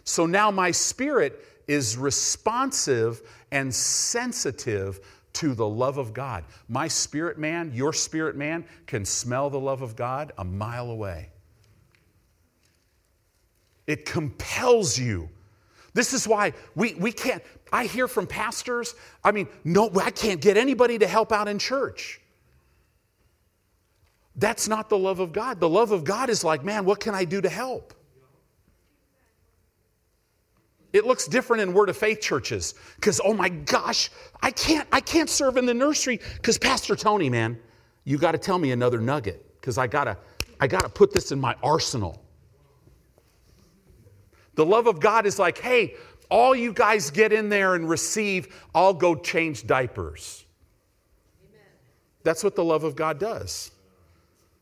So 0.05 0.27
now 0.27 0.51
my 0.51 0.71
spirit 0.71 1.45
is 1.69 1.97
responsive 1.97 3.23
and 3.53 3.73
sensitive 3.73 5.01
to 5.35 5.55
the 5.55 5.69
love 5.69 5.99
of 5.99 6.13
God. 6.13 6.45
My 6.69 6.89
spirit 6.89 7.39
man, 7.39 7.71
your 7.73 7.93
spirit 7.93 8.37
man, 8.37 8.65
can 8.87 9.05
smell 9.05 9.51
the 9.51 9.61
love 9.61 9.83
of 9.83 9.97
God 9.97 10.33
a 10.39 10.45
mile 10.45 10.91
away. 10.91 11.30
It 13.91 14.05
compels 14.05 14.97
you. 14.97 15.29
This 15.95 16.13
is 16.13 16.29
why 16.29 16.53
we, 16.77 16.95
we 16.95 17.11
can't. 17.11 17.43
I 17.73 17.87
hear 17.87 18.07
from 18.07 18.29
pastors, 18.29 18.95
I 19.25 19.33
mean, 19.33 19.49
no, 19.65 19.91
I 20.01 20.13
can't 20.13 20.41
get 20.41 20.57
anybody 20.57 20.97
to 21.01 21.09
help 21.09 21.33
out 21.33 21.49
in 21.49 21.59
church. 21.59 22.21
That's 24.37 24.69
not 24.69 24.91
the 24.91 24.97
love 24.97 25.19
of 25.19 25.33
God. 25.33 25.59
The 25.59 25.69
love 25.69 25.91
of 25.91 26.05
God 26.05 26.31
is 26.31 26.45
like, 26.45 26.63
man, 26.63 26.85
what 26.85 27.01
can 27.01 27.17
I 27.17 27.25
do 27.25 27.41
to 27.41 27.49
help? 27.49 27.93
It 30.93 31.05
looks 31.05 31.27
different 31.27 31.65
in 31.65 31.73
Word 31.73 31.89
of 31.89 31.97
Faith 31.97 32.21
churches 32.21 32.75
because, 32.95 33.21
oh 33.25 33.35
my 33.35 33.49
gosh, 33.49 34.09
I 34.41 34.53
can't, 34.53 34.87
I 34.93 35.01
can't 35.01 35.29
serve 35.29 35.57
in 35.57 35.67
the 35.67 35.75
nursery 35.75 36.21
because 36.37 36.59
Pastor 36.59 36.95
Tony, 36.95 37.29
man, 37.29 37.59
you 38.05 38.19
got 38.19 38.33
to 38.33 38.39
tell 38.39 38.59
me 38.59 38.71
another 38.71 39.01
nugget 39.01 39.45
because 39.61 39.79
I 39.79 39.89
gotta, 39.89 40.17
I 40.61 40.69
gotta 40.69 40.89
put 40.89 41.13
this 41.13 41.33
in 41.33 41.41
my 41.41 41.57
arsenal. 41.61 42.23
The 44.61 44.67
love 44.67 44.87
of 44.87 45.01
God 45.01 45.25
is 45.25 45.39
like, 45.39 45.57
hey, 45.57 45.95
all 46.29 46.55
you 46.55 46.75
guys 46.75 47.11
get 47.11 47.33
in 47.33 47.49
there 47.49 47.77
and 47.77 47.89
receive, 47.89 48.55
I'll 48.75 48.93
go 48.93 49.15
change 49.15 49.67
diapers. 49.67 50.45
Amen. 51.49 51.65
That's 52.25 52.45
what 52.45 52.57
the 52.57 52.63
love 52.63 52.85
of 52.85 52.95
God 52.95 53.19
does. 53.19 53.71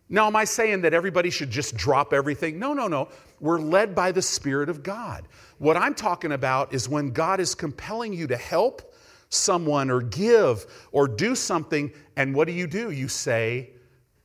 Now, 0.09 0.28
am 0.28 0.36
I 0.36 0.44
saying 0.44 0.82
that 0.82 0.94
everybody 0.94 1.30
should 1.30 1.51
just 1.51 1.76
drop 1.76 2.12
everything? 2.12 2.61
No, 2.61 2.74
no, 2.74 2.86
no. 2.86 3.09
We're 3.40 3.59
led 3.59 3.92
by 3.92 4.12
the 4.12 4.22
Spirit 4.22 4.68
of 4.68 4.84
God. 4.84 5.26
What 5.59 5.76
I'm 5.76 5.96
talking 5.96 6.30
about 6.30 6.72
is 6.72 6.88
when 6.88 7.11
God 7.11 7.40
is 7.40 7.57
compelling 7.57 8.12
you 8.12 8.28
to 8.28 8.36
help 8.36 8.94
someone 9.30 9.90
or 9.90 10.01
give 10.01 10.64
or 10.92 11.09
do 11.09 11.34
something, 11.34 11.92
and 12.14 12.36
what 12.36 12.46
do 12.46 12.53
you 12.53 12.68
do? 12.68 12.92
You 12.92 13.09
say 13.09 13.70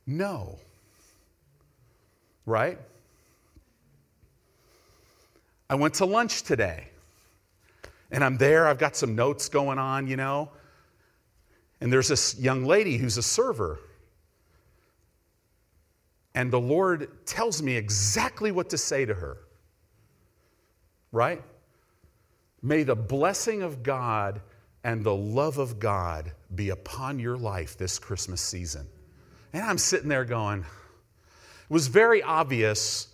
no. 0.06 0.56
Right? 2.46 2.78
I 5.68 5.74
went 5.76 5.94
to 5.94 6.04
lunch 6.04 6.42
today. 6.42 6.88
And 8.10 8.22
I'm 8.22 8.36
there, 8.36 8.68
I've 8.68 8.78
got 8.78 8.96
some 8.96 9.16
notes 9.16 9.48
going 9.48 9.78
on, 9.78 10.06
you 10.06 10.16
know. 10.16 10.50
And 11.80 11.92
there's 11.92 12.08
this 12.08 12.38
young 12.38 12.64
lady 12.64 12.96
who's 12.96 13.16
a 13.16 13.22
server. 13.22 13.80
And 16.34 16.52
the 16.52 16.60
Lord 16.60 17.26
tells 17.26 17.62
me 17.62 17.76
exactly 17.76 18.52
what 18.52 18.70
to 18.70 18.78
say 18.78 19.04
to 19.04 19.14
her. 19.14 19.38
Right? 21.12 21.42
May 22.62 22.82
the 22.82 22.96
blessing 22.96 23.62
of 23.62 23.82
God 23.82 24.40
and 24.84 25.02
the 25.02 25.14
love 25.14 25.58
of 25.58 25.78
God 25.78 26.32
be 26.54 26.70
upon 26.70 27.18
your 27.18 27.36
life 27.36 27.76
this 27.76 27.98
Christmas 27.98 28.40
season. 28.40 28.86
And 29.52 29.62
I'm 29.62 29.78
sitting 29.78 30.08
there 30.08 30.24
going, 30.24 30.60
it 30.60 31.72
was 31.72 31.86
very 31.86 32.22
obvious 32.22 33.08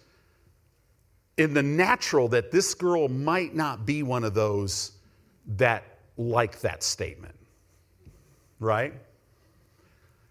in 1.41 1.55
the 1.55 1.63
natural 1.63 2.29
that 2.29 2.51
this 2.51 2.75
girl 2.75 3.09
might 3.09 3.55
not 3.55 3.87
be 3.87 4.03
one 4.03 4.25
of 4.25 4.35
those 4.35 4.93
that 5.57 5.83
like 6.19 6.61
that 6.61 6.83
statement. 6.83 7.35
Right? 8.59 8.93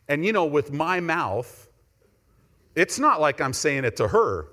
And 0.07 0.23
you 0.23 0.33
know, 0.33 0.45
with 0.45 0.71
my 0.71 0.99
mouth, 0.99 1.67
it's 2.75 2.99
not 2.99 3.19
like 3.19 3.41
I'm 3.41 3.53
saying 3.53 3.85
it 3.85 3.95
to 3.95 4.07
her. 4.07 4.49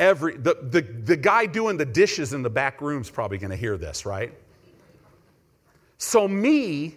Every 0.00 0.36
the, 0.36 0.56
the, 0.62 0.80
the 0.80 1.16
guy 1.16 1.46
doing 1.46 1.76
the 1.76 1.86
dishes 1.86 2.32
in 2.32 2.42
the 2.42 2.50
back 2.50 2.80
room's 2.80 3.08
probably 3.08 3.38
gonna 3.38 3.54
hear 3.54 3.78
this, 3.78 4.04
right? 4.04 4.34
So 5.98 6.26
me, 6.26 6.96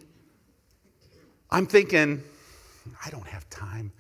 I'm 1.52 1.68
thinking, 1.68 2.24
I 3.06 3.12
don't 3.12 3.28
have 3.28 3.48
time. 3.52 3.92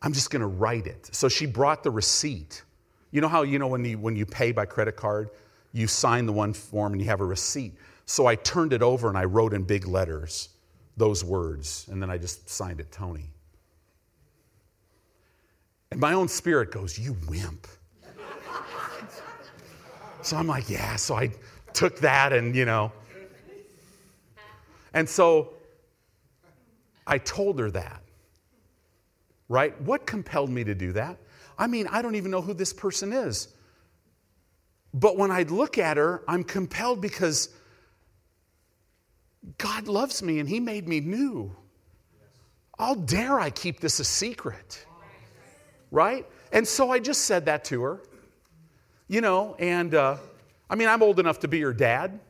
I'm 0.00 0.14
just 0.14 0.30
gonna 0.30 0.48
write 0.48 0.86
it. 0.86 1.10
So 1.14 1.28
she 1.28 1.44
brought 1.44 1.82
the 1.82 1.90
receipt. 1.90 2.62
You 3.10 3.20
know 3.20 3.28
how, 3.28 3.42
you 3.42 3.58
know, 3.58 3.66
when 3.66 3.84
you, 3.84 3.98
when 3.98 4.16
you 4.16 4.24
pay 4.24 4.52
by 4.52 4.66
credit 4.66 4.96
card, 4.96 5.30
you 5.72 5.86
sign 5.86 6.26
the 6.26 6.32
one 6.32 6.52
form 6.52 6.92
and 6.92 7.00
you 7.00 7.08
have 7.08 7.20
a 7.20 7.24
receipt. 7.24 7.74
So 8.06 8.26
I 8.26 8.34
turned 8.34 8.72
it 8.72 8.82
over 8.82 9.08
and 9.08 9.16
I 9.16 9.24
wrote 9.24 9.52
in 9.52 9.64
big 9.64 9.86
letters 9.86 10.50
those 10.96 11.24
words, 11.24 11.86
and 11.90 12.02
then 12.02 12.10
I 12.10 12.18
just 12.18 12.48
signed 12.48 12.78
it 12.78 12.92
Tony. 12.92 13.30
And 15.90 15.98
my 15.98 16.12
own 16.12 16.28
spirit 16.28 16.70
goes, 16.70 16.98
You 16.98 17.16
wimp. 17.28 17.66
so 20.22 20.36
I'm 20.36 20.46
like, 20.46 20.68
Yeah. 20.68 20.96
So 20.96 21.16
I 21.16 21.30
took 21.72 21.98
that 22.00 22.32
and, 22.32 22.54
you 22.54 22.64
know. 22.64 22.92
And 24.92 25.08
so 25.08 25.54
I 27.06 27.18
told 27.18 27.58
her 27.58 27.70
that. 27.70 28.02
Right? 29.48 29.80
What 29.80 30.06
compelled 30.06 30.50
me 30.50 30.64
to 30.64 30.74
do 30.74 30.92
that? 30.92 31.16
I 31.60 31.66
mean, 31.66 31.86
I 31.88 32.00
don't 32.00 32.14
even 32.14 32.30
know 32.30 32.40
who 32.40 32.54
this 32.54 32.72
person 32.72 33.12
is. 33.12 33.48
But 34.94 35.18
when 35.18 35.30
I 35.30 35.42
look 35.42 35.76
at 35.76 35.98
her, 35.98 36.24
I'm 36.26 36.42
compelled 36.42 37.02
because 37.02 37.50
God 39.58 39.86
loves 39.86 40.22
me 40.22 40.38
and 40.38 40.48
He 40.48 40.58
made 40.58 40.88
me 40.88 41.00
new. 41.00 41.54
How 42.78 42.94
dare 42.94 43.38
I 43.38 43.50
keep 43.50 43.78
this 43.78 44.00
a 44.00 44.04
secret? 44.04 44.86
Right? 45.90 46.26
And 46.50 46.66
so 46.66 46.90
I 46.90 46.98
just 46.98 47.26
said 47.26 47.44
that 47.44 47.64
to 47.66 47.82
her. 47.82 48.00
You 49.06 49.20
know, 49.20 49.54
and 49.58 49.94
uh, 49.94 50.16
I 50.70 50.76
mean, 50.76 50.88
I'm 50.88 51.02
old 51.02 51.20
enough 51.20 51.40
to 51.40 51.48
be 51.48 51.60
her 51.60 51.74
dad. 51.74 52.20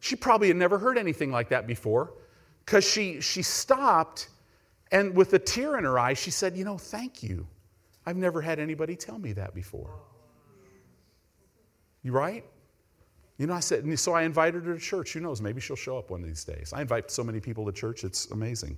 She 0.00 0.16
probably 0.16 0.48
had 0.48 0.56
never 0.56 0.78
heard 0.78 0.98
anything 0.98 1.32
like 1.32 1.48
that 1.48 1.66
before 1.66 2.12
because 2.64 2.84
she, 2.84 3.22
she 3.22 3.42
stopped 3.42 4.28
and 4.92 5.16
with 5.16 5.32
a 5.32 5.38
tear 5.38 5.78
in 5.78 5.84
her 5.84 5.98
eye, 5.98 6.14
she 6.14 6.30
said, 6.30 6.56
You 6.56 6.64
know, 6.64 6.76
thank 6.76 7.22
you. 7.22 7.46
I've 8.06 8.16
never 8.16 8.40
had 8.40 8.58
anybody 8.58 8.96
tell 8.96 9.18
me 9.18 9.32
that 9.32 9.54
before. 9.54 9.90
You 12.02 12.12
right? 12.12 12.44
You 13.38 13.46
know, 13.46 13.54
I 13.54 13.60
said, 13.60 13.98
so 13.98 14.12
I 14.12 14.22
invited 14.22 14.64
her 14.64 14.74
to 14.74 14.80
church. 14.80 15.12
Who 15.14 15.20
knows? 15.20 15.40
Maybe 15.40 15.60
she'll 15.60 15.74
show 15.74 15.98
up 15.98 16.10
one 16.10 16.20
of 16.20 16.26
these 16.26 16.44
days. 16.44 16.72
I 16.72 16.82
invite 16.82 17.10
so 17.10 17.24
many 17.24 17.40
people 17.40 17.64
to 17.66 17.72
church, 17.72 18.04
it's 18.04 18.30
amazing. 18.30 18.76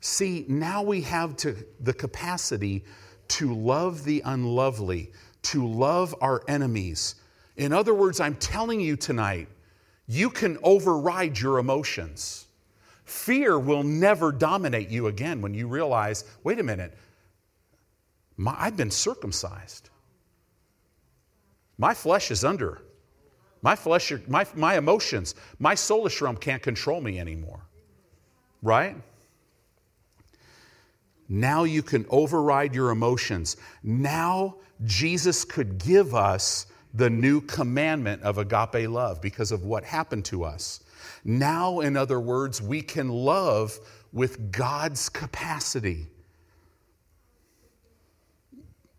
See, 0.00 0.44
now 0.48 0.82
we 0.82 1.00
have 1.02 1.36
to, 1.38 1.56
the 1.80 1.94
capacity 1.94 2.84
to 3.28 3.54
love 3.54 4.04
the 4.04 4.22
unlovely, 4.24 5.12
to 5.42 5.66
love 5.66 6.14
our 6.20 6.42
enemies. 6.48 7.16
In 7.56 7.72
other 7.72 7.94
words, 7.94 8.20
I'm 8.20 8.36
telling 8.36 8.80
you 8.80 8.96
tonight, 8.96 9.48
you 10.06 10.30
can 10.30 10.58
override 10.62 11.38
your 11.38 11.58
emotions. 11.58 12.46
Fear 13.04 13.58
will 13.58 13.82
never 13.82 14.32
dominate 14.32 14.88
you 14.88 15.06
again 15.06 15.40
when 15.40 15.54
you 15.54 15.66
realize 15.66 16.24
wait 16.44 16.58
a 16.58 16.62
minute, 16.62 16.94
my, 18.38 18.54
I've 18.56 18.76
been 18.76 18.90
circumcised. 18.90 19.90
My 21.76 21.92
flesh 21.92 22.30
is 22.30 22.44
under. 22.44 22.80
My 23.60 23.74
flesh, 23.74 24.12
my, 24.28 24.46
my 24.54 24.78
emotions, 24.78 25.34
my 25.58 25.74
soulish 25.74 26.20
realm 26.20 26.36
can't 26.36 26.62
control 26.62 27.00
me 27.00 27.18
anymore. 27.18 27.60
Right? 28.62 28.96
Now 31.28 31.64
you 31.64 31.82
can 31.82 32.06
override 32.08 32.74
your 32.74 32.90
emotions. 32.90 33.56
Now 33.82 34.56
Jesus 34.84 35.44
could 35.44 35.78
give 35.78 36.14
us 36.14 36.66
the 36.94 37.10
new 37.10 37.40
commandment 37.42 38.22
of 38.22 38.38
agape 38.38 38.88
love 38.88 39.20
because 39.20 39.52
of 39.52 39.64
what 39.64 39.84
happened 39.84 40.24
to 40.26 40.44
us. 40.44 40.80
Now, 41.24 41.80
in 41.80 41.96
other 41.96 42.20
words, 42.20 42.62
we 42.62 42.80
can 42.80 43.08
love 43.08 43.78
with 44.12 44.50
God's 44.50 45.08
capacity. 45.08 46.06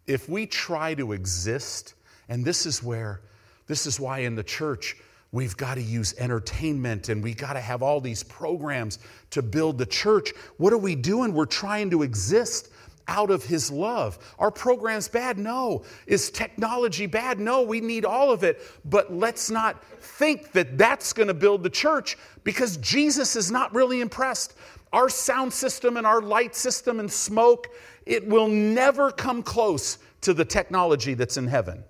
If 0.10 0.28
we 0.28 0.48
try 0.48 0.96
to 0.96 1.12
exist, 1.12 1.94
and 2.30 2.44
this 2.44 2.66
is 2.66 2.82
where, 2.82 3.22
this 3.68 3.86
is 3.86 4.00
why 4.00 4.20
in 4.20 4.34
the 4.34 4.44
church, 4.44 4.98
we've 5.32 5.56
got 5.56 5.76
to 5.76 5.84
use 5.84 6.16
entertainment 6.18 7.10
and 7.10 7.24
we 7.24 7.36
got 7.36 7.54
to 7.54 7.60
have 7.62 7.84
all 7.84 8.02
these 8.02 8.24
programs 8.24 8.98
to 9.30 9.44
build 9.44 9.78
the 9.78 9.86
church. 9.86 10.34
What 10.58 10.74
are 10.74 10.80
we 10.80 10.96
doing? 10.96 11.32
We're 11.32 11.46
trying 11.46 11.92
to 11.92 12.02
exist 12.02 12.72
out 13.08 13.30
of 13.30 13.46
his 13.46 13.70
love. 13.70 14.18
Our 14.40 14.50
program's 14.50 15.08
bad? 15.08 15.38
No. 15.38 15.84
Is 16.08 16.32
technology 16.32 17.06
bad? 17.06 17.40
No, 17.40 17.62
we 17.62 17.80
need 17.80 18.04
all 18.04 18.32
of 18.32 18.44
it. 18.44 18.62
But 18.86 19.14
let's 19.14 19.52
not 19.52 19.84
think 20.00 20.54
that 20.54 20.76
that's 20.76 21.14
going 21.14 21.28
to 21.28 21.36
build 21.36 21.62
the 21.62 21.70
church 21.70 22.18
because 22.44 22.78
Jesus 22.78 23.36
is 23.36 23.52
not 23.52 23.76
really 23.76 24.02
impressed. 24.02 24.56
Our 24.92 25.08
sound 25.10 25.54
system 25.54 25.98
and 25.98 26.08
our 26.08 26.20
light 26.20 26.56
system 26.56 27.00
and 27.00 27.12
smoke, 27.12 27.68
it 28.10 28.28
will 28.28 28.48
never 28.48 29.12
come 29.12 29.44
close 29.44 30.00
to 30.22 30.34
the 30.34 30.44
technology 30.44 31.14
that's 31.14 31.38
in 31.38 31.48
heaven. 31.48 31.84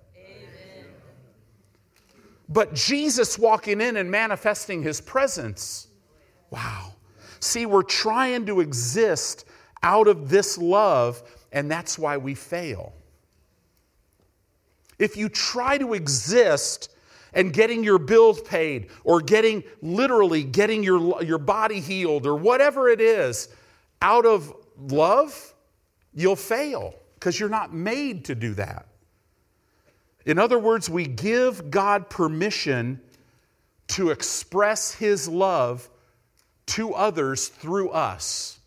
But 2.48 2.74
Jesus 2.74 3.38
walking 3.38 3.80
in 3.80 3.96
and 3.96 4.10
manifesting 4.10 4.82
his 4.82 5.00
presence, 5.00 5.88
wow. 6.50 6.92
See, 7.40 7.64
we're 7.64 7.82
trying 7.82 8.44
to 8.46 8.60
exist 8.60 9.46
out 9.82 10.08
of 10.08 10.28
this 10.28 10.58
love, 10.58 11.22
and 11.52 11.70
that's 11.70 11.98
why 11.98 12.18
we 12.18 12.34
fail. 12.34 12.92
If 14.98 15.16
you 15.16 15.30
try 15.30 15.78
to 15.78 15.94
exist 15.94 16.94
and 17.32 17.50
getting 17.52 17.82
your 17.82 17.98
bills 17.98 18.42
paid 18.42 18.90
or 19.04 19.22
getting 19.22 19.64
literally 19.80 20.42
getting 20.42 20.82
your, 20.82 21.22
your 21.22 21.38
body 21.38 21.80
healed 21.80 22.26
or 22.26 22.36
whatever 22.36 22.88
it 22.88 23.00
is 23.00 23.48
out 24.02 24.26
of 24.26 24.52
love, 24.76 25.49
you'll 26.14 26.36
fail 26.36 26.94
because 27.14 27.38
you're 27.38 27.48
not 27.48 27.72
made 27.72 28.24
to 28.26 28.34
do 28.34 28.54
that. 28.54 28.86
In 30.26 30.38
other 30.38 30.58
words, 30.58 30.88
we 30.88 31.06
give 31.06 31.70
God 31.70 32.10
permission 32.10 33.00
to 33.88 34.10
express 34.10 34.92
His 34.92 35.28
love 35.28 35.88
to 36.66 36.94
others 36.94 37.48
through 37.48 37.90
us. 37.90 38.58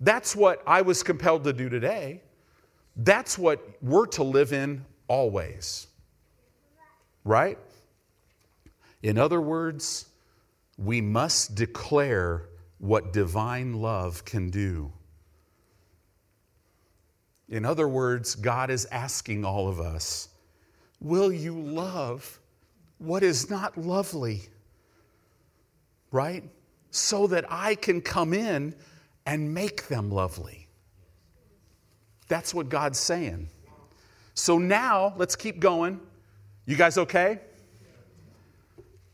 That's 0.00 0.36
what 0.36 0.62
I 0.66 0.82
was 0.82 1.02
compelled 1.02 1.44
to 1.44 1.52
do 1.52 1.68
today. 1.68 2.22
That's 2.96 3.38
what 3.38 3.66
we're 3.80 4.06
to 4.06 4.24
live 4.24 4.52
in 4.52 4.84
always. 5.08 5.86
Right? 7.24 7.58
In 9.02 9.18
other 9.18 9.40
words, 9.40 10.06
we 10.76 11.00
must 11.00 11.54
declare 11.54 12.48
what 12.78 13.12
divine 13.12 13.74
love 13.74 14.24
can 14.24 14.50
do. 14.50 14.92
In 17.48 17.64
other 17.64 17.88
words, 17.88 18.34
God 18.34 18.70
is 18.70 18.86
asking 18.86 19.44
all 19.44 19.68
of 19.68 19.80
us 19.80 20.28
Will 21.00 21.32
you 21.32 21.58
love 21.58 22.40
what 22.98 23.22
is 23.22 23.50
not 23.50 23.76
lovely? 23.76 24.42
Right? 26.12 26.44
So 26.90 27.26
that 27.26 27.44
I 27.50 27.74
can 27.74 28.00
come 28.00 28.32
in 28.32 28.74
and 29.26 29.52
make 29.52 29.88
them 29.88 30.10
lovely. 30.10 30.68
That's 32.28 32.54
what 32.54 32.68
God's 32.68 32.98
saying. 32.98 33.48
So 34.34 34.58
now, 34.58 35.14
let's 35.16 35.36
keep 35.36 35.58
going. 35.58 36.00
You 36.64 36.76
guys 36.76 36.96
okay? 36.96 37.40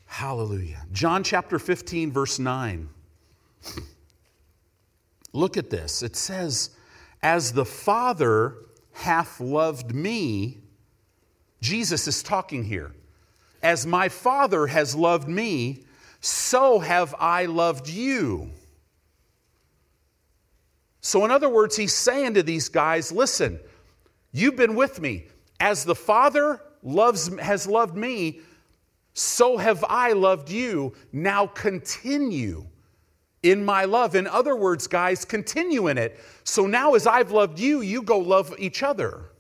Hallelujah. 0.07 0.85
John 0.93 1.25
chapter 1.25 1.59
15, 1.59 2.13
verse 2.13 2.39
9. 2.39 2.89
Look 5.33 5.57
at 5.57 5.71
this. 5.71 6.03
It 6.03 6.17
says, 6.17 6.71
As 7.23 7.53
the 7.53 7.65
Father 7.65 8.57
hath 8.93 9.41
loved 9.41 9.95
me, 9.95 10.59
Jesus 11.61 12.07
is 12.07 12.23
talking 12.23 12.65
here. 12.65 12.95
As 13.63 13.87
my 13.87 14.09
Father 14.09 14.67
has 14.69 14.95
loved 14.95 15.29
me, 15.29 15.85
so 16.21 16.79
have 16.79 17.15
I 17.19 17.47
loved 17.47 17.89
you. 17.89 18.51
So, 21.01 21.25
in 21.25 21.31
other 21.31 21.49
words, 21.49 21.77
he's 21.77 21.95
saying 21.95 22.35
to 22.35 22.43
these 22.43 22.69
guys, 22.69 23.11
listen, 23.11 23.59
you've 24.33 24.57
been 24.57 24.75
with 24.75 25.01
me. 25.01 25.27
As 25.61 25.85
the 25.85 25.95
Father 25.95 26.61
loves, 26.83 27.35
has 27.39 27.67
loved 27.67 27.97
me, 27.97 28.41
so 29.15 29.57
have 29.57 29.85
I 29.89 30.13
loved 30.13 30.51
you. 30.51 30.95
Now 31.13 31.47
continue 31.47 32.67
in 33.43 33.65
my 33.65 33.85
love. 33.85 34.15
In 34.15 34.27
other 34.27 34.57
words, 34.57 34.87
guys, 34.87 35.25
continue 35.25 35.89
in 35.89 35.99
it. 35.99 36.19
So 36.45 36.67
now, 36.67 36.95
as 36.95 37.07
I've 37.07 37.31
loved 37.31 37.59
you, 37.59 37.81
you 37.81 38.03
go 38.03 38.19
love 38.19 38.55
each 38.59 38.83
other. 38.83 39.31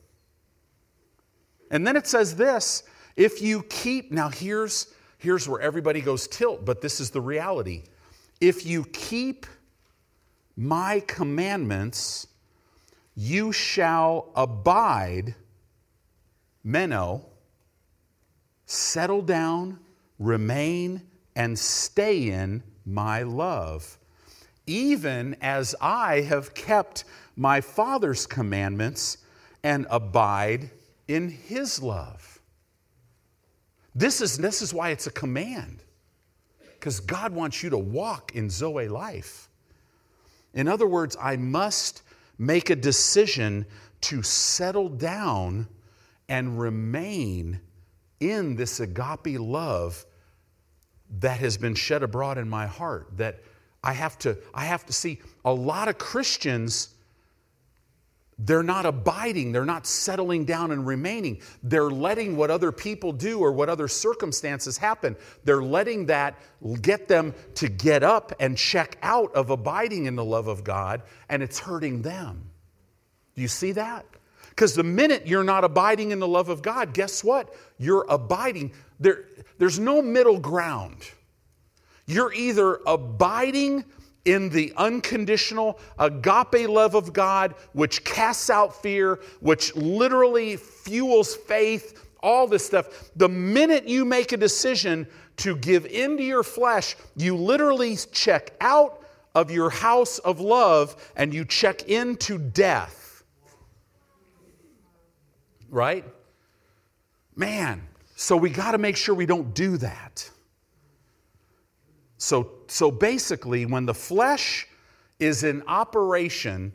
And 1.70 1.86
then 1.86 1.96
it 1.96 2.06
says 2.06 2.36
this 2.36 2.84
if 3.16 3.42
you 3.42 3.62
keep, 3.64 4.12
now 4.12 4.28
here's, 4.28 4.94
here's 5.18 5.48
where 5.48 5.60
everybody 5.60 6.00
goes 6.00 6.28
tilt, 6.28 6.64
but 6.64 6.80
this 6.80 7.00
is 7.00 7.10
the 7.10 7.20
reality. 7.20 7.84
If 8.40 8.64
you 8.64 8.84
keep 8.84 9.46
my 10.56 11.00
commandments, 11.06 12.28
you 13.16 13.52
shall 13.52 14.30
abide, 14.36 15.34
meno, 16.62 17.26
settle 18.66 19.22
down, 19.22 19.80
remain, 20.20 21.02
and 21.34 21.58
stay 21.58 22.30
in 22.30 22.62
my 22.88 23.22
love, 23.22 23.98
even 24.66 25.36
as 25.40 25.74
I 25.80 26.22
have 26.22 26.54
kept 26.54 27.04
my 27.36 27.60
Father's 27.60 28.26
commandments 28.26 29.18
and 29.62 29.86
abide 29.90 30.70
in 31.06 31.28
his 31.28 31.82
love. 31.82 32.40
This 33.94 34.20
is, 34.20 34.36
this 34.38 34.62
is 34.62 34.72
why 34.72 34.90
it's 34.90 35.06
a 35.06 35.12
command, 35.12 35.82
because 36.74 37.00
God 37.00 37.32
wants 37.32 37.62
you 37.62 37.70
to 37.70 37.78
walk 37.78 38.34
in 38.34 38.48
Zoe 38.50 38.88
life. 38.88 39.48
In 40.54 40.68
other 40.68 40.86
words, 40.86 41.16
I 41.20 41.36
must 41.36 42.02
make 42.38 42.70
a 42.70 42.76
decision 42.76 43.66
to 44.02 44.22
settle 44.22 44.88
down 44.88 45.68
and 46.28 46.60
remain 46.60 47.60
in 48.20 48.54
this 48.56 48.80
agape 48.80 49.38
love 49.38 50.04
that 51.20 51.40
has 51.40 51.56
been 51.56 51.74
shed 51.74 52.02
abroad 52.02 52.38
in 52.38 52.48
my 52.48 52.66
heart 52.66 53.08
that 53.16 53.40
I 53.82 53.92
have 53.92 54.18
to 54.20 54.38
I 54.52 54.64
have 54.64 54.84
to 54.86 54.92
see 54.92 55.20
a 55.44 55.52
lot 55.52 55.88
of 55.88 55.98
Christians 55.98 56.94
they're 58.40 58.62
not 58.62 58.86
abiding, 58.86 59.50
they're 59.50 59.64
not 59.64 59.84
settling 59.84 60.44
down 60.44 60.70
and 60.70 60.86
remaining. 60.86 61.40
They're 61.64 61.90
letting 61.90 62.36
what 62.36 62.52
other 62.52 62.70
people 62.70 63.12
do 63.12 63.40
or 63.40 63.50
what 63.50 63.68
other 63.68 63.88
circumstances 63.88 64.78
happen. 64.78 65.16
They're 65.42 65.62
letting 65.62 66.06
that 66.06 66.38
get 66.80 67.08
them 67.08 67.34
to 67.56 67.68
get 67.68 68.04
up 68.04 68.32
and 68.38 68.56
check 68.56 68.96
out 69.02 69.34
of 69.34 69.50
abiding 69.50 70.06
in 70.06 70.14
the 70.14 70.24
love 70.24 70.46
of 70.46 70.62
God, 70.62 71.02
and 71.28 71.42
it's 71.42 71.58
hurting 71.58 72.02
them. 72.02 72.50
Do 73.34 73.42
you 73.42 73.48
see 73.48 73.72
that? 73.72 74.06
Because 74.50 74.74
the 74.74 74.84
minute 74.84 75.26
you're 75.26 75.44
not 75.44 75.64
abiding 75.64 76.12
in 76.12 76.20
the 76.20 76.28
love 76.28 76.48
of 76.48 76.62
God, 76.62 76.94
guess 76.94 77.24
what? 77.24 77.52
You're 77.76 78.06
abiding. 78.08 78.72
There, 79.00 79.24
there's 79.58 79.78
no 79.78 80.02
middle 80.02 80.38
ground. 80.38 81.10
You're 82.06 82.32
either 82.32 82.80
abiding 82.86 83.84
in 84.24 84.50
the 84.50 84.72
unconditional 84.76 85.78
agape 85.98 86.68
love 86.68 86.94
of 86.94 87.12
God, 87.12 87.54
which 87.72 88.04
casts 88.04 88.50
out 88.50 88.82
fear, 88.82 89.20
which 89.40 89.74
literally 89.74 90.56
fuels 90.56 91.34
faith, 91.34 92.06
all 92.22 92.46
this 92.46 92.66
stuff. 92.66 93.10
The 93.16 93.28
minute 93.28 93.88
you 93.88 94.04
make 94.04 94.32
a 94.32 94.36
decision 94.36 95.06
to 95.38 95.56
give 95.56 95.86
into 95.86 96.22
your 96.22 96.42
flesh, 96.42 96.96
you 97.16 97.36
literally 97.36 97.96
check 98.12 98.54
out 98.60 99.02
of 99.34 99.50
your 99.50 99.70
house 99.70 100.18
of 100.18 100.40
love 100.40 101.12
and 101.16 101.32
you 101.32 101.44
check 101.44 101.88
into 101.88 102.38
death. 102.38 103.22
Right? 105.70 106.04
Man, 107.34 107.87
so 108.20 108.36
we 108.36 108.50
got 108.50 108.72
to 108.72 108.78
make 108.78 108.96
sure 108.96 109.14
we 109.14 109.26
don't 109.26 109.54
do 109.54 109.76
that. 109.76 110.28
So, 112.16 112.50
so 112.66 112.90
basically, 112.90 113.64
when 113.64 113.86
the 113.86 113.94
flesh 113.94 114.66
is 115.20 115.44
in 115.44 115.62
operation 115.68 116.72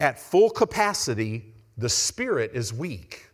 at 0.00 0.18
full 0.18 0.50
capacity, 0.50 1.54
the 1.78 1.88
spirit 1.88 2.50
is 2.54 2.72
weak. 2.72 3.30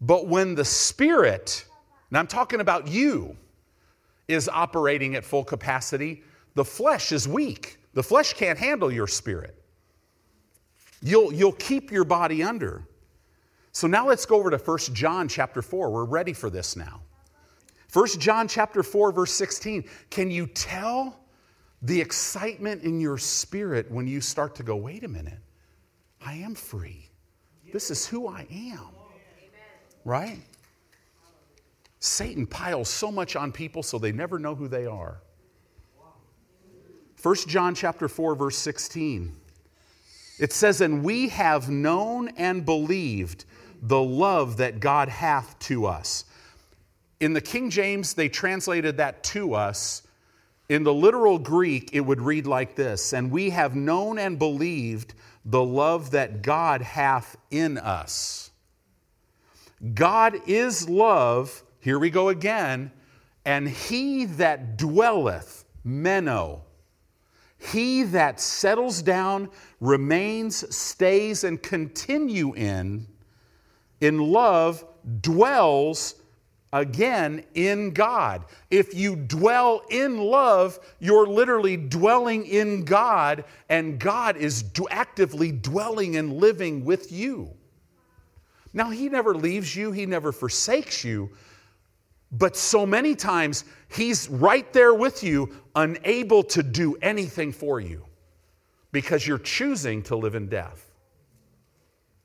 But 0.00 0.26
when 0.26 0.56
the 0.56 0.64
spirit, 0.64 1.64
and 2.10 2.18
I'm 2.18 2.26
talking 2.26 2.58
about 2.58 2.88
you, 2.88 3.36
is 4.26 4.48
operating 4.48 5.14
at 5.14 5.24
full 5.24 5.44
capacity, 5.44 6.24
the 6.56 6.64
flesh 6.64 7.12
is 7.12 7.28
weak. 7.28 7.78
The 7.92 8.02
flesh 8.02 8.32
can't 8.32 8.58
handle 8.58 8.90
your 8.90 9.06
spirit. 9.06 9.62
You'll, 11.00 11.32
you'll 11.32 11.52
keep 11.52 11.92
your 11.92 12.04
body 12.04 12.42
under. 12.42 12.88
So 13.74 13.88
now 13.88 14.06
let's 14.06 14.24
go 14.24 14.36
over 14.36 14.50
to 14.50 14.56
1 14.56 14.78
John 14.94 15.26
chapter 15.26 15.60
4. 15.60 15.90
We're 15.90 16.04
ready 16.04 16.32
for 16.32 16.48
this 16.48 16.76
now. 16.76 17.02
1 17.92 18.06
John 18.20 18.46
chapter 18.46 18.84
4 18.84 19.10
verse 19.10 19.32
16. 19.32 19.84
Can 20.10 20.30
you 20.30 20.46
tell 20.46 21.20
the 21.82 22.00
excitement 22.00 22.84
in 22.84 23.00
your 23.00 23.18
spirit 23.18 23.90
when 23.90 24.06
you 24.06 24.20
start 24.20 24.54
to 24.54 24.62
go, 24.62 24.76
"Wait 24.76 25.02
a 25.02 25.08
minute. 25.08 25.40
I 26.20 26.34
am 26.34 26.54
free. 26.54 27.10
This 27.72 27.90
is 27.90 28.06
who 28.06 28.28
I 28.28 28.46
am." 28.50 28.90
Right? 30.04 30.40
Satan 31.98 32.46
piles 32.46 32.88
so 32.88 33.10
much 33.10 33.34
on 33.34 33.50
people 33.50 33.82
so 33.82 33.98
they 33.98 34.12
never 34.12 34.38
know 34.38 34.54
who 34.54 34.68
they 34.68 34.86
are. 34.86 35.20
1 37.20 37.48
John 37.48 37.74
chapter 37.74 38.06
4 38.06 38.36
verse 38.36 38.56
16. 38.56 39.36
It 40.38 40.52
says, 40.52 40.80
"And 40.80 41.02
we 41.02 41.28
have 41.30 41.68
known 41.68 42.28
and 42.28 42.64
believed 42.64 43.44
the 43.86 44.02
love 44.02 44.56
that 44.56 44.80
God 44.80 45.08
hath 45.08 45.58
to 45.60 45.86
us." 45.86 46.24
In 47.20 47.32
the 47.32 47.40
King 47.40 47.70
James, 47.70 48.14
they 48.14 48.28
translated 48.28 48.96
that 48.96 49.22
to 49.24 49.54
us. 49.54 50.02
In 50.68 50.82
the 50.82 50.94
literal 50.94 51.38
Greek, 51.38 51.90
it 51.92 52.00
would 52.00 52.20
read 52.20 52.46
like 52.46 52.74
this 52.74 53.12
And 53.12 53.30
we 53.30 53.50
have 53.50 53.76
known 53.76 54.18
and 54.18 54.38
believed 54.38 55.14
the 55.44 55.62
love 55.62 56.10
that 56.12 56.42
God 56.42 56.80
hath 56.82 57.36
in 57.50 57.76
us. 57.78 58.50
God 59.92 60.40
is 60.46 60.88
love, 60.88 61.62
here 61.80 61.98
we 61.98 62.08
go 62.08 62.30
again, 62.30 62.90
and 63.44 63.68
he 63.68 64.24
that 64.24 64.78
dwelleth, 64.78 65.66
meno, 65.84 66.62
he 67.58 68.02
that 68.04 68.40
settles 68.40 69.02
down, 69.02 69.50
remains, 69.80 70.74
stays, 70.74 71.44
and 71.44 71.62
continue 71.62 72.54
in, 72.54 73.06
in 74.04 74.18
love, 74.18 74.84
dwells 75.20 76.16
again 76.72 77.44
in 77.54 77.92
God. 77.92 78.44
If 78.70 78.94
you 78.94 79.16
dwell 79.16 79.82
in 79.90 80.18
love, 80.18 80.78
you're 80.98 81.26
literally 81.26 81.76
dwelling 81.76 82.46
in 82.46 82.84
God, 82.84 83.44
and 83.68 83.98
God 83.98 84.36
is 84.36 84.64
actively 84.90 85.52
dwelling 85.52 86.16
and 86.16 86.34
living 86.34 86.84
with 86.84 87.12
you. 87.12 87.50
Now, 88.72 88.90
He 88.90 89.08
never 89.08 89.34
leaves 89.34 89.74
you, 89.74 89.92
He 89.92 90.04
never 90.04 90.32
forsakes 90.32 91.04
you, 91.04 91.30
but 92.32 92.56
so 92.56 92.84
many 92.84 93.14
times 93.14 93.64
He's 93.88 94.28
right 94.28 94.70
there 94.72 94.94
with 94.94 95.22
you, 95.22 95.54
unable 95.76 96.42
to 96.44 96.62
do 96.62 96.96
anything 97.00 97.52
for 97.52 97.78
you 97.78 98.04
because 98.90 99.26
you're 99.26 99.38
choosing 99.38 100.02
to 100.04 100.16
live 100.16 100.34
in 100.34 100.48
death. 100.48 100.90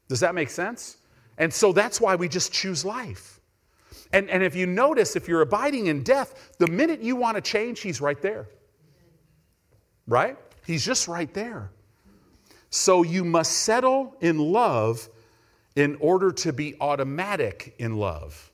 Does 0.07 0.19
that 0.21 0.33
make 0.33 0.49
sense? 0.49 0.97
And 1.39 1.51
so 1.53 1.71
that's 1.71 1.99
why 1.99 2.15
we 2.15 2.27
just 2.27 2.51
choose 2.51 2.85
life. 2.85 3.39
And, 4.11 4.29
and 4.29 4.43
if 4.43 4.55
you 4.55 4.65
notice, 4.65 5.15
if 5.15 5.27
you're 5.27 5.41
abiding 5.41 5.87
in 5.87 6.03
death, 6.03 6.55
the 6.59 6.67
minute 6.67 7.01
you 7.01 7.15
want 7.15 7.35
to 7.35 7.41
change, 7.41 7.79
he's 7.79 8.01
right 8.01 8.21
there. 8.21 8.47
Right? 10.05 10.37
He's 10.65 10.85
just 10.85 11.07
right 11.07 11.33
there. 11.33 11.71
So 12.69 13.03
you 13.03 13.23
must 13.23 13.51
settle 13.51 14.15
in 14.21 14.37
love 14.37 15.07
in 15.75 15.95
order 15.99 16.31
to 16.31 16.51
be 16.51 16.75
automatic 16.81 17.75
in 17.79 17.97
love. 17.97 18.51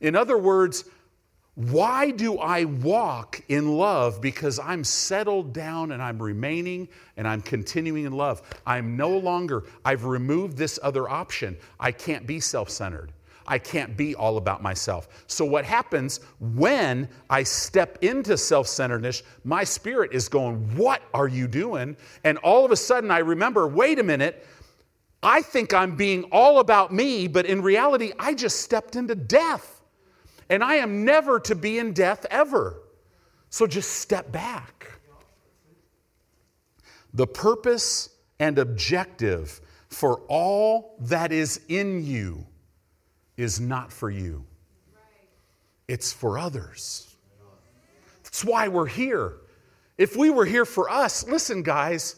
In 0.00 0.16
other 0.16 0.36
words, 0.36 0.84
why 1.58 2.12
do 2.12 2.38
I 2.38 2.66
walk 2.66 3.40
in 3.48 3.72
love? 3.72 4.20
Because 4.20 4.60
I'm 4.60 4.84
settled 4.84 5.52
down 5.52 5.90
and 5.90 6.00
I'm 6.00 6.22
remaining 6.22 6.88
and 7.16 7.26
I'm 7.26 7.40
continuing 7.40 8.04
in 8.04 8.12
love. 8.12 8.42
I'm 8.64 8.96
no 8.96 9.18
longer, 9.18 9.64
I've 9.84 10.04
removed 10.04 10.56
this 10.56 10.78
other 10.84 11.08
option. 11.08 11.56
I 11.80 11.90
can't 11.90 12.28
be 12.28 12.38
self 12.38 12.70
centered. 12.70 13.12
I 13.44 13.58
can't 13.58 13.96
be 13.96 14.14
all 14.14 14.36
about 14.36 14.62
myself. 14.62 15.08
So, 15.26 15.44
what 15.44 15.64
happens 15.64 16.20
when 16.38 17.08
I 17.28 17.42
step 17.42 17.98
into 18.02 18.36
self 18.36 18.68
centeredness, 18.68 19.24
my 19.42 19.64
spirit 19.64 20.12
is 20.12 20.28
going, 20.28 20.58
What 20.76 21.02
are 21.12 21.26
you 21.26 21.48
doing? 21.48 21.96
And 22.22 22.38
all 22.38 22.64
of 22.64 22.70
a 22.70 22.76
sudden, 22.76 23.10
I 23.10 23.18
remember, 23.18 23.66
wait 23.66 23.98
a 23.98 24.04
minute, 24.04 24.46
I 25.24 25.42
think 25.42 25.74
I'm 25.74 25.96
being 25.96 26.22
all 26.30 26.60
about 26.60 26.92
me, 26.92 27.26
but 27.26 27.46
in 27.46 27.62
reality, 27.62 28.12
I 28.16 28.34
just 28.34 28.60
stepped 28.60 28.94
into 28.94 29.16
death. 29.16 29.77
And 30.50 30.64
I 30.64 30.76
am 30.76 31.04
never 31.04 31.40
to 31.40 31.54
be 31.54 31.78
in 31.78 31.92
death 31.92 32.26
ever. 32.30 32.80
So, 33.50 33.66
just 33.66 33.92
step 33.92 34.30
back. 34.30 34.92
The 37.14 37.26
purpose 37.26 38.10
and 38.38 38.58
objective 38.58 39.60
for 39.88 40.20
all 40.28 40.96
that 41.00 41.32
is 41.32 41.60
in 41.68 42.04
you 42.04 42.46
is 43.36 43.60
not 43.60 43.92
for 43.92 44.10
you, 44.10 44.44
it's 45.86 46.12
for 46.12 46.38
others. 46.38 47.04
That's 48.24 48.44
why 48.44 48.68
we're 48.68 48.86
here. 48.86 49.32
If 49.96 50.16
we 50.16 50.30
were 50.30 50.44
here 50.44 50.64
for 50.64 50.90
us, 50.90 51.26
listen, 51.26 51.62
guys, 51.62 52.16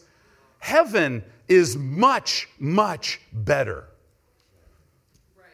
heaven 0.59 1.23
is 1.47 1.75
much, 1.77 2.47
much 2.59 3.21
better. 3.31 3.87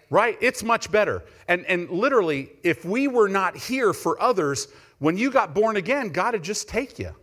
Right? 0.09 0.37
It's 0.39 0.63
much 0.63 0.91
better. 0.91 1.23
And, 1.47 1.65
and 1.65 1.89
literally, 1.89 2.51
if 2.63 2.85
we 2.85 3.07
were 3.07 3.27
not 3.27 3.57
here 3.57 3.93
for 3.93 4.21
others, 4.21 4.69
when 4.99 5.17
you 5.17 5.31
got 5.31 5.53
born 5.53 5.75
again, 5.75 6.09
God 6.09 6.33
would 6.33 6.43
just 6.43 6.69
take 6.69 6.97
you. 6.97 7.13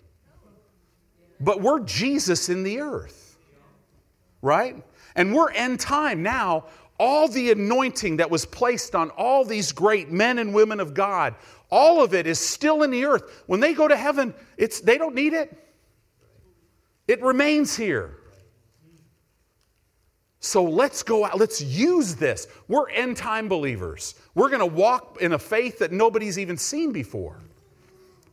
But 1.41 1.61
we're 1.61 1.81
Jesus 1.81 2.49
in 2.49 2.63
the 2.63 2.81
earth. 2.81 3.37
Right? 4.43 4.85
And 5.17 5.35
we're 5.35 5.51
end 5.53 5.81
time 5.81 6.23
now 6.23 6.67
all 6.99 7.29
the 7.29 7.51
anointing 7.51 8.19
that 8.19 8.31
was 8.31 8.45
placed 8.47 8.95
on 8.95 9.11
all 9.11 9.45
these 9.45 9.73
great 9.73 10.11
men 10.11 10.39
and 10.39 10.55
women 10.55 10.81
of 10.81 10.95
God, 10.95 11.35
all 11.71 12.03
of 12.03 12.15
it 12.15 12.27
is 12.27 12.39
still 12.39 12.83
in 12.83 12.91
the 12.91 13.05
earth. 13.05 13.43
When 13.47 13.61
they 13.61 13.75
go 13.75 13.89
to 13.89 13.97
heaven, 13.97 14.35
it's, 14.57 14.81
they 14.81 14.99
don't 14.99 15.15
need 15.15 15.33
it, 15.33 15.57
it 17.09 17.21
remains 17.23 17.77
here. 17.77 18.19
So 20.45 20.63
let's 20.63 21.03
go 21.03 21.25
out, 21.25 21.39
let's 21.39 21.63
use 21.63 22.17
this. 22.17 22.47
We're 22.69 22.91
end 22.91 23.17
time 23.17 23.49
believers. 23.49 24.15
We're 24.35 24.51
going 24.51 24.61
to 24.61 24.67
walk 24.67 25.17
in 25.23 25.33
a 25.33 25.39
faith 25.39 25.79
that 25.79 25.91
nobody's 25.91 26.39
even 26.39 26.59
seen 26.59 26.93
before. 26.93 27.39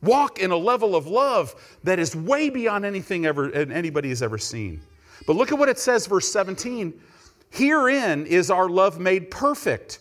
Walk 0.02 0.38
in 0.38 0.50
a 0.50 0.56
level 0.56 0.94
of 0.94 1.06
love 1.06 1.54
that 1.84 1.98
is 1.98 2.14
way 2.14 2.50
beyond 2.50 2.84
anything 2.84 3.24
ever 3.24 3.50
anybody 3.52 4.10
has 4.10 4.22
ever 4.22 4.36
seen. 4.36 4.82
But 5.26 5.36
look 5.36 5.52
at 5.52 5.58
what 5.58 5.70
it 5.70 5.78
says, 5.78 6.06
verse 6.06 6.30
17. 6.30 6.92
Herein 7.48 8.26
is 8.26 8.50
our 8.50 8.68
love 8.68 9.00
made 9.00 9.30
perfect. 9.30 10.00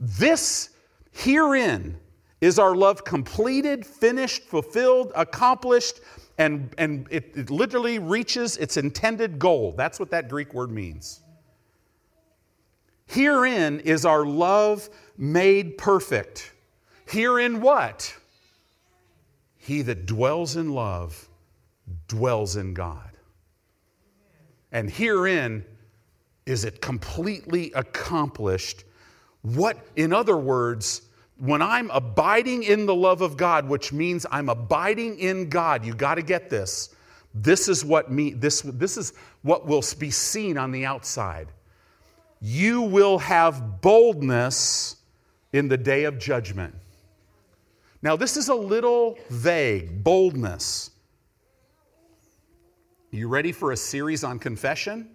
This, 0.00 0.70
herein, 1.12 1.96
is 2.40 2.58
our 2.58 2.74
love 2.74 3.04
completed, 3.04 3.86
finished, 3.86 4.42
fulfilled, 4.42 5.12
accomplished 5.14 6.00
and, 6.38 6.74
and 6.78 7.06
it, 7.10 7.30
it 7.36 7.50
literally 7.50 8.00
reaches 8.00 8.56
its 8.56 8.76
intended 8.76 9.38
goal. 9.38 9.74
That's 9.76 10.00
what 10.00 10.10
that 10.10 10.28
Greek 10.28 10.52
word 10.52 10.72
means. 10.72 11.20
Herein 13.08 13.80
is 13.80 14.04
our 14.04 14.24
love 14.24 14.88
made 15.16 15.78
perfect. 15.78 16.52
Herein 17.06 17.60
what? 17.60 18.14
He 19.56 19.82
that 19.82 20.06
dwells 20.06 20.56
in 20.56 20.72
love 20.72 21.28
dwells 22.06 22.56
in 22.56 22.74
God. 22.74 23.10
And 24.72 24.90
herein 24.90 25.64
is 26.44 26.64
it 26.64 26.80
completely 26.82 27.72
accomplished. 27.74 28.84
What, 29.42 29.78
in 29.96 30.12
other 30.12 30.36
words, 30.36 31.02
when 31.38 31.62
I'm 31.62 31.90
abiding 31.90 32.64
in 32.64 32.84
the 32.86 32.94
love 32.94 33.22
of 33.22 33.36
God, 33.36 33.68
which 33.68 33.92
means 33.92 34.26
I'm 34.30 34.48
abiding 34.48 35.18
in 35.18 35.48
God, 35.48 35.84
you 35.84 35.94
got 35.94 36.16
to 36.16 36.22
get 36.22 36.50
this. 36.50 36.94
This 37.34 37.68
is 37.68 37.84
what 37.84 38.10
me 38.10 38.32
this 38.32 38.62
this 38.62 38.96
is 38.96 39.12
what 39.42 39.66
will 39.66 39.84
be 39.98 40.10
seen 40.10 40.58
on 40.58 40.72
the 40.72 40.84
outside. 40.84 41.48
You 42.40 42.82
will 42.82 43.18
have 43.18 43.80
boldness 43.80 44.96
in 45.52 45.68
the 45.68 45.76
day 45.76 46.04
of 46.04 46.18
judgment. 46.18 46.74
Now, 48.00 48.14
this 48.16 48.36
is 48.36 48.48
a 48.48 48.54
little 48.54 49.18
vague, 49.28 50.04
boldness. 50.04 50.90
You 53.10 53.28
ready 53.28 53.52
for 53.52 53.72
a 53.72 53.76
series 53.76 54.22
on 54.22 54.38
confession? 54.38 55.10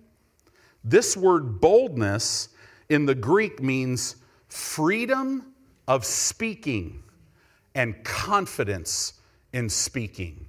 This 0.83 1.15
word 1.15 1.61
boldness 1.61 2.49
in 2.89 3.05
the 3.05 3.15
Greek 3.15 3.61
means 3.61 4.17
freedom 4.49 5.53
of 5.87 6.03
speaking 6.03 7.03
and 7.75 8.03
confidence 8.03 9.13
in 9.53 9.69
speaking. 9.69 10.47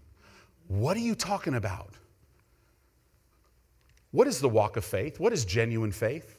What 0.69 0.97
are 0.97 1.01
you 1.01 1.15
talking 1.15 1.55
about? 1.55 1.95
What 4.11 4.27
is 4.27 4.41
the 4.41 4.49
walk 4.49 4.77
of 4.77 4.85
faith? 4.85 5.21
What 5.21 5.33
is 5.33 5.45
genuine 5.45 5.93
faith? 5.93 6.34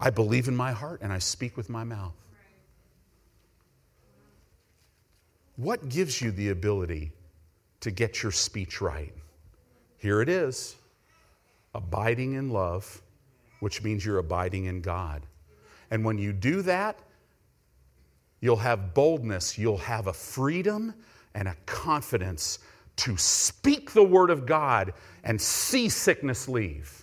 I 0.00 0.10
believe 0.10 0.48
in 0.48 0.56
my 0.56 0.72
heart 0.72 1.00
and 1.02 1.12
I 1.12 1.18
speak 1.18 1.56
with 1.56 1.68
my 1.68 1.84
mouth. 1.84 2.16
What 5.56 5.88
gives 5.88 6.20
you 6.22 6.30
the 6.30 6.48
ability 6.48 7.12
to 7.80 7.90
get 7.90 8.22
your 8.22 8.32
speech 8.32 8.80
right? 8.80 9.12
Here 9.98 10.22
it 10.22 10.28
is 10.28 10.76
abiding 11.74 12.32
in 12.32 12.48
love, 12.50 13.02
which 13.60 13.82
means 13.82 14.04
you're 14.04 14.18
abiding 14.18 14.64
in 14.64 14.80
God. 14.80 15.22
And 15.90 16.04
when 16.04 16.18
you 16.18 16.32
do 16.32 16.62
that, 16.62 16.98
You'll 18.40 18.56
have 18.56 18.94
boldness, 18.94 19.58
you'll 19.58 19.78
have 19.78 20.06
a 20.06 20.12
freedom 20.12 20.94
and 21.34 21.46
a 21.46 21.56
confidence 21.66 22.58
to 22.96 23.16
speak 23.16 23.92
the 23.92 24.02
word 24.02 24.30
of 24.30 24.46
God 24.46 24.94
and 25.24 25.40
see 25.40 25.88
sickness 25.88 26.48
leave. 26.48 26.99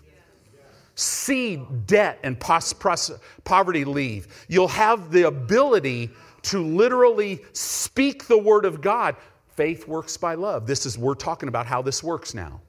See 1.00 1.58
debt 1.86 2.20
and 2.24 2.40
poverty 2.40 3.86
leave. 3.86 4.46
You'll 4.48 4.68
have 4.68 5.12
the 5.12 5.28
ability 5.28 6.10
to 6.42 6.58
literally 6.58 7.46
speak 7.54 8.26
the 8.26 8.38
word 8.38 8.66
of 8.66 8.82
God. 8.82 9.16
Faith 9.50 9.88
works 9.88 10.18
by 10.18 10.34
love. 10.34 10.66
This 10.66 10.88
is, 10.88 10.98
we're 10.98 11.14
talking 11.14 11.50
about 11.50 11.68
how 11.68 11.84
this 11.84 12.02
works 12.02 12.34
now. 12.34 12.62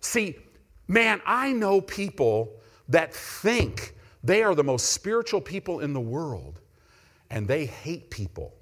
See, 0.00 0.36
man, 0.88 1.22
I 1.24 1.52
know 1.52 1.80
people 1.80 2.60
that 2.88 3.14
think 3.14 3.94
they 4.22 4.42
are 4.42 4.54
the 4.54 4.64
most 4.64 4.92
spiritual 4.92 5.40
people 5.40 5.80
in 5.80 5.94
the 5.94 6.00
world 6.00 6.60
and 7.30 7.48
they 7.48 7.64
hate 7.64 8.10
people. 8.10 8.52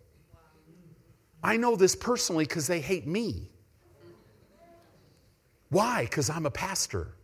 I 1.43 1.57
know 1.57 1.75
this 1.75 1.97
personally 1.97 2.45
because 2.45 2.69
they 2.69 2.81
hate 2.81 3.09
me. 3.09 3.51
Why? 5.71 6.05
Because 6.05 6.31
I'm 6.31 6.47
a 6.47 6.53
pastor. 6.53 7.17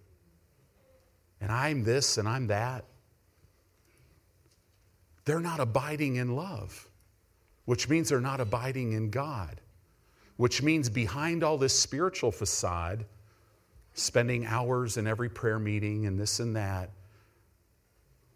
And 1.41 1.53
I'm 1.53 1.85
this 1.85 2.19
and 2.19 2.29
I'm 2.29 2.47
that. 2.49 2.85
They're 5.25 5.41
not 5.41 5.61
abiding 5.61 6.17
in 6.17 6.37
love, 6.37 6.89
which 7.65 7.89
means 7.89 8.09
they're 8.09 8.21
not 8.21 8.41
abiding 8.41 8.93
in 8.93 9.11
God, 9.11 9.61
which 10.37 10.63
means 10.63 10.89
behind 10.89 11.43
all 11.43 11.59
this 11.59 11.79
spiritual 11.79 12.31
facade, 12.31 13.05
spending 13.95 14.47
hours 14.47 14.97
in 14.97 15.07
every 15.07 15.29
prayer 15.29 15.59
meeting 15.59 16.07
and 16.07 16.19
this 16.19 16.41
and 16.41 16.55
that, 16.57 16.91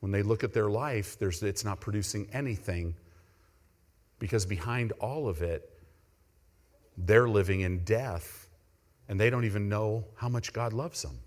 when 0.01 0.11
they 0.11 0.23
look 0.23 0.43
at 0.43 0.53
their 0.53 0.69
life, 0.69 1.17
it's 1.21 1.65
not 1.65 1.81
producing 1.81 2.27
anything 2.33 2.95
because 4.19 4.47
behind 4.47 4.93
all 5.01 5.29
of 5.29 5.43
it, 5.43 5.71
they're 6.97 7.29
living 7.29 7.61
in 7.61 7.85
death 7.85 8.49
and 9.09 9.19
they 9.19 9.31
don't 9.31 9.45
even 9.45 9.69
know 9.69 10.05
how 10.15 10.29
much 10.29 10.53
God 10.53 10.73
loves 10.73 11.03
them. 11.03 11.19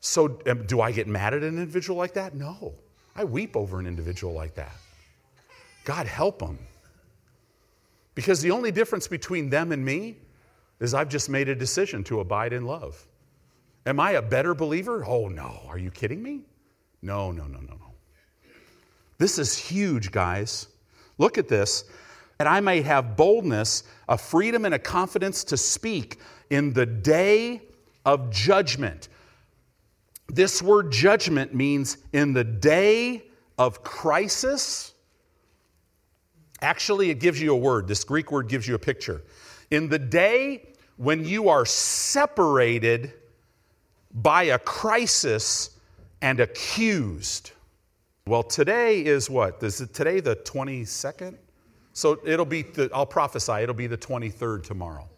So, 0.00 0.28
do 0.28 0.80
I 0.80 0.92
get 0.92 1.08
mad 1.08 1.34
at 1.34 1.42
an 1.42 1.58
individual 1.58 1.98
like 1.98 2.14
that? 2.14 2.34
No. 2.34 2.74
I 3.16 3.24
weep 3.24 3.56
over 3.56 3.80
an 3.80 3.86
individual 3.86 4.32
like 4.32 4.54
that. 4.54 4.76
God 5.84 6.06
help 6.06 6.38
them. 6.38 6.58
Because 8.14 8.40
the 8.40 8.50
only 8.50 8.70
difference 8.70 9.08
between 9.08 9.50
them 9.50 9.72
and 9.72 9.84
me 9.84 10.16
is 10.80 10.94
I've 10.94 11.08
just 11.08 11.28
made 11.28 11.48
a 11.48 11.54
decision 11.54 12.04
to 12.04 12.20
abide 12.20 12.52
in 12.52 12.64
love. 12.64 13.06
Am 13.86 13.98
I 13.98 14.12
a 14.12 14.22
better 14.22 14.54
believer? 14.54 15.04
Oh, 15.04 15.28
no. 15.28 15.62
Are 15.66 15.78
you 15.78 15.90
kidding 15.90 16.22
me? 16.22 16.42
No, 17.02 17.32
no, 17.32 17.44
no, 17.44 17.58
no, 17.58 17.74
no. 17.74 17.92
This 19.18 19.38
is 19.38 19.56
huge, 19.56 20.12
guys. 20.12 20.68
Look 21.18 21.38
at 21.38 21.48
this. 21.48 21.84
That 22.38 22.46
I 22.46 22.60
may 22.60 22.82
have 22.82 23.16
boldness, 23.16 23.82
a 24.08 24.16
freedom, 24.16 24.64
and 24.64 24.74
a 24.74 24.78
confidence 24.78 25.42
to 25.44 25.56
speak 25.56 26.18
in 26.50 26.72
the 26.72 26.86
day 26.86 27.62
of 28.04 28.30
judgment. 28.30 29.08
This 30.28 30.62
word 30.62 30.92
judgment 30.92 31.54
means 31.54 31.98
in 32.12 32.32
the 32.32 32.44
day 32.44 33.24
of 33.56 33.82
crisis. 33.82 34.92
Actually, 36.60 37.10
it 37.10 37.18
gives 37.18 37.40
you 37.40 37.52
a 37.52 37.56
word. 37.56 37.88
This 37.88 38.04
Greek 38.04 38.30
word 38.30 38.48
gives 38.48 38.68
you 38.68 38.74
a 38.74 38.78
picture. 38.78 39.22
In 39.70 39.88
the 39.88 39.98
day 39.98 40.74
when 40.96 41.24
you 41.24 41.48
are 41.48 41.64
separated 41.64 43.12
by 44.12 44.44
a 44.44 44.58
crisis 44.58 45.70
and 46.20 46.40
accused. 46.40 47.52
Well, 48.26 48.42
today 48.42 49.04
is 49.04 49.30
what? 49.30 49.62
Is 49.62 49.80
it 49.80 49.94
today 49.94 50.20
the 50.20 50.36
22nd? 50.36 51.36
So 51.92 52.18
it'll 52.24 52.44
be, 52.44 52.62
the, 52.62 52.90
I'll 52.92 53.06
prophesy, 53.06 53.62
it'll 53.62 53.74
be 53.74 53.86
the 53.86 53.96
23rd 53.96 54.64
tomorrow. 54.64 55.08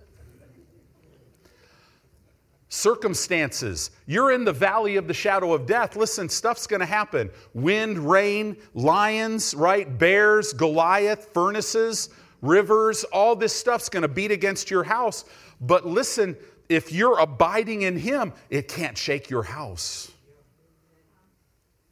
Circumstances. 2.73 3.91
You're 4.07 4.31
in 4.31 4.45
the 4.45 4.53
valley 4.53 4.95
of 4.95 5.09
the 5.09 5.15
shadow 5.15 5.53
of 5.53 5.67
death. 5.67 5.97
Listen, 5.97 6.29
stuff's 6.29 6.69
going 6.69 6.79
to 6.79 6.87
happen. 6.87 7.29
Wind, 7.53 7.99
rain, 7.99 8.57
lions, 8.75 9.55
right? 9.55 9.99
Bears, 9.99 10.53
Goliath, 10.53 11.31
furnaces, 11.35 12.11
rivers, 12.43 13.03
all 13.05 13.35
this 13.35 13.53
stuff's 13.53 13.89
going 13.89 14.03
to 14.03 14.09
beat 14.09 14.31
against 14.31 14.71
your 14.71 14.85
house. 14.85 15.25
But 15.61 15.85
listen, 15.85 16.37
if 16.69 16.93
you're 16.93 17.19
abiding 17.19 17.83
in 17.83 17.99
Him, 17.99 18.33
it 18.51 18.69
can't 18.69 18.97
shake 18.97 19.31
your 19.31 19.43
house. 19.43 20.13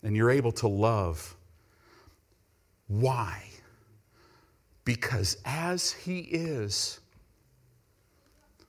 And 0.04 0.16
you're 0.16 0.30
able 0.30 0.52
to 0.52 0.68
love. 0.68 1.36
Why? 2.86 3.42
Because 4.84 5.38
as 5.44 5.90
He 5.90 6.20
is, 6.20 7.00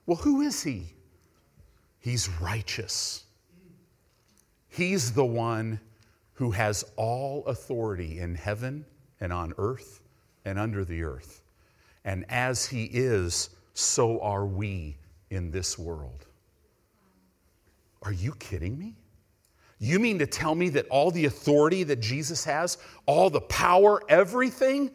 well, 0.07 0.17
who 0.17 0.41
is 0.41 0.63
He? 0.63 0.95
He's 1.99 2.29
righteous. 2.41 3.23
He's 4.69 5.11
the 5.11 5.25
one 5.25 5.79
who 6.33 6.51
has 6.51 6.85
all 6.95 7.45
authority 7.47 8.19
in 8.19 8.35
heaven 8.35 8.85
and 9.19 9.33
on 9.33 9.53
earth 9.57 10.01
and 10.45 10.57
under 10.57 10.85
the 10.85 11.03
earth. 11.03 11.43
And 12.05 12.25
as 12.29 12.65
He 12.65 12.85
is, 12.85 13.49
so 13.73 14.21
are 14.21 14.45
we 14.45 14.97
in 15.29 15.51
this 15.51 15.77
world. 15.77 16.25
Are 18.03 18.13
you 18.13 18.33
kidding 18.35 18.79
me? 18.79 18.95
You 19.79 19.99
mean 19.99 20.19
to 20.19 20.27
tell 20.27 20.55
me 20.55 20.69
that 20.69 20.87
all 20.89 21.11
the 21.11 21.25
authority 21.25 21.83
that 21.83 21.99
Jesus 22.01 22.43
has, 22.45 22.77
all 23.05 23.29
the 23.29 23.41
power, 23.41 24.01
everything, 24.09 24.91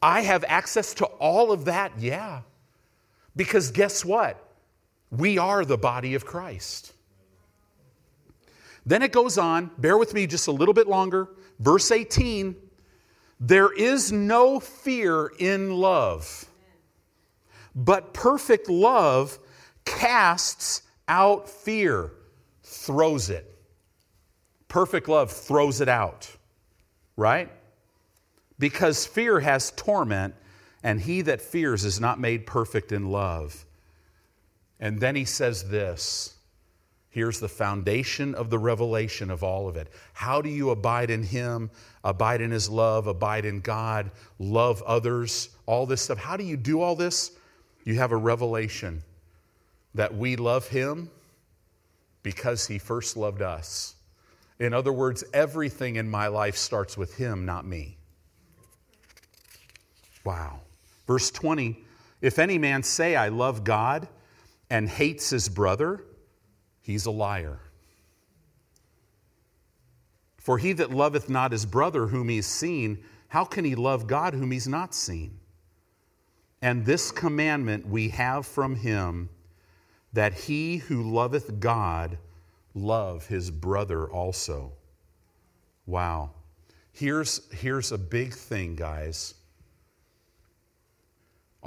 I 0.00 0.20
have 0.22 0.44
access 0.46 0.94
to 0.94 1.04
all 1.06 1.50
of 1.50 1.64
that? 1.66 1.92
Yeah. 1.98 2.42
Because 3.34 3.70
guess 3.70 4.04
what? 4.04 4.47
We 5.10 5.38
are 5.38 5.64
the 5.64 5.78
body 5.78 6.14
of 6.14 6.24
Christ. 6.24 6.92
Then 8.84 9.02
it 9.02 9.12
goes 9.12 9.36
on, 9.38 9.70
bear 9.78 9.98
with 9.98 10.14
me 10.14 10.26
just 10.26 10.48
a 10.48 10.52
little 10.52 10.74
bit 10.74 10.86
longer. 10.86 11.28
Verse 11.58 11.90
18 11.90 12.56
there 13.40 13.72
is 13.72 14.10
no 14.10 14.58
fear 14.58 15.30
in 15.38 15.72
love, 15.72 16.44
but 17.74 18.12
perfect 18.12 18.68
love 18.68 19.38
casts 19.84 20.82
out 21.06 21.48
fear, 21.48 22.12
throws 22.64 23.30
it. 23.30 23.44
Perfect 24.66 25.08
love 25.08 25.30
throws 25.30 25.80
it 25.80 25.88
out, 25.88 26.30
right? 27.16 27.50
Because 28.58 29.06
fear 29.06 29.40
has 29.40 29.70
torment, 29.76 30.34
and 30.82 31.00
he 31.00 31.22
that 31.22 31.40
fears 31.40 31.84
is 31.84 32.00
not 32.00 32.18
made 32.18 32.44
perfect 32.44 32.90
in 32.90 33.06
love. 33.10 33.64
And 34.80 35.00
then 35.00 35.16
he 35.16 35.24
says 35.24 35.68
this. 35.68 36.34
Here's 37.10 37.40
the 37.40 37.48
foundation 37.48 38.34
of 38.34 38.50
the 38.50 38.58
revelation 38.58 39.30
of 39.30 39.42
all 39.42 39.66
of 39.66 39.76
it. 39.76 39.88
How 40.12 40.42
do 40.42 40.48
you 40.48 40.70
abide 40.70 41.10
in 41.10 41.22
Him, 41.22 41.70
abide 42.04 42.40
in 42.40 42.50
His 42.50 42.68
love, 42.68 43.06
abide 43.06 43.44
in 43.44 43.60
God, 43.60 44.10
love 44.38 44.82
others, 44.82 45.48
all 45.66 45.86
this 45.86 46.02
stuff? 46.02 46.18
How 46.18 46.36
do 46.36 46.44
you 46.44 46.56
do 46.56 46.80
all 46.80 46.94
this? 46.94 47.32
You 47.84 47.94
have 47.94 48.12
a 48.12 48.16
revelation 48.16 49.02
that 49.94 50.14
we 50.14 50.36
love 50.36 50.68
Him 50.68 51.10
because 52.22 52.66
He 52.66 52.78
first 52.78 53.16
loved 53.16 53.40
us. 53.40 53.94
In 54.60 54.74
other 54.74 54.92
words, 54.92 55.24
everything 55.32 55.96
in 55.96 56.08
my 56.08 56.26
life 56.26 56.56
starts 56.56 56.98
with 56.98 57.16
Him, 57.16 57.46
not 57.46 57.66
me. 57.66 57.96
Wow. 60.24 60.60
Verse 61.06 61.30
20 61.30 61.84
If 62.20 62.38
any 62.38 62.58
man 62.58 62.82
say, 62.82 63.16
I 63.16 63.28
love 63.28 63.64
God, 63.64 64.06
and 64.70 64.88
hates 64.88 65.30
his 65.30 65.48
brother, 65.48 66.04
he's 66.80 67.06
a 67.06 67.10
liar. 67.10 67.60
For 70.36 70.58
he 70.58 70.72
that 70.74 70.90
loveth 70.90 71.28
not 71.28 71.52
his 71.52 71.66
brother 71.66 72.06
whom 72.06 72.28
he 72.28 72.36
has 72.36 72.46
seen, 72.46 73.04
how 73.28 73.44
can 73.44 73.64
he 73.64 73.74
love 73.74 74.06
God 74.06 74.34
whom 74.34 74.50
he's 74.50 74.68
not 74.68 74.94
seen? 74.94 75.38
And 76.62 76.84
this 76.84 77.10
commandment 77.12 77.86
we 77.86 78.08
have 78.08 78.46
from 78.46 78.76
him 78.76 79.28
that 80.12 80.32
he 80.32 80.78
who 80.78 81.02
loveth 81.02 81.60
God 81.60 82.18
love 82.74 83.26
his 83.26 83.50
brother 83.50 84.10
also. 84.10 84.72
Wow. 85.86 86.30
Here's, 86.92 87.52
here's 87.52 87.92
a 87.92 87.98
big 87.98 88.32
thing, 88.34 88.74
guys. 88.74 89.34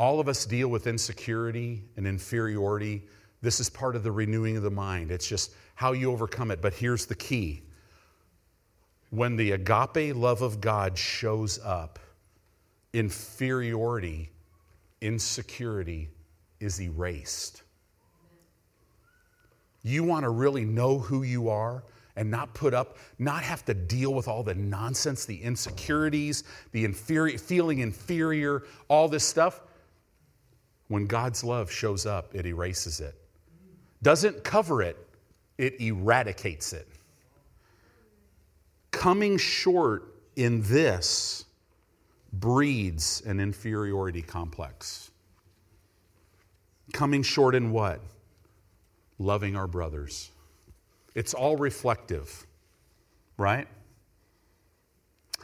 All 0.02 0.20
of 0.20 0.28
us 0.28 0.48
deal 0.48 0.68
with 0.68 0.88
insecurity 0.88 1.84
and 1.96 2.08
inferiority. 2.08 3.04
This 3.44 3.60
is 3.60 3.70
part 3.70 3.96
of 3.96 4.02
the 4.02 4.12
renewing 4.12 4.58
of 4.58 4.64
the 4.64 4.72
mind. 4.72 5.12
It's 5.12 5.28
just 5.28 5.54
how 5.76 5.92
you 5.92 6.12
overcome 6.12 6.50
it. 6.50 6.60
But 6.60 6.74
here's 6.74 7.06
the 7.06 7.14
key 7.14 7.62
when 9.12 9.36
the 9.36 9.52
agape 9.52 10.16
love 10.16 10.42
of 10.42 10.60
God 10.60 10.98
shows 10.98 11.60
up, 11.64 12.00
inferiority, 12.94 14.32
insecurity 15.02 16.10
is 16.60 16.82
erased. 16.82 17.62
You 19.84 20.04
want 20.04 20.24
to 20.24 20.32
really 20.32 20.66
know 20.66 20.98
who 20.98 21.22
you 21.22 21.50
are 21.50 21.84
and 22.16 22.32
not 22.32 22.56
put 22.56 22.74
up, 22.74 22.98
not 23.20 23.44
have 23.44 23.64
to 23.66 23.76
deal 23.76 24.16
with 24.16 24.28
all 24.28 24.42
the 24.42 24.56
nonsense, 24.56 25.26
the 25.26 25.40
insecurities, 25.40 26.44
the 26.72 26.86
inferior, 26.86 27.38
feeling 27.38 27.80
inferior, 27.80 28.64
all 28.88 29.08
this 29.08 29.24
stuff. 29.24 29.62
When 30.92 31.08
God's 31.08 31.42
love 31.42 31.72
shows 31.72 32.06
up, 32.06 32.36
it 32.36 32.46
erases 32.46 33.00
it. 33.00 33.16
Doesn't 34.04 34.44
cover 34.44 34.82
it, 34.82 34.98
it 35.58 35.80
eradicates 35.80 36.74
it. 36.74 36.86
Coming 38.92 39.38
short 39.38 40.14
in 40.36 40.62
this 40.64 41.46
breeds 42.34 43.24
an 43.26 43.40
inferiority 43.40 44.22
complex. 44.22 45.12
Coming 46.92 47.24
short 47.24 47.56
in 47.56 47.72
what? 47.72 48.02
Loving 49.18 49.56
our 49.56 49.68
brothers. 49.68 50.30
It's 51.16 51.34
all 51.34 51.56
reflective, 51.56 52.46
right? 53.38 53.70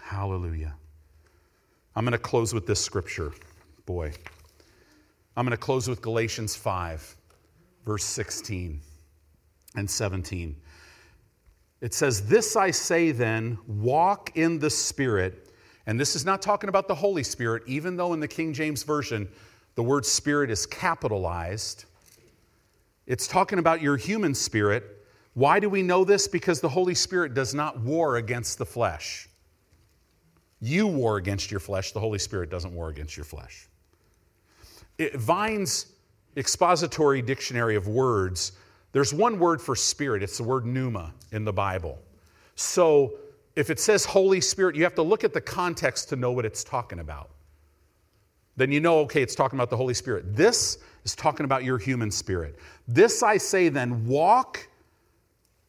Hallelujah. 0.02 0.76
I'm 1.96 2.04
going 2.04 2.12
to 2.12 2.18
close 2.18 2.54
with 2.54 2.68
this 2.68 2.84
scripture. 2.84 3.32
Boy. 3.86 4.12
I'm 5.38 5.46
going 5.46 5.52
to 5.52 5.58
close 5.58 5.88
with 5.88 6.02
Galatians 6.02 6.56
5, 6.56 7.16
verse 7.86 8.04
16 8.04 8.82
and 9.76 9.88
17. 9.88 10.56
It 11.80 11.94
says, 11.94 12.28
This 12.28 12.56
I 12.56 12.72
say 12.72 13.12
then, 13.12 13.60
walk 13.68 14.32
in 14.36 14.58
the 14.58 14.72
Spirit. 14.72 15.54
And 15.86 16.00
this 16.00 16.16
is 16.16 16.26
not 16.26 16.42
talking 16.42 16.70
about 16.70 16.88
the 16.88 16.96
Holy 16.96 17.22
Spirit, 17.22 17.62
even 17.68 17.96
though 17.96 18.14
in 18.14 18.20
the 18.20 18.28
King 18.28 18.52
James 18.52 18.82
Version 18.82 19.30
the 19.76 19.84
word 19.84 20.08
Spirit 20.08 20.50
is 20.50 20.66
capitalized. 20.66 21.86
It's 23.06 23.28
talking 23.28 23.60
about 23.60 23.80
your 23.80 23.96
human 23.96 24.34
spirit. 24.34 25.06
Why 25.36 25.60
do 25.60 25.70
we 25.70 25.84
know 25.84 26.04
this? 26.04 26.28
Because 26.28 26.62
the 26.62 26.70
Holy 26.70 26.96
Spirit 26.96 27.36
does 27.36 27.54
not 27.54 27.80
war 27.82 28.16
against 28.16 28.58
the 28.58 28.66
flesh. 28.66 29.30
You 30.60 30.88
war 30.88 31.18
against 31.18 31.52
your 31.52 31.60
flesh, 31.60 31.92
the 31.92 32.00
Holy 32.00 32.18
Spirit 32.18 32.50
doesn't 32.50 32.74
war 32.74 32.90
against 32.90 33.16
your 33.16 33.24
flesh. 33.24 33.70
It, 34.98 35.16
Vine's 35.16 35.88
expository 36.36 37.22
dictionary 37.22 37.76
of 37.76 37.88
words, 37.88 38.54
there's 38.92 39.14
one 39.14 39.40
word 39.40 39.62
for 39.62 39.76
spirit. 39.76 40.24
It's 40.24 40.38
the 40.38 40.44
word 40.44 40.66
pneuma 40.66 41.14
in 41.32 41.46
the 41.46 41.54
Bible. 41.54 42.00
So 42.56 43.16
if 43.56 43.70
it 43.70 43.80
says 43.80 44.06
Holy 44.06 44.42
Spirit, 44.42 44.76
you 44.76 44.84
have 44.84 44.96
to 44.96 45.02
look 45.02 45.24
at 45.24 45.34
the 45.34 45.42
context 45.42 46.10
to 46.10 46.16
know 46.16 46.32
what 46.32 46.46
it's 46.46 46.64
talking 46.64 47.00
about. 47.00 47.30
Then 48.56 48.72
you 48.72 48.80
know, 48.80 49.00
okay, 49.00 49.22
it's 49.22 49.36
talking 49.36 49.58
about 49.58 49.70
the 49.70 49.78
Holy 49.78 49.94
Spirit. 49.94 50.36
This 50.36 50.80
is 51.04 51.16
talking 51.16 51.44
about 51.44 51.64
your 51.64 51.78
human 51.78 52.10
spirit. 52.10 52.58
This 52.88 53.22
I 53.22 53.38
say 53.38 53.70
then, 53.70 54.06
walk 54.08 54.68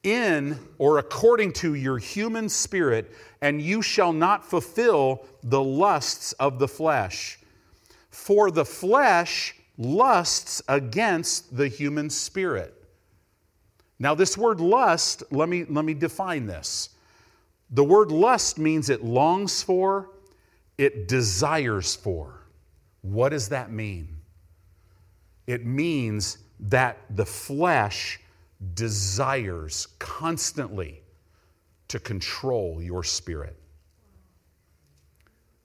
in 0.02 0.58
or 0.78 0.98
according 0.98 1.52
to 1.52 1.74
your 1.74 1.98
human 1.98 2.48
spirit, 2.48 3.12
and 3.42 3.60
you 3.60 3.82
shall 3.82 4.12
not 4.12 4.44
fulfill 4.44 5.26
the 5.42 5.62
lusts 5.62 6.32
of 6.34 6.58
the 6.58 6.68
flesh. 6.68 7.37
For 8.10 8.50
the 8.50 8.64
flesh 8.64 9.54
lusts 9.76 10.62
against 10.68 11.56
the 11.56 11.68
human 11.68 12.10
spirit. 12.10 12.74
Now, 13.98 14.14
this 14.14 14.38
word 14.38 14.60
lust, 14.60 15.22
let 15.30 15.48
me, 15.48 15.64
let 15.64 15.84
me 15.84 15.94
define 15.94 16.46
this. 16.46 16.90
The 17.70 17.84
word 17.84 18.10
lust 18.10 18.58
means 18.58 18.88
it 18.88 19.04
longs 19.04 19.62
for, 19.62 20.10
it 20.78 21.08
desires 21.08 21.96
for. 21.96 22.46
What 23.02 23.30
does 23.30 23.48
that 23.48 23.70
mean? 23.70 24.16
It 25.46 25.66
means 25.66 26.38
that 26.60 26.98
the 27.10 27.26
flesh 27.26 28.20
desires 28.74 29.88
constantly 29.98 31.02
to 31.88 31.98
control 31.98 32.82
your 32.82 33.02
spirit. 33.02 33.57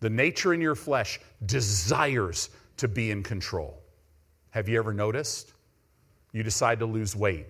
The 0.03 0.09
nature 0.09 0.53
in 0.53 0.59
your 0.59 0.75
flesh 0.75 1.21
desires 1.45 2.49
to 2.75 2.89
be 2.89 3.09
in 3.09 3.23
control. 3.23 3.81
Have 4.49 4.67
you 4.67 4.77
ever 4.77 4.93
noticed? 4.93 5.53
You 6.33 6.43
decide 6.43 6.79
to 6.79 6.85
lose 6.85 7.15
weight, 7.15 7.45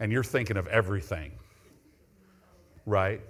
and 0.00 0.10
you're 0.10 0.24
thinking 0.24 0.56
of 0.56 0.66
everything, 0.68 1.32
right? 2.86 3.20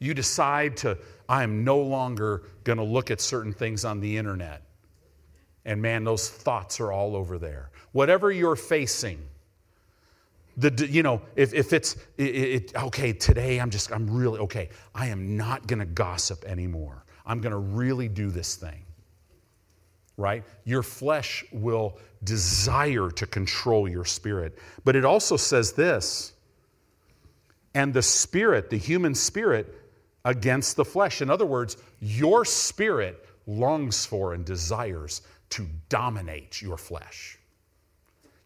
You 0.00 0.12
decide 0.12 0.76
to, 0.78 0.98
I 1.28 1.44
am 1.44 1.62
no 1.62 1.78
longer 1.78 2.42
going 2.64 2.78
to 2.78 2.84
look 2.84 3.12
at 3.12 3.20
certain 3.20 3.52
things 3.52 3.84
on 3.84 4.00
the 4.00 4.16
internet. 4.16 4.62
And 5.64 5.80
man, 5.80 6.02
those 6.02 6.28
thoughts 6.28 6.80
are 6.80 6.90
all 6.90 7.14
over 7.14 7.38
there. 7.38 7.70
Whatever 7.92 8.32
you're 8.32 8.56
facing, 8.56 9.20
the, 10.56 10.86
you 10.88 11.02
know, 11.02 11.20
if, 11.34 11.52
if 11.52 11.72
it's, 11.72 11.96
it, 12.16 12.24
it, 12.24 12.76
okay, 12.76 13.12
today 13.12 13.60
I'm 13.60 13.70
just, 13.70 13.92
I'm 13.92 14.08
really, 14.08 14.38
okay, 14.40 14.70
I 14.94 15.08
am 15.08 15.36
not 15.36 15.66
going 15.66 15.80
to 15.80 15.86
gossip 15.86 16.44
anymore. 16.44 17.04
I'm 17.26 17.40
going 17.40 17.52
to 17.52 17.58
really 17.58 18.08
do 18.08 18.30
this 18.30 18.56
thing. 18.56 18.82
Right? 20.16 20.44
Your 20.64 20.82
flesh 20.82 21.44
will 21.52 21.98
desire 22.24 23.10
to 23.10 23.26
control 23.26 23.86
your 23.86 24.06
spirit. 24.06 24.58
But 24.84 24.96
it 24.96 25.04
also 25.04 25.36
says 25.36 25.72
this 25.72 26.32
and 27.74 27.92
the 27.92 28.02
spirit, 28.02 28.70
the 28.70 28.78
human 28.78 29.14
spirit, 29.14 29.74
against 30.24 30.76
the 30.76 30.84
flesh. 30.84 31.20
In 31.20 31.28
other 31.28 31.44
words, 31.44 31.76
your 32.00 32.46
spirit 32.46 33.28
longs 33.46 34.06
for 34.06 34.32
and 34.32 34.44
desires 34.44 35.20
to 35.50 35.66
dominate 35.90 36.62
your 36.62 36.78
flesh. 36.78 37.35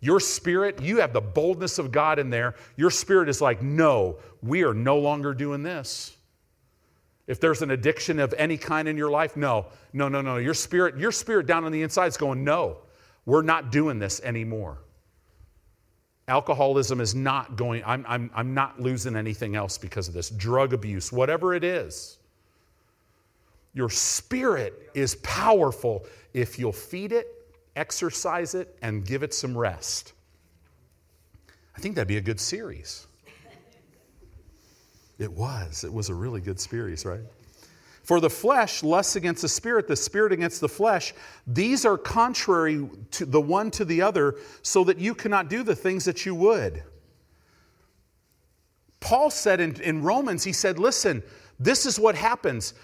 Your 0.01 0.19
spirit, 0.19 0.81
you 0.81 0.99
have 1.01 1.13
the 1.13 1.21
boldness 1.21 1.79
of 1.79 1.93
God 1.93 2.19
in 2.19 2.31
there. 2.31 2.55
Your 2.77 2.91
spirit 2.91 3.29
is 3.29 3.41
like, 3.41 3.61
no, 3.61 4.17
we 4.43 4.65
are 4.65 4.73
no 4.73 4.99
longer 4.99 5.35
doing 5.35 5.63
this. 5.63 6.17
If 7.27 7.39
there's 7.39 7.63
an 7.63 7.71
addiction 7.71 8.19
of 8.19 8.35
any 8.39 8.57
kind 8.57 8.89
in 8.89 8.97
your 8.97 9.11
life, 9.11 9.37
no, 9.37 9.67
no, 9.93 10.09
no, 10.09 10.23
no. 10.23 10.39
Your 10.39 10.55
spirit, 10.55 10.99
your 10.99 11.13
spirit 11.13 11.47
down 11.47 11.65
on 11.65 11.71
the 11.71 11.83
inside 11.83 12.07
is 12.07 12.17
going, 12.17 12.43
no, 12.43 12.79
we're 13.27 13.43
not 13.43 13.71
doing 13.71 13.99
this 13.99 14.21
anymore. 14.23 14.79
Alcoholism 16.27 17.01
is 17.01 17.15
not 17.15 17.57
going, 17.57 17.83
I'm, 17.85 18.05
I'm, 18.09 18.31
I'm 18.35 18.55
not 18.55 18.81
losing 18.81 19.17
anything 19.17 19.55
else 19.55 19.77
because 19.77 20.09
of 20.09 20.15
this. 20.15 20.31
Drug 20.31 20.73
abuse, 20.73 21.13
whatever 21.13 21.55
it 21.55 21.63
is. 21.63 22.19
Your 23.75 23.91
spirit 23.91 24.91
is 24.95 25.17
powerful 25.17 26.07
if 26.33 26.59
you'll 26.59 26.73
feed 26.73 27.13
it 27.13 27.40
exercise 27.81 28.55
it, 28.55 28.77
and 28.83 29.07
give 29.07 29.23
it 29.23 29.33
some 29.33 29.57
rest. 29.57 30.13
I 31.77 31.81
think 31.81 31.95
that'd 31.95 32.07
be 32.07 32.19
a 32.19 32.21
good 32.21 32.39
series. 32.39 33.07
It 35.19 35.33
was. 35.33 35.83
It 35.83 35.93
was 35.93 36.11
a 36.11 36.15
really 36.15 36.41
good 36.41 36.61
series, 36.61 37.07
right? 37.07 37.21
For 38.03 38.21
the 38.21 38.31
flesh 38.31 38.83
lusts 38.83 39.17
against 39.17 39.43
the 39.43 39.49
spirit, 39.49 39.89
the 39.89 39.97
spirit 39.97 40.33
against 40.33 40.61
the 40.61 40.69
flesh. 40.69 41.15
These 41.47 41.87
are 41.87 41.97
contrary 41.97 42.89
to 43.13 43.25
the 43.25 43.41
one 43.41 43.71
to 43.73 43.85
the 43.85 44.03
other, 44.03 44.37
so 44.63 44.85
that 44.85 44.99
you 44.99 45.15
cannot 45.15 45.49
do 45.49 45.63
the 45.63 45.75
things 45.75 46.05
that 46.05 46.27
you 46.27 46.35
would. 46.35 46.83
Paul 49.01 49.31
said 49.31 49.61
in, 49.61 49.81
in 49.81 50.03
Romans, 50.03 50.45
he 50.45 50.53
said, 50.53 50.79
Listen, 50.79 51.23
this 51.59 51.87
is 51.87 51.99
what 51.99 52.15
happens. 52.15 52.75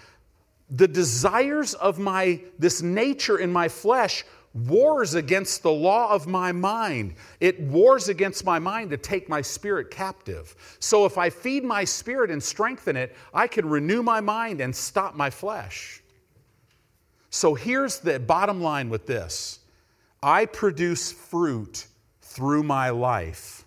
The 0.69 0.87
desires 0.87 1.75
of 1.75 1.99
my, 1.99 2.41
this 2.57 2.81
nature 2.81 3.37
in 3.37 3.51
my 3.51 3.67
flesh 3.67 4.23
wars 4.53 5.13
against 5.13 5.63
the 5.63 5.71
law 5.71 6.11
of 6.11 6.27
my 6.27 6.51
mind. 6.51 7.15
It 7.39 7.59
wars 7.59 8.09
against 8.09 8.45
my 8.45 8.59
mind 8.59 8.89
to 8.91 8.97
take 8.97 9.29
my 9.29 9.41
spirit 9.41 9.91
captive. 9.91 10.55
So 10.79 11.05
if 11.05 11.17
I 11.17 11.29
feed 11.29 11.63
my 11.63 11.83
spirit 11.83 12.31
and 12.31 12.41
strengthen 12.41 12.95
it, 12.95 13.15
I 13.33 13.47
can 13.47 13.69
renew 13.69 14.01
my 14.01 14.21
mind 14.21 14.61
and 14.61 14.75
stop 14.75 15.15
my 15.15 15.29
flesh. 15.29 16.01
So 17.29 17.53
here's 17.53 17.99
the 17.99 18.19
bottom 18.19 18.61
line 18.61 18.89
with 18.89 19.05
this 19.05 19.59
I 20.23 20.45
produce 20.45 21.11
fruit 21.11 21.87
through 22.21 22.63
my 22.63 22.89
life. 22.89 23.65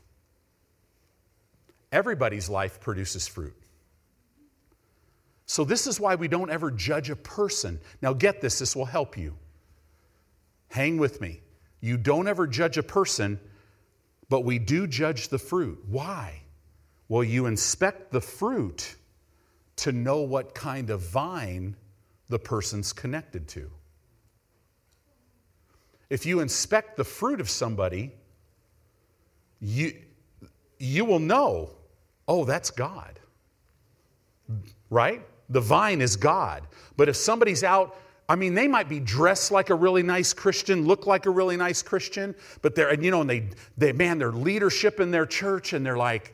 Everybody's 1.93 2.49
life 2.49 2.81
produces 2.81 3.27
fruit. 3.27 3.55
So, 5.47 5.65
this 5.65 5.89
is 5.89 5.99
why 5.99 6.15
we 6.15 6.29
don't 6.29 6.51
ever 6.51 6.71
judge 6.71 7.11
a 7.11 7.17
person. 7.17 7.81
Now, 8.01 8.13
get 8.13 8.41
this, 8.41 8.61
this 8.61 8.77
will 8.77 8.85
help 8.85 9.19
you. 9.19 9.35
Hang 10.71 10.99
with 10.99 11.21
me. 11.21 11.41
You 11.81 11.97
don't 11.97 12.29
ever 12.29 12.47
judge 12.47 12.79
a 12.79 12.83
person, 12.83 13.41
but 14.29 14.45
we 14.45 14.59
do 14.59 14.87
judge 14.87 15.29
the 15.29 15.39
fruit. 15.39 15.83
Why? 15.89 16.43
Well, 17.09 17.25
you 17.25 17.47
inspect 17.47 18.13
the 18.13 18.21
fruit 18.21 18.95
to 19.77 19.91
know 19.91 20.21
what 20.21 20.55
kind 20.55 20.91
of 20.91 21.01
vine 21.01 21.77
the 22.29 22.39
person's 22.39 22.93
connected 22.93 23.49
to. 23.49 23.71
If 26.09 26.25
you 26.25 26.39
inspect 26.39 26.97
the 26.97 27.05
fruit 27.05 27.41
of 27.41 27.51
somebody, 27.51 28.13
you, 29.61 29.95
you 30.79 31.05
will 31.05 31.19
know, 31.19 31.71
oh, 32.29 32.45
that's 32.45 32.71
God. 32.71 33.19
Right? 34.89 35.27
The 35.49 35.61
vine 35.61 36.01
is 36.01 36.15
God. 36.15 36.63
But 36.97 37.09
if 37.09 37.17
somebody's 37.17 37.65
out 37.65 37.97
I 38.31 38.37
mean, 38.37 38.55
they 38.55 38.69
might 38.69 38.89
be 38.89 39.01
dressed 39.01 39.51
like 39.51 39.71
a 39.71 39.75
really 39.75 40.05
nice 40.05 40.33
Christian, 40.33 40.87
look 40.87 41.05
like 41.05 41.27
a 41.27 41.31
really 41.31 41.57
nice 41.57 41.83
Christian, 41.83 42.33
but 42.63 42.77
they're, 42.77 42.91
and 42.91 43.05
you 43.05 43.11
know, 43.11 43.23
and 43.23 43.29
they, 43.29 43.49
they, 43.77 43.91
man, 43.91 44.19
their 44.19 44.31
leadership 44.31 45.01
in 45.01 45.11
their 45.11 45.27
church, 45.27 45.73
and 45.73 45.85
they're 45.85 45.97
like, 45.97 46.33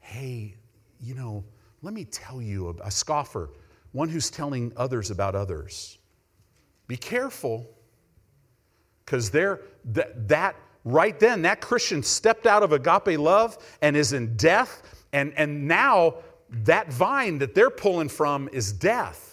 hey, 0.00 0.54
you 1.00 1.14
know, 1.14 1.42
let 1.80 1.94
me 1.94 2.04
tell 2.04 2.42
you, 2.42 2.68
a, 2.68 2.88
a 2.88 2.90
scoffer, 2.90 3.48
one 3.92 4.10
who's 4.10 4.28
telling 4.28 4.74
others 4.76 5.10
about 5.10 5.34
others. 5.34 5.96
Be 6.86 6.98
careful, 6.98 7.66
because 9.06 9.30
they're, 9.30 9.62
that, 9.86 10.28
that, 10.28 10.54
right 10.84 11.18
then, 11.18 11.40
that 11.40 11.62
Christian 11.62 12.02
stepped 12.02 12.46
out 12.46 12.62
of 12.62 12.72
agape 12.72 13.18
love 13.18 13.56
and 13.80 13.96
is 13.96 14.12
in 14.12 14.36
death, 14.36 14.82
and, 15.14 15.32
and 15.34 15.66
now 15.66 16.16
that 16.50 16.92
vine 16.92 17.38
that 17.38 17.54
they're 17.54 17.70
pulling 17.70 18.10
from 18.10 18.50
is 18.52 18.70
death. 18.70 19.27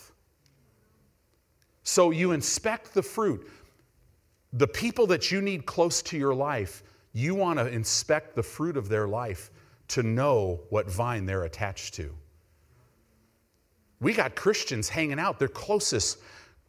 So 1.86 2.10
you 2.12 2.32
inspect 2.32 2.94
the 2.94 3.03
fruit. 3.03 3.48
The 4.53 4.68
people 4.68 5.07
that 5.07 5.32
you 5.32 5.40
need 5.40 5.66
close 5.66 6.02
to 6.02 6.18
your 6.18 6.34
life, 6.34 6.84
you 7.14 7.36
want 7.36 7.60
to 7.60 7.68
inspect 7.68 8.36
the 8.36 8.44
fruit 8.44 8.76
of 8.76 8.90
their 8.90 9.07
life 9.07 9.52
to 9.90 10.02
know 10.02 10.62
what 10.70 10.90
vine 10.90 11.26
they're 11.26 11.44
attached 11.44 11.94
to. 11.94 12.14
We 14.02 14.14
got 14.14 14.36
Christians 14.36 14.90
hanging 14.90 15.20
out, 15.20 15.38
their 15.38 15.48
closest, 15.48 16.18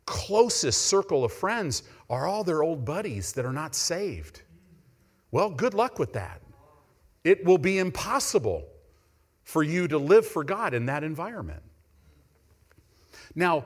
closest 0.04 0.82
circle 0.82 1.24
of 1.24 1.32
friends 1.32 1.82
are 2.10 2.26
all 2.26 2.44
their 2.44 2.62
old 2.62 2.84
buddies 2.84 3.32
that 3.32 3.46
are 3.46 3.52
not 3.52 3.74
saved. 3.74 4.42
Well, 5.30 5.50
good 5.50 5.72
luck 5.72 5.98
with 5.98 6.12
that. 6.12 6.42
It 7.24 7.42
will 7.44 7.58
be 7.58 7.78
impossible 7.78 8.64
for 9.44 9.62
you 9.62 9.88
to 9.88 9.96
live 9.96 10.26
for 10.26 10.44
God 10.44 10.74
in 10.74 10.86
that 10.86 11.02
environment. 11.02 11.62
Now, 13.34 13.64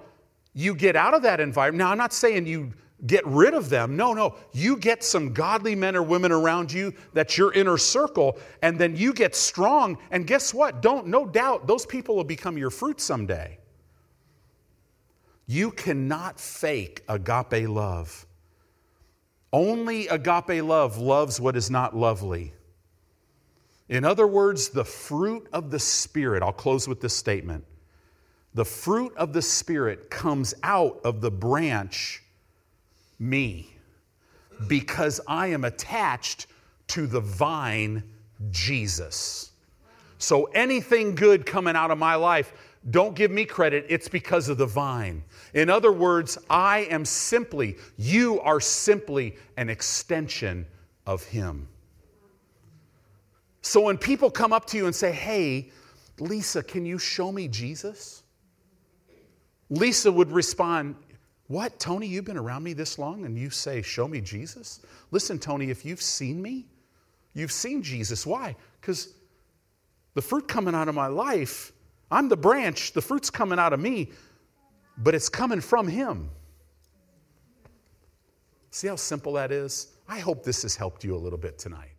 you 0.54 0.74
get 0.74 0.96
out 0.96 1.14
of 1.14 1.22
that 1.22 1.40
environment. 1.40 1.78
Now, 1.78 1.90
I'm 1.90 1.98
not 1.98 2.12
saying 2.12 2.46
you 2.46 2.72
get 3.06 3.26
rid 3.26 3.54
of 3.54 3.68
them. 3.68 3.96
No, 3.96 4.12
no. 4.12 4.36
You 4.52 4.76
get 4.76 5.02
some 5.04 5.32
godly 5.32 5.74
men 5.74 5.96
or 5.96 6.02
women 6.02 6.32
around 6.32 6.72
you 6.72 6.92
that's 7.12 7.38
your 7.38 7.52
inner 7.52 7.78
circle, 7.78 8.38
and 8.62 8.78
then 8.78 8.96
you 8.96 9.12
get 9.12 9.34
strong. 9.34 9.98
And 10.10 10.26
guess 10.26 10.52
what? 10.52 10.82
Don't, 10.82 11.06
no 11.06 11.26
doubt, 11.26 11.66
those 11.66 11.86
people 11.86 12.16
will 12.16 12.24
become 12.24 12.58
your 12.58 12.70
fruit 12.70 13.00
someday. 13.00 13.58
You 15.46 15.70
cannot 15.70 16.38
fake 16.38 17.02
agape 17.08 17.68
love. 17.68 18.26
Only 19.52 20.06
agape 20.08 20.62
love 20.62 20.98
loves 20.98 21.40
what 21.40 21.56
is 21.56 21.70
not 21.70 21.96
lovely. 21.96 22.52
In 23.88 24.04
other 24.04 24.26
words, 24.26 24.68
the 24.68 24.84
fruit 24.84 25.48
of 25.52 25.72
the 25.72 25.80
Spirit, 25.80 26.44
I'll 26.44 26.52
close 26.52 26.86
with 26.86 27.00
this 27.00 27.16
statement 27.16 27.64
the 28.54 28.64
fruit 28.64 29.16
of 29.16 29.32
the 29.32 29.42
Spirit 29.42 30.10
comes 30.10 30.54
out 30.62 31.00
of 31.04 31.20
the 31.20 31.30
branch, 31.30 32.22
me, 33.18 33.74
because 34.66 35.20
I 35.26 35.48
am 35.48 35.64
attached 35.64 36.46
to 36.88 37.06
the 37.06 37.20
vine, 37.20 38.02
Jesus. 38.50 39.52
So 40.18 40.44
anything 40.46 41.14
good 41.14 41.46
coming 41.46 41.76
out 41.76 41.90
of 41.90 41.98
my 41.98 42.16
life, 42.16 42.52
don't 42.90 43.14
give 43.14 43.30
me 43.30 43.44
credit, 43.44 43.86
it's 43.88 44.08
because 44.08 44.48
of 44.48 44.58
the 44.58 44.66
vine. 44.66 45.22
In 45.54 45.70
other 45.70 45.92
words, 45.92 46.38
I 46.48 46.80
am 46.90 47.04
simply, 47.04 47.76
you 47.96 48.40
are 48.40 48.60
simply 48.60 49.36
an 49.56 49.68
extension 49.68 50.66
of 51.06 51.22
Him. 51.24 51.68
So 53.62 53.82
when 53.82 53.98
people 53.98 54.30
come 54.30 54.52
up 54.52 54.66
to 54.66 54.76
you 54.76 54.86
and 54.86 54.94
say, 54.94 55.12
Hey, 55.12 55.70
Lisa, 56.18 56.62
can 56.62 56.86
you 56.86 56.98
show 56.98 57.30
me 57.30 57.48
Jesus? 57.48 58.19
Lisa 59.70 60.10
would 60.10 60.30
respond, 60.32 60.96
What, 61.46 61.78
Tony, 61.78 62.06
you've 62.06 62.24
been 62.24 62.36
around 62.36 62.64
me 62.64 62.72
this 62.72 62.98
long 62.98 63.24
and 63.24 63.38
you 63.38 63.50
say, 63.50 63.80
Show 63.82 64.06
me 64.08 64.20
Jesus? 64.20 64.80
Listen, 65.10 65.38
Tony, 65.38 65.70
if 65.70 65.84
you've 65.84 66.02
seen 66.02 66.42
me, 66.42 66.66
you've 67.32 67.52
seen 67.52 67.82
Jesus. 67.82 68.26
Why? 68.26 68.56
Because 68.80 69.14
the 70.14 70.22
fruit 70.22 70.48
coming 70.48 70.74
out 70.74 70.88
of 70.88 70.94
my 70.94 71.06
life, 71.06 71.72
I'm 72.10 72.28
the 72.28 72.36
branch, 72.36 72.92
the 72.92 73.00
fruit's 73.00 73.30
coming 73.30 73.58
out 73.58 73.72
of 73.72 73.80
me, 73.80 74.10
but 74.98 75.14
it's 75.14 75.28
coming 75.28 75.60
from 75.60 75.86
Him. 75.86 76.30
See 78.72 78.88
how 78.88 78.96
simple 78.96 79.32
that 79.34 79.52
is? 79.52 79.88
I 80.08 80.18
hope 80.18 80.42
this 80.42 80.62
has 80.62 80.74
helped 80.74 81.04
you 81.04 81.14
a 81.14 81.18
little 81.18 81.38
bit 81.38 81.58
tonight. 81.58 81.89